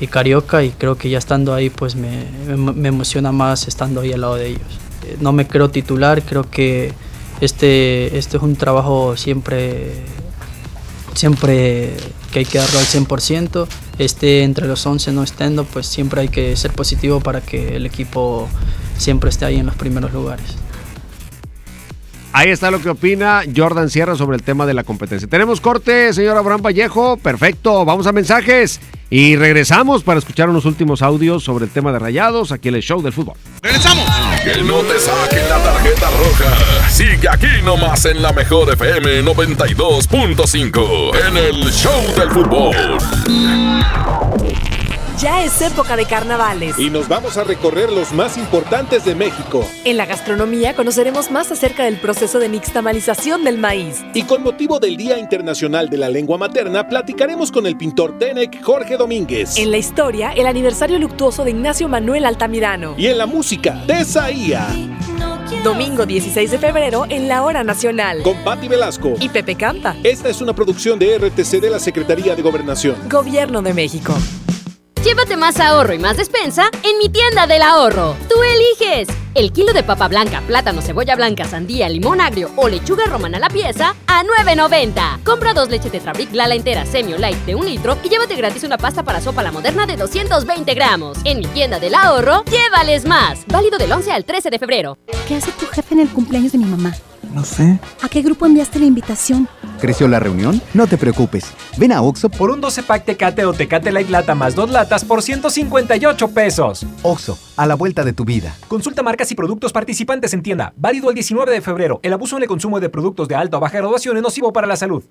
y 0.00 0.06
Carioca, 0.08 0.62
y 0.62 0.68
creo 0.72 0.96
que 0.98 1.08
ya 1.08 1.16
estando 1.16 1.54
ahí, 1.54 1.70
pues 1.70 1.96
me, 1.96 2.26
me- 2.46 2.72
me 2.74 2.88
emociona 2.88 3.32
más 3.32 3.66
estando 3.66 4.02
ahí 4.02 4.12
al 4.12 4.20
lado 4.20 4.34
de 4.34 4.48
ellos. 4.48 4.60
Eh, 5.06 5.16
no 5.22 5.32
me 5.32 5.46
creo 5.46 5.70
titular, 5.70 6.20
creo 6.22 6.42
que 6.50 6.92
este, 7.40 8.18
este 8.18 8.36
es 8.36 8.42
un 8.42 8.56
trabajo 8.56 9.16
siempre 9.16 10.04
siempre 11.14 11.96
que 12.30 12.40
hay 12.40 12.44
que 12.44 12.58
darlo 12.58 12.78
al 12.78 12.84
100%, 12.84 13.66
esté 13.98 14.44
entre 14.44 14.68
los 14.68 14.86
11 14.86 15.12
no 15.12 15.22
estando, 15.22 15.64
pues 15.64 15.86
siempre 15.86 16.20
hay 16.20 16.28
que 16.28 16.56
ser 16.56 16.72
positivo 16.72 17.20
para 17.20 17.40
que 17.40 17.76
el 17.76 17.86
equipo 17.86 18.48
siempre 18.96 19.30
esté 19.30 19.44
ahí 19.44 19.56
en 19.56 19.66
los 19.66 19.74
primeros 19.74 20.12
lugares. 20.12 20.56
Ahí 22.38 22.50
está 22.50 22.70
lo 22.70 22.80
que 22.80 22.88
opina 22.88 23.42
Jordan 23.56 23.90
Sierra 23.90 24.14
sobre 24.14 24.36
el 24.36 24.44
tema 24.44 24.64
de 24.64 24.72
la 24.72 24.84
competencia. 24.84 25.26
Tenemos 25.26 25.60
corte, 25.60 26.12
señor 26.12 26.36
Abraham 26.36 26.62
Vallejo. 26.62 27.16
Perfecto, 27.16 27.84
vamos 27.84 28.06
a 28.06 28.12
mensajes 28.12 28.80
y 29.10 29.34
regresamos 29.34 30.04
para 30.04 30.20
escuchar 30.20 30.48
unos 30.48 30.64
últimos 30.64 31.02
audios 31.02 31.42
sobre 31.42 31.64
el 31.64 31.72
tema 31.72 31.90
de 31.90 31.98
rayados 31.98 32.52
aquí 32.52 32.68
en 32.68 32.76
el 32.76 32.82
show 32.82 33.02
del 33.02 33.12
fútbol. 33.12 33.34
¡Regresamos! 33.60 34.04
Que 34.44 34.62
no 34.62 34.82
te 34.82 35.00
saquen 35.00 35.48
la 35.48 35.58
tarjeta 35.64 36.10
roja. 36.10 36.88
Sigue 36.88 37.28
aquí 37.28 37.60
nomás 37.64 38.04
en 38.04 38.22
la 38.22 38.32
mejor 38.32 38.72
FM 38.72 39.24
92.5 39.24 41.10
en 41.28 41.36
el 41.38 41.72
show 41.72 42.00
del 42.16 42.30
fútbol. 42.30 42.98
Ya 45.20 45.42
es 45.42 45.60
época 45.62 45.96
de 45.96 46.04
carnavales. 46.04 46.78
Y 46.78 46.90
nos 46.90 47.08
vamos 47.08 47.36
a 47.38 47.42
recorrer 47.42 47.90
los 47.90 48.12
más 48.12 48.38
importantes 48.38 49.04
de 49.04 49.16
México. 49.16 49.66
En 49.84 49.96
la 49.96 50.06
gastronomía 50.06 50.76
conoceremos 50.76 51.32
más 51.32 51.50
acerca 51.50 51.82
del 51.82 51.96
proceso 51.96 52.38
de 52.38 52.48
nixtamalización 52.48 53.42
del 53.42 53.58
maíz. 53.58 54.04
Y 54.14 54.22
con 54.22 54.44
motivo 54.44 54.78
del 54.78 54.96
Día 54.96 55.18
Internacional 55.18 55.88
de 55.88 55.96
la 55.96 56.08
Lengua 56.08 56.38
Materna, 56.38 56.86
platicaremos 56.86 57.50
con 57.50 57.66
el 57.66 57.76
pintor 57.76 58.16
Tenec 58.16 58.62
Jorge 58.62 58.96
Domínguez. 58.96 59.58
En 59.58 59.72
la 59.72 59.78
historia, 59.78 60.30
el 60.30 60.46
aniversario 60.46 61.00
luctuoso 61.00 61.42
de 61.42 61.50
Ignacio 61.50 61.88
Manuel 61.88 62.24
Altamirano. 62.24 62.94
Y 62.96 63.08
en 63.08 63.18
la 63.18 63.26
música, 63.26 63.82
Tesaía. 63.88 64.68
Domingo 65.64 66.06
16 66.06 66.48
de 66.48 66.58
febrero 66.58 67.06
en 67.08 67.26
la 67.26 67.42
Hora 67.42 67.64
Nacional. 67.64 68.22
Con 68.22 68.36
Patti 68.44 68.68
Velasco. 68.68 69.14
Y 69.18 69.28
Pepe 69.30 69.56
Canta. 69.56 69.96
Esta 70.04 70.28
es 70.28 70.40
una 70.40 70.54
producción 70.54 70.96
de 70.96 71.18
RTC 71.18 71.60
de 71.60 71.70
la 71.70 71.80
Secretaría 71.80 72.36
de 72.36 72.42
Gobernación. 72.42 72.94
Gobierno 73.08 73.62
de 73.62 73.74
México. 73.74 74.14
Llévate 75.08 75.38
más 75.38 75.58
ahorro 75.58 75.94
y 75.94 75.98
más 75.98 76.18
despensa 76.18 76.70
en 76.82 76.98
mi 76.98 77.08
tienda 77.08 77.46
del 77.46 77.62
ahorro. 77.62 78.14
Tú 78.28 78.34
eliges. 78.42 79.08
El 79.34 79.52
kilo 79.52 79.72
de 79.72 79.82
papa 79.82 80.06
blanca, 80.06 80.42
plátano, 80.46 80.82
cebolla 80.82 81.16
blanca, 81.16 81.46
sandía, 81.46 81.88
limón 81.88 82.20
agrio 82.20 82.50
o 82.56 82.68
lechuga 82.68 83.06
romana 83.06 83.38
a 83.38 83.40
la 83.40 83.48
pieza 83.48 83.94
a 84.06 84.22
9.90. 84.22 85.22
Compra 85.24 85.54
dos 85.54 85.70
leches 85.70 85.92
Tetrabric 85.92 86.34
Lala 86.34 86.56
entera 86.56 86.84
semi 86.84 87.14
o 87.14 87.18
light 87.18 87.38
de 87.46 87.54
un 87.54 87.64
litro 87.64 87.96
y 88.04 88.10
llévate 88.10 88.36
gratis 88.36 88.64
una 88.64 88.76
pasta 88.76 89.02
para 89.02 89.22
sopa 89.22 89.42
la 89.42 89.50
moderna 89.50 89.86
de 89.86 89.96
220 89.96 90.74
gramos. 90.74 91.16
En 91.24 91.38
mi 91.38 91.46
tienda 91.46 91.80
del 91.80 91.94
ahorro, 91.94 92.44
llévales 92.44 93.06
más. 93.06 93.46
Válido 93.46 93.78
del 93.78 93.90
11 93.90 94.12
al 94.12 94.26
13 94.26 94.50
de 94.50 94.58
febrero. 94.58 94.98
¿Qué 95.26 95.36
hace 95.36 95.52
tu 95.52 95.64
jefe 95.68 95.94
en 95.94 96.00
el 96.00 96.10
cumpleaños 96.10 96.52
de 96.52 96.58
mi 96.58 96.66
mamá? 96.66 96.94
No 97.32 97.44
sé. 97.44 97.78
¿A 98.02 98.08
qué 98.08 98.22
grupo 98.22 98.46
enviaste 98.46 98.78
la 98.78 98.86
invitación? 98.86 99.48
¿Creció 99.80 100.08
la 100.08 100.18
reunión? 100.18 100.60
No 100.74 100.86
te 100.86 100.96
preocupes. 100.96 101.52
Ven 101.76 101.92
a 101.92 102.02
Oxo 102.02 102.28
Por 102.28 102.50
un 102.50 102.60
12 102.60 102.82
pack 102.82 103.04
Tecate 103.04 103.44
o 103.44 103.52
Tecate 103.52 103.92
Light 103.92 104.08
Lata 104.08 104.34
más 104.34 104.54
dos 104.54 104.70
latas 104.70 105.04
por 105.04 105.22
158 105.22 106.28
pesos. 106.28 106.86
Oxo, 107.02 107.38
a 107.56 107.66
la 107.66 107.74
vuelta 107.74 108.04
de 108.04 108.12
tu 108.12 108.24
vida. 108.24 108.56
Consulta 108.68 109.02
marcas 109.02 109.30
y 109.30 109.34
productos 109.34 109.72
participantes 109.72 110.32
en 110.32 110.42
tienda. 110.42 110.72
Válido 110.76 111.10
el 111.10 111.14
19 111.14 111.52
de 111.52 111.60
febrero. 111.60 112.00
El 112.02 112.12
abuso 112.12 112.36
en 112.36 112.42
el 112.42 112.48
consumo 112.48 112.80
de 112.80 112.88
productos 112.88 113.28
de 113.28 113.34
alta 113.34 113.58
o 113.58 113.60
baja 113.60 113.78
graduación 113.78 114.16
es 114.16 114.22
nocivo 114.22 114.52
para 114.52 114.66
la 114.66 114.76
salud. 114.76 115.04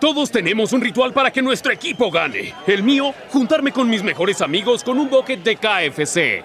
Todos 0.00 0.30
tenemos 0.30 0.72
un 0.72 0.80
ritual 0.80 1.12
para 1.12 1.32
que 1.32 1.42
nuestro 1.42 1.72
equipo 1.72 2.10
gane. 2.10 2.54
El 2.68 2.84
mío, 2.84 3.12
juntarme 3.32 3.72
con 3.72 3.90
mis 3.90 4.04
mejores 4.04 4.40
amigos 4.40 4.84
con 4.84 4.98
un 4.98 5.10
bucket 5.10 5.42
de 5.42 5.56
KFC. 5.56 6.44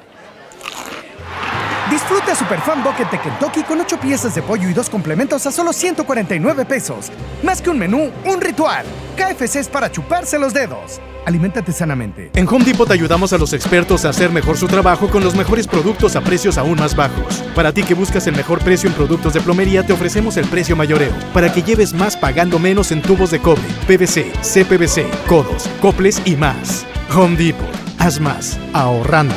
Disfruta 1.93 2.33
Super 2.33 2.59
Fan 2.59 2.83
Bucket 2.83 3.11
de 3.11 3.19
Kentucky 3.19 3.61
con 3.61 3.79
8 3.79 3.99
piezas 3.99 4.33
de 4.33 4.41
pollo 4.41 4.67
y 4.67 4.73
dos 4.73 4.89
complementos 4.89 5.45
a 5.45 5.51
solo 5.51 5.71
149 5.71 6.65
pesos. 6.65 7.11
Más 7.43 7.61
que 7.61 7.69
un 7.69 7.77
menú, 7.77 8.09
un 8.25 8.41
ritual. 8.41 8.83
KFC 9.15 9.57
es 9.57 9.67
para 9.67 9.91
chuparse 9.91 10.39
los 10.39 10.55
dedos. 10.55 10.99
Aliméntate 11.27 11.71
sanamente. 11.71 12.31
En 12.33 12.47
Home 12.47 12.65
Depot 12.65 12.87
te 12.87 12.95
ayudamos 12.95 13.31
a 13.31 13.37
los 13.37 13.53
expertos 13.53 14.05
a 14.05 14.09
hacer 14.09 14.31
mejor 14.31 14.57
su 14.57 14.65
trabajo 14.65 15.07
con 15.07 15.23
los 15.23 15.35
mejores 15.35 15.67
productos 15.67 16.15
a 16.15 16.21
precios 16.21 16.57
aún 16.57 16.79
más 16.79 16.95
bajos. 16.95 17.43
Para 17.53 17.71
ti 17.71 17.83
que 17.83 17.93
buscas 17.93 18.25
el 18.25 18.35
mejor 18.35 18.63
precio 18.63 18.89
en 18.89 18.95
productos 18.95 19.35
de 19.35 19.41
plomería, 19.41 19.85
te 19.85 19.93
ofrecemos 19.93 20.35
el 20.37 20.47
precio 20.47 20.75
mayoreo, 20.75 21.13
para 21.31 21.53
que 21.53 21.61
lleves 21.61 21.93
más 21.93 22.17
pagando 22.17 22.57
menos 22.57 22.91
en 22.91 23.03
tubos 23.03 23.29
de 23.29 23.37
cobre, 23.37 23.61
PVC, 23.85 24.31
CPVC, 24.41 25.27
codos, 25.27 25.69
coples 25.79 26.23
y 26.25 26.37
más. 26.37 26.87
Home 27.15 27.37
Depot, 27.37 27.69
haz 27.99 28.19
más, 28.19 28.57
ahorrando. 28.73 29.35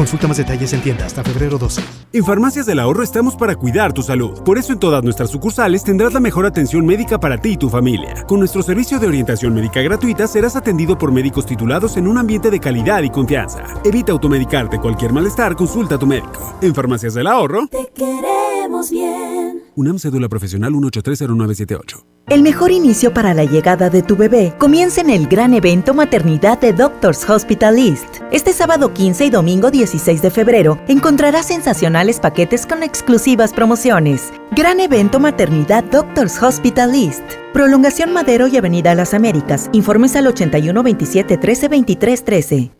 Consulta 0.00 0.26
más 0.26 0.38
detalles 0.38 0.72
en 0.72 0.80
tienda 0.80 1.04
hasta 1.04 1.22
febrero 1.22 1.58
12. 1.58 1.82
En 2.14 2.24
Farmacias 2.24 2.64
del 2.64 2.78
Ahorro 2.78 3.02
estamos 3.02 3.36
para 3.36 3.54
cuidar 3.54 3.92
tu 3.92 4.02
salud. 4.02 4.42
Por 4.44 4.56
eso 4.56 4.72
en 4.72 4.78
todas 4.78 5.04
nuestras 5.04 5.28
sucursales 5.28 5.84
tendrás 5.84 6.14
la 6.14 6.20
mejor 6.20 6.46
atención 6.46 6.86
médica 6.86 7.20
para 7.20 7.36
ti 7.36 7.50
y 7.50 7.56
tu 7.58 7.68
familia. 7.68 8.24
Con 8.26 8.38
nuestro 8.38 8.62
servicio 8.62 8.98
de 8.98 9.06
orientación 9.06 9.52
médica 9.52 9.82
gratuita 9.82 10.26
serás 10.26 10.56
atendido 10.56 10.96
por 10.96 11.12
médicos 11.12 11.44
titulados 11.44 11.98
en 11.98 12.08
un 12.08 12.16
ambiente 12.16 12.50
de 12.50 12.60
calidad 12.60 13.02
y 13.02 13.10
confianza. 13.10 13.62
Evita 13.84 14.12
automedicarte 14.12 14.78
cualquier 14.78 15.12
malestar, 15.12 15.54
consulta 15.54 15.96
a 15.96 15.98
tu 15.98 16.06
médico. 16.06 16.56
En 16.62 16.74
Farmacias 16.74 17.12
del 17.12 17.26
Ahorro, 17.26 17.66
Te 17.66 17.92
queremos 17.94 18.90
bien. 18.90 19.39
UNAM 19.76 19.98
Cédula 19.98 20.28
Profesional 20.28 20.72
1830978. 20.72 22.04
El 22.28 22.42
mejor 22.42 22.70
inicio 22.70 23.12
para 23.12 23.34
la 23.34 23.44
llegada 23.44 23.90
de 23.90 24.02
tu 24.02 24.16
bebé 24.16 24.54
comienza 24.58 25.00
en 25.00 25.10
el 25.10 25.26
gran 25.26 25.52
evento 25.52 25.94
Maternidad 25.94 26.60
de 26.60 26.72
Doctors 26.72 27.28
Hospital 27.28 27.78
East. 27.78 28.22
Este 28.30 28.52
sábado 28.52 28.94
15 28.94 29.26
y 29.26 29.30
domingo 29.30 29.70
16 29.70 30.22
de 30.22 30.30
febrero 30.30 30.78
encontrarás 30.86 31.46
sensacionales 31.46 32.20
paquetes 32.20 32.66
con 32.66 32.82
exclusivas 32.82 33.52
promociones. 33.52 34.32
Gran 34.52 34.78
evento 34.78 35.18
Maternidad 35.18 35.82
Doctors 35.84 36.40
Hospital 36.40 36.94
East. 36.94 37.24
Prolongación 37.52 38.12
Madero 38.12 38.46
y 38.46 38.56
Avenida 38.56 38.94
Las 38.94 39.12
Américas. 39.12 39.68
Informes 39.72 40.14
al 40.14 40.28
81 40.28 40.82
27 40.82 41.36
13 41.36 41.68
23 41.68 42.24
13. 42.24 42.79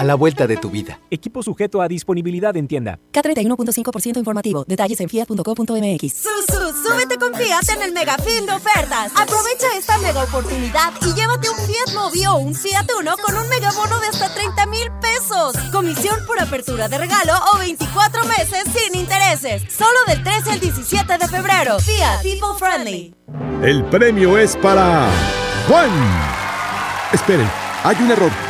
a 0.00 0.04
la 0.04 0.14
vuelta 0.14 0.46
de 0.46 0.56
tu 0.56 0.70
vida. 0.70 0.98
Equipo 1.10 1.42
sujeto 1.42 1.82
a 1.82 1.88
disponibilidad 1.88 2.56
en 2.56 2.66
tienda. 2.66 2.98
K31.5% 3.12 4.16
informativo. 4.16 4.64
Detalles 4.66 4.98
en 5.00 5.10
fiat.co.mx. 5.10 6.14
Susu, 6.14 6.88
súbete 6.88 7.18
con 7.18 7.34
Fiat 7.34 7.68
en 7.68 7.82
el 7.82 7.92
mega 7.92 8.16
fin 8.16 8.46
de 8.46 8.52
ofertas. 8.52 9.12
Aprovecha 9.14 9.66
esta 9.76 9.98
mega 9.98 10.24
oportunidad 10.24 10.94
y 11.02 11.12
llévate 11.12 11.50
un 11.50 11.56
Fiat 11.56 11.94
Mobi 11.94 12.24
o 12.24 12.36
un 12.36 12.54
Fiat 12.54 12.86
Uno 12.98 13.14
con 13.22 13.36
un 13.36 13.46
mega 13.50 13.70
bono 13.72 14.00
de 14.00 14.06
hasta 14.06 14.32
30 14.32 14.66
mil 14.66 14.90
pesos. 15.02 15.54
Comisión 15.70 16.18
por 16.26 16.40
apertura 16.40 16.88
de 16.88 16.96
regalo 16.96 17.34
o 17.52 17.58
24 17.58 18.24
meses 18.24 18.64
sin 18.74 18.98
intereses. 18.98 19.70
Solo 19.70 19.98
del 20.06 20.22
13 20.24 20.52
al 20.52 20.60
17 20.60 21.18
de 21.18 21.28
febrero. 21.28 21.78
Fiat 21.78 22.22
People 22.22 22.58
Friendly. 22.58 23.14
El 23.62 23.84
premio 23.84 24.38
es 24.38 24.56
para 24.56 25.10
Juan. 25.68 25.90
Esperen, 27.12 27.50
hay 27.84 27.96
un 28.00 28.10
error. 28.12 28.49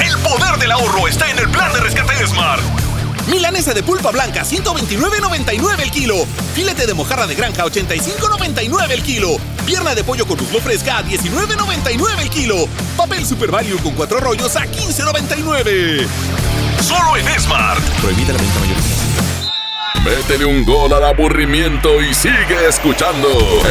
El 0.00 0.18
poder 0.18 0.58
del 0.58 0.70
ahorro 0.72 1.08
está 1.08 1.30
en 1.30 1.38
el 1.38 1.48
plan 1.50 1.72
de 1.72 1.80
rescate 1.80 2.14
de 2.14 2.26
Smart. 2.26 2.62
Milanesa 3.28 3.74
de 3.74 3.82
pulpa 3.82 4.10
blanca, 4.10 4.42
129.99 4.42 5.80
el 5.80 5.90
kilo. 5.90 6.14
Filete 6.54 6.86
de 6.86 6.94
mojarra 6.94 7.26
de 7.26 7.34
granja, 7.34 7.64
85.99 7.64 8.90
el 8.90 9.02
kilo. 9.02 9.36
Pierna 9.66 9.94
de 9.94 10.02
pollo 10.02 10.26
con 10.26 10.38
muslo 10.38 10.60
fresca, 10.60 10.98
a 10.98 11.04
19.99 11.04 12.20
el 12.20 12.30
kilo. 12.30 12.66
Papel 12.96 13.26
Super 13.26 13.50
Value 13.50 13.78
con 13.82 13.92
cuatro 13.92 14.18
rollos 14.18 14.56
a 14.56 14.64
15.99. 14.64 16.06
Solo 16.80 17.16
en 17.16 17.40
Smart. 17.40 17.82
Prohibida 18.00 18.32
la 18.32 18.38
venta 18.38 18.60
mayorista. 18.60 19.08
Métele 20.04 20.46
un 20.46 20.64
gol 20.64 20.92
al 20.92 21.04
aburrimiento 21.04 22.00
y 22.00 22.14
sigue 22.14 22.66
escuchando 22.66 23.28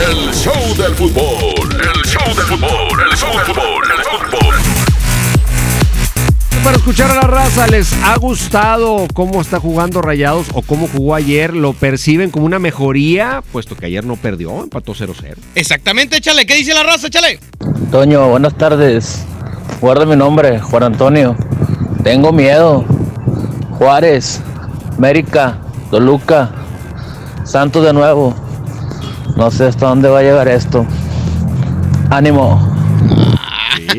el 0.07 0.33
show 0.35 0.75
del 0.75 0.93
fútbol. 0.93 1.55
El 1.71 2.03
show 2.03 2.35
del 2.35 2.45
fútbol, 2.45 3.09
el 3.09 3.17
show 3.17 3.35
del 3.35 3.45
fútbol, 3.45 3.91
el 3.91 4.03
show 4.03 4.19
del 4.19 4.29
fútbol. 4.29 4.76
Para 6.67 6.79
escuchar 6.79 7.09
a 7.11 7.15
la 7.15 7.21
raza, 7.21 7.65
¿les 7.67 7.93
ha 8.03 8.17
gustado 8.17 9.07
cómo 9.13 9.39
está 9.39 9.57
jugando 9.57 10.01
Rayados 10.01 10.47
o 10.53 10.61
cómo 10.61 10.89
jugó 10.89 11.15
ayer? 11.15 11.53
¿Lo 11.53 11.71
perciben 11.71 12.29
como 12.29 12.45
una 12.45 12.59
mejoría? 12.59 13.41
Puesto 13.53 13.77
que 13.77 13.85
ayer 13.85 14.03
no 14.03 14.17
perdió, 14.17 14.63
empató 14.63 14.93
0-0. 14.93 15.37
Exactamente, 15.55 16.17
échale. 16.17 16.45
¿Qué 16.45 16.55
dice 16.55 16.73
la 16.73 16.83
raza? 16.83 17.07
Échale. 17.07 17.39
Toño, 17.89 18.27
buenas 18.27 18.57
tardes. 18.57 19.23
Guarda 19.79 20.05
mi 20.05 20.17
nombre, 20.17 20.59
Juan 20.59 20.83
Antonio. 20.83 21.37
Tengo 22.03 22.33
miedo. 22.33 22.83
Juárez, 23.77 24.41
América, 24.97 25.59
Toluca, 25.89 26.51
Santos 27.45 27.85
de 27.85 27.93
nuevo. 27.93 28.35
No 29.37 29.49
sé 29.51 29.67
hasta 29.67 29.87
dónde 29.87 30.09
va 30.09 30.19
a 30.19 30.23
llegar 30.23 30.49
esto. 30.49 30.85
Ánimo. 32.09 32.66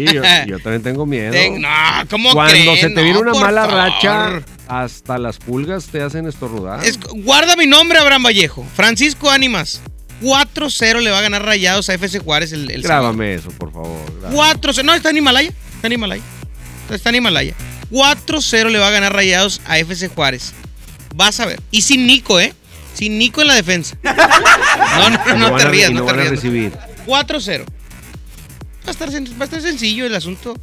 Sí, 0.07 0.15
yo, 0.15 0.23
yo 0.47 0.59
también 0.61 0.83
tengo 0.83 1.05
miedo. 1.07 1.33
Ten- 1.33 1.61
no, 1.61 1.69
¿cómo 2.11 2.33
Cuando 2.33 2.53
creen? 2.53 2.77
se 2.77 2.91
te 2.91 3.03
viene 3.03 3.15
No, 3.15 3.21
una 3.21 3.35
mala 3.35 3.67
favor. 3.67 3.77
racha, 3.77 4.43
hasta 4.69 5.19
las 5.19 5.39
pulgas 5.39 5.87
te 5.87 6.01
hacen 6.03 6.27
estornudar. 6.27 6.85
Es- 6.85 6.99
guarda 7.01 7.57
mi 7.57 7.67
nombre, 7.67 7.99
Abraham 7.99 8.25
Vallejo. 8.25 8.65
Francisco 8.75 9.31
Ánimas. 9.31 9.81
4-0 10.21 11.01
le 11.01 11.11
va 11.11 11.19
a 11.19 11.21
ganar 11.21 11.45
Rayados 11.45 11.89
a 11.91 11.95
FC 11.95 12.19
Juárez 12.19 12.51
el, 12.53 12.69
el 12.71 12.83
sábado. 12.83 13.03
Grábame 13.13 13.35
eso, 13.35 13.51
por 13.51 13.73
favor. 13.73 14.01
grábame. 14.21 14.37
4-0. 14.37 14.83
No, 14.85 14.95
está 14.95 15.11
en 15.11 15.17
Himalaya. 15.19 15.51
Está 15.77 15.87
en 15.87 15.93
Himalaya. 15.93 16.23
Está 16.91 17.09
en 17.11 17.15
Himalaya. 17.17 17.55
4-0 17.93 18.69
le 18.71 18.79
va 18.81 18.89
a 18.89 18.91
ganar 18.91 19.13
Rayados 19.15 19.61
a 19.67 19.79
FC 19.79 20.09
Juárez. 20.09 20.53
Vas 21.15 21.39
a 21.41 21.47
ver. 21.47 21.61
Y 21.71 21.83
sin 21.83 22.07
Nico, 22.07 22.41
¿eh? 22.41 22.53
Sin 22.95 23.17
Nico 23.19 23.41
en 23.43 23.47
la 23.47 23.55
defensa. 23.55 23.97
No, 24.99 25.11
no, 25.11 25.37
no 25.37 25.51
lo 25.51 25.57
te 25.57 25.65
rías, 25.69 25.91
no 25.93 26.01
te 26.01 26.07
van 26.07 26.15
a 26.17 26.23
rías. 26.23 26.31
recibir. 26.33 26.73
4-0. 27.07 27.65
Va 28.89 28.91
a, 28.91 28.93
estar, 28.93 29.11
sen- 29.11 29.35
va 29.39 29.43
a 29.43 29.45
estar 29.45 29.61
sencillo 29.61 30.07
el 30.07 30.15
asunto. 30.15 30.57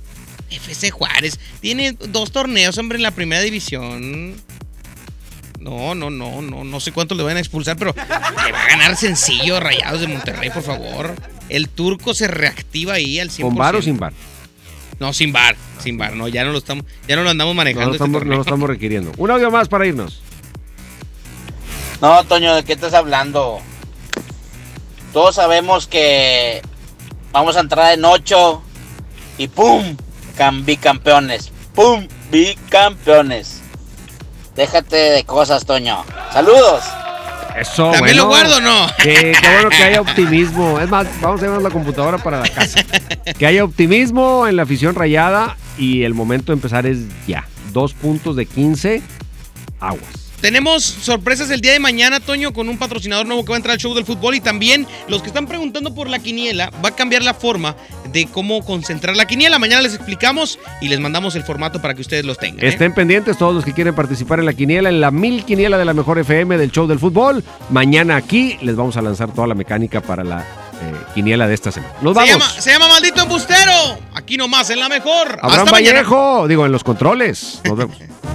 FC 0.49 0.89
Juárez 0.89 1.39
tiene 1.61 1.91
dos 1.93 2.31
torneos, 2.31 2.75
hombre, 2.79 2.97
en 2.97 3.03
la 3.03 3.11
primera 3.11 3.41
división. 3.43 4.33
No, 5.59 5.93
no, 5.93 6.09
no, 6.09 6.41
no, 6.41 6.63
no 6.63 6.79
sé 6.79 6.91
cuánto 6.91 7.13
le 7.13 7.21
van 7.23 7.37
a 7.37 7.39
expulsar, 7.39 7.77
pero 7.77 7.93
le 7.95 8.51
va 8.51 8.63
a 8.63 8.67
ganar 8.69 8.95
sencillo 8.97 9.59
Rayados 9.59 10.01
de 10.01 10.07
Monterrey, 10.07 10.49
por 10.49 10.63
favor. 10.63 11.13
El 11.49 11.69
turco 11.69 12.13
se 12.15 12.27
reactiva 12.27 12.93
ahí 12.95 13.19
al 13.19 13.29
100%. 13.29 13.41
¿Con 13.41 13.55
bar 13.55 13.75
o 13.75 13.81
sin 13.81 13.97
bar? 13.97 14.13
No, 14.99 15.13
sin 15.13 15.31
bar, 15.31 15.55
sin 15.83 15.97
bar, 15.97 16.13
no, 16.15 16.27
ya 16.27 16.43
no 16.45 16.51
lo 16.51 16.57
estamos, 16.57 16.83
ya 17.07 17.15
no 17.15 17.23
lo 17.23 17.29
andamos 17.29 17.53
No 17.53 17.57
manejando. 17.57 17.89
lo, 17.89 17.93
este 17.95 18.03
estamos, 18.05 18.25
no 18.25 18.35
lo 18.35 18.41
estamos 18.41 18.67
requiriendo. 18.69 19.11
Un 19.17 19.29
audio 19.29 19.51
más 19.51 19.67
para 19.67 19.85
irnos. 19.85 20.21
No, 22.01 22.23
Toño, 22.25 22.55
¿de 22.55 22.63
qué 22.63 22.73
estás 22.73 22.93
hablando? 22.93 23.59
Todos 25.13 25.35
sabemos 25.35 25.87
que 25.87 26.61
vamos 27.35 27.57
a 27.57 27.59
entrar 27.59 27.93
en 27.93 28.05
ocho 28.05 28.61
y 29.37 29.49
¡pum! 29.49 29.97
Cam- 30.37 30.63
bicampeones. 30.63 31.51
¡Pum! 31.73 32.07
Bicampeones. 32.31 33.61
Déjate 34.55 34.95
de 34.95 35.23
cosas, 35.25 35.65
Toño. 35.65 36.05
Saludos. 36.31 36.81
Eso, 37.59 37.91
¿También 37.91 38.15
lo 38.17 38.27
bueno. 38.27 38.49
guardo 38.49 38.57
o 38.57 38.61
no? 38.61 38.87
Que, 39.03 39.33
qué 39.41 39.49
bueno 39.53 39.69
que 39.69 39.83
haya 39.83 39.99
optimismo. 40.07 40.79
Es 40.79 40.89
más, 40.89 41.07
vamos 41.21 41.41
a 41.41 41.45
llevar 41.45 41.61
la 41.61 41.69
computadora 41.69 42.17
para 42.17 42.39
la 42.39 42.47
casa. 42.49 42.79
Que 43.37 43.45
haya 43.47 43.65
optimismo 43.65 44.47
en 44.47 44.55
la 44.55 44.63
afición 44.63 44.95
rayada 44.95 45.57
y 45.77 46.03
el 46.03 46.13
momento 46.13 46.51
de 46.53 46.53
empezar 46.53 46.85
es 46.85 46.99
ya. 47.27 47.45
Dos 47.73 47.93
puntos 47.93 48.37
de 48.37 48.45
15, 48.45 49.01
aguas. 49.81 50.24
Tenemos 50.45 50.83
sorpresas 50.83 51.49
el 51.49 51.59
día 51.59 51.71
de 51.71 51.79
mañana, 51.79 52.19
Toño, 52.19 52.53
con 52.53 52.69
un 52.69 52.77
patrocinador 52.77 53.25
nuevo 53.25 53.43
que 53.43 53.49
va 53.49 53.55
a 53.55 53.57
entrar 53.57 53.73
al 53.73 53.79
show 53.79 53.95
del 53.95 54.05
fútbol 54.05 54.35
y 54.35 54.41
también 54.41 54.85
los 55.07 55.23
que 55.23 55.29
están 55.29 55.47
preguntando 55.47 55.95
por 55.95 56.07
la 56.07 56.19
quiniela, 56.19 56.69
va 56.85 56.89
a 56.89 56.95
cambiar 56.95 57.23
la 57.23 57.33
forma 57.33 57.75
de 58.11 58.27
cómo 58.27 58.63
concentrar 58.63 59.15
la 59.15 59.25
quiniela. 59.25 59.57
Mañana 59.57 59.81
les 59.81 59.95
explicamos 59.95 60.59
y 60.81 60.87
les 60.87 60.99
mandamos 60.99 61.33
el 61.35 61.43
formato 61.43 61.81
para 61.81 61.95
que 61.95 62.01
ustedes 62.01 62.25
los 62.25 62.37
tengan. 62.37 62.63
¿eh? 62.63 62.67
Estén 62.69 62.93
pendientes 62.93 63.39
todos 63.39 63.55
los 63.55 63.65
que 63.65 63.73
quieren 63.73 63.95
participar 63.95 64.37
en 64.37 64.45
la 64.45 64.53
quiniela, 64.53 64.89
en 64.89 65.01
la 65.01 65.09
mil 65.09 65.43
quiniela 65.45 65.79
de 65.79 65.85
la 65.85 65.95
mejor 65.95 66.19
FM 66.19 66.59
del 66.59 66.69
show 66.71 66.85
del 66.85 66.99
fútbol. 66.99 67.43
Mañana 67.71 68.15
aquí 68.15 68.59
les 68.61 68.75
vamos 68.75 68.97
a 68.97 69.01
lanzar 69.01 69.33
toda 69.33 69.47
la 69.47 69.55
mecánica 69.55 69.99
para 69.99 70.23
la 70.23 70.41
eh, 70.41 70.93
quiniela 71.15 71.47
de 71.47 71.55
esta 71.55 71.71
semana. 71.71 71.91
Nos 72.03 72.13
Se 72.13 72.19
vamos. 72.19 72.29
llama, 72.29 72.61
se 72.61 72.71
llama 72.71 72.87
Maldito 72.87 73.23
Embustero. 73.23 73.97
Aquí 74.13 74.37
nomás, 74.37 74.69
en 74.69 74.79
la 74.79 74.89
mejor. 74.89 75.39
Abraham 75.41 75.61
Hasta 75.61 75.71
mañana. 75.71 76.03
Vallejo, 76.03 76.47
digo, 76.47 76.67
en 76.67 76.71
los 76.71 76.83
controles. 76.83 77.61
Nos 77.63 77.75
vemos. 77.75 77.97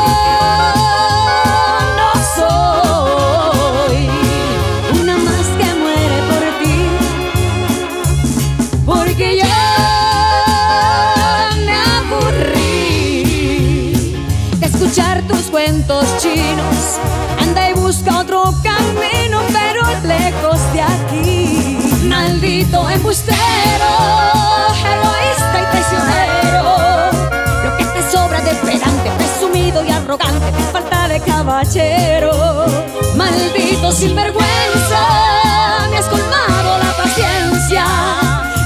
Maldito 22.41 22.89
embustero, 22.89 23.37
egoísta 24.73 25.61
y 25.61 25.65
traicionero. 25.69 27.11
Lo 27.63 27.77
que 27.77 27.85
te 27.85 28.11
sobra 28.11 28.41
de 28.41 28.55
pedante, 28.55 29.11
presumido 29.15 29.85
y 29.85 29.91
arrogante, 29.91 30.49
es 30.49 30.65
falta 30.71 31.07
de 31.07 31.19
caballero. 31.19 32.65
Maldito 33.15 33.91
sinvergüenza, 33.91 35.87
me 35.91 35.99
has 35.99 36.07
colmado 36.07 36.79
la 36.79 36.91
paciencia. 36.97 37.85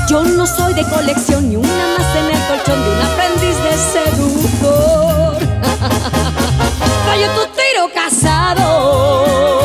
Yo 0.08 0.24
no 0.24 0.48
soy 0.48 0.74
de 0.74 0.84
colección 0.86 1.50
ni 1.50 1.58
una 1.58 1.98
más 1.98 2.16
en 2.16 2.34
el 2.34 2.48
colchón 2.48 2.82
de 2.82 2.90
un 2.92 3.02
aprendiz 3.02 3.58
de 3.62 3.74
seductor. 3.92 5.36
Fallo 7.06 7.28
tu 7.32 7.46
tiro 7.52 7.92
casado. 7.94 9.65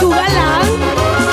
Tu 0.00 0.08
galán, 0.10 0.66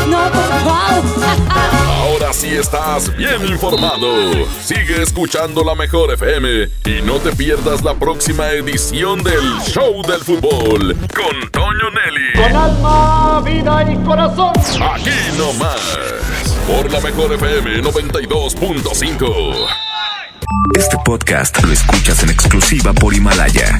no, 0.10 0.32
por 0.32 0.44
favor. 0.44 1.04
Ahora 1.90 2.34
sí 2.34 2.48
estás 2.56 3.16
bien 3.16 3.46
informado. 3.48 4.46
Sigue 4.64 5.02
escuchando 5.02 5.64
la 5.64 5.76
mejor 5.76 6.14
FM 6.14 6.70
y 6.86 7.02
no 7.04 7.16
te 7.18 7.32
pierdas 7.36 7.84
la 7.84 7.94
próxima 7.96 8.50
edición 8.52 9.24
del 9.24 9.60
Show 9.66 10.02
del 10.04 10.22
Fútbol 10.22 10.96
con 11.16 11.50
Toño 11.52 11.90
Nelly. 11.92 12.34
Con 12.36 12.56
alma, 12.56 13.42
vida 13.42 13.86
y 13.92 13.96
corazón. 14.06 14.54
Aquí 14.94 15.12
nomás. 15.38 15.98
Por 16.68 16.92
la 16.92 17.00
mejor 17.00 17.34
FM 17.34 17.82
92.5. 17.82 19.68
Este 20.78 20.98
podcast 21.04 21.64
lo 21.64 21.72
escuchas 21.72 22.22
en 22.24 22.30
exclusiva 22.30 22.94
por 22.94 23.14
Himalaya. 23.14 23.80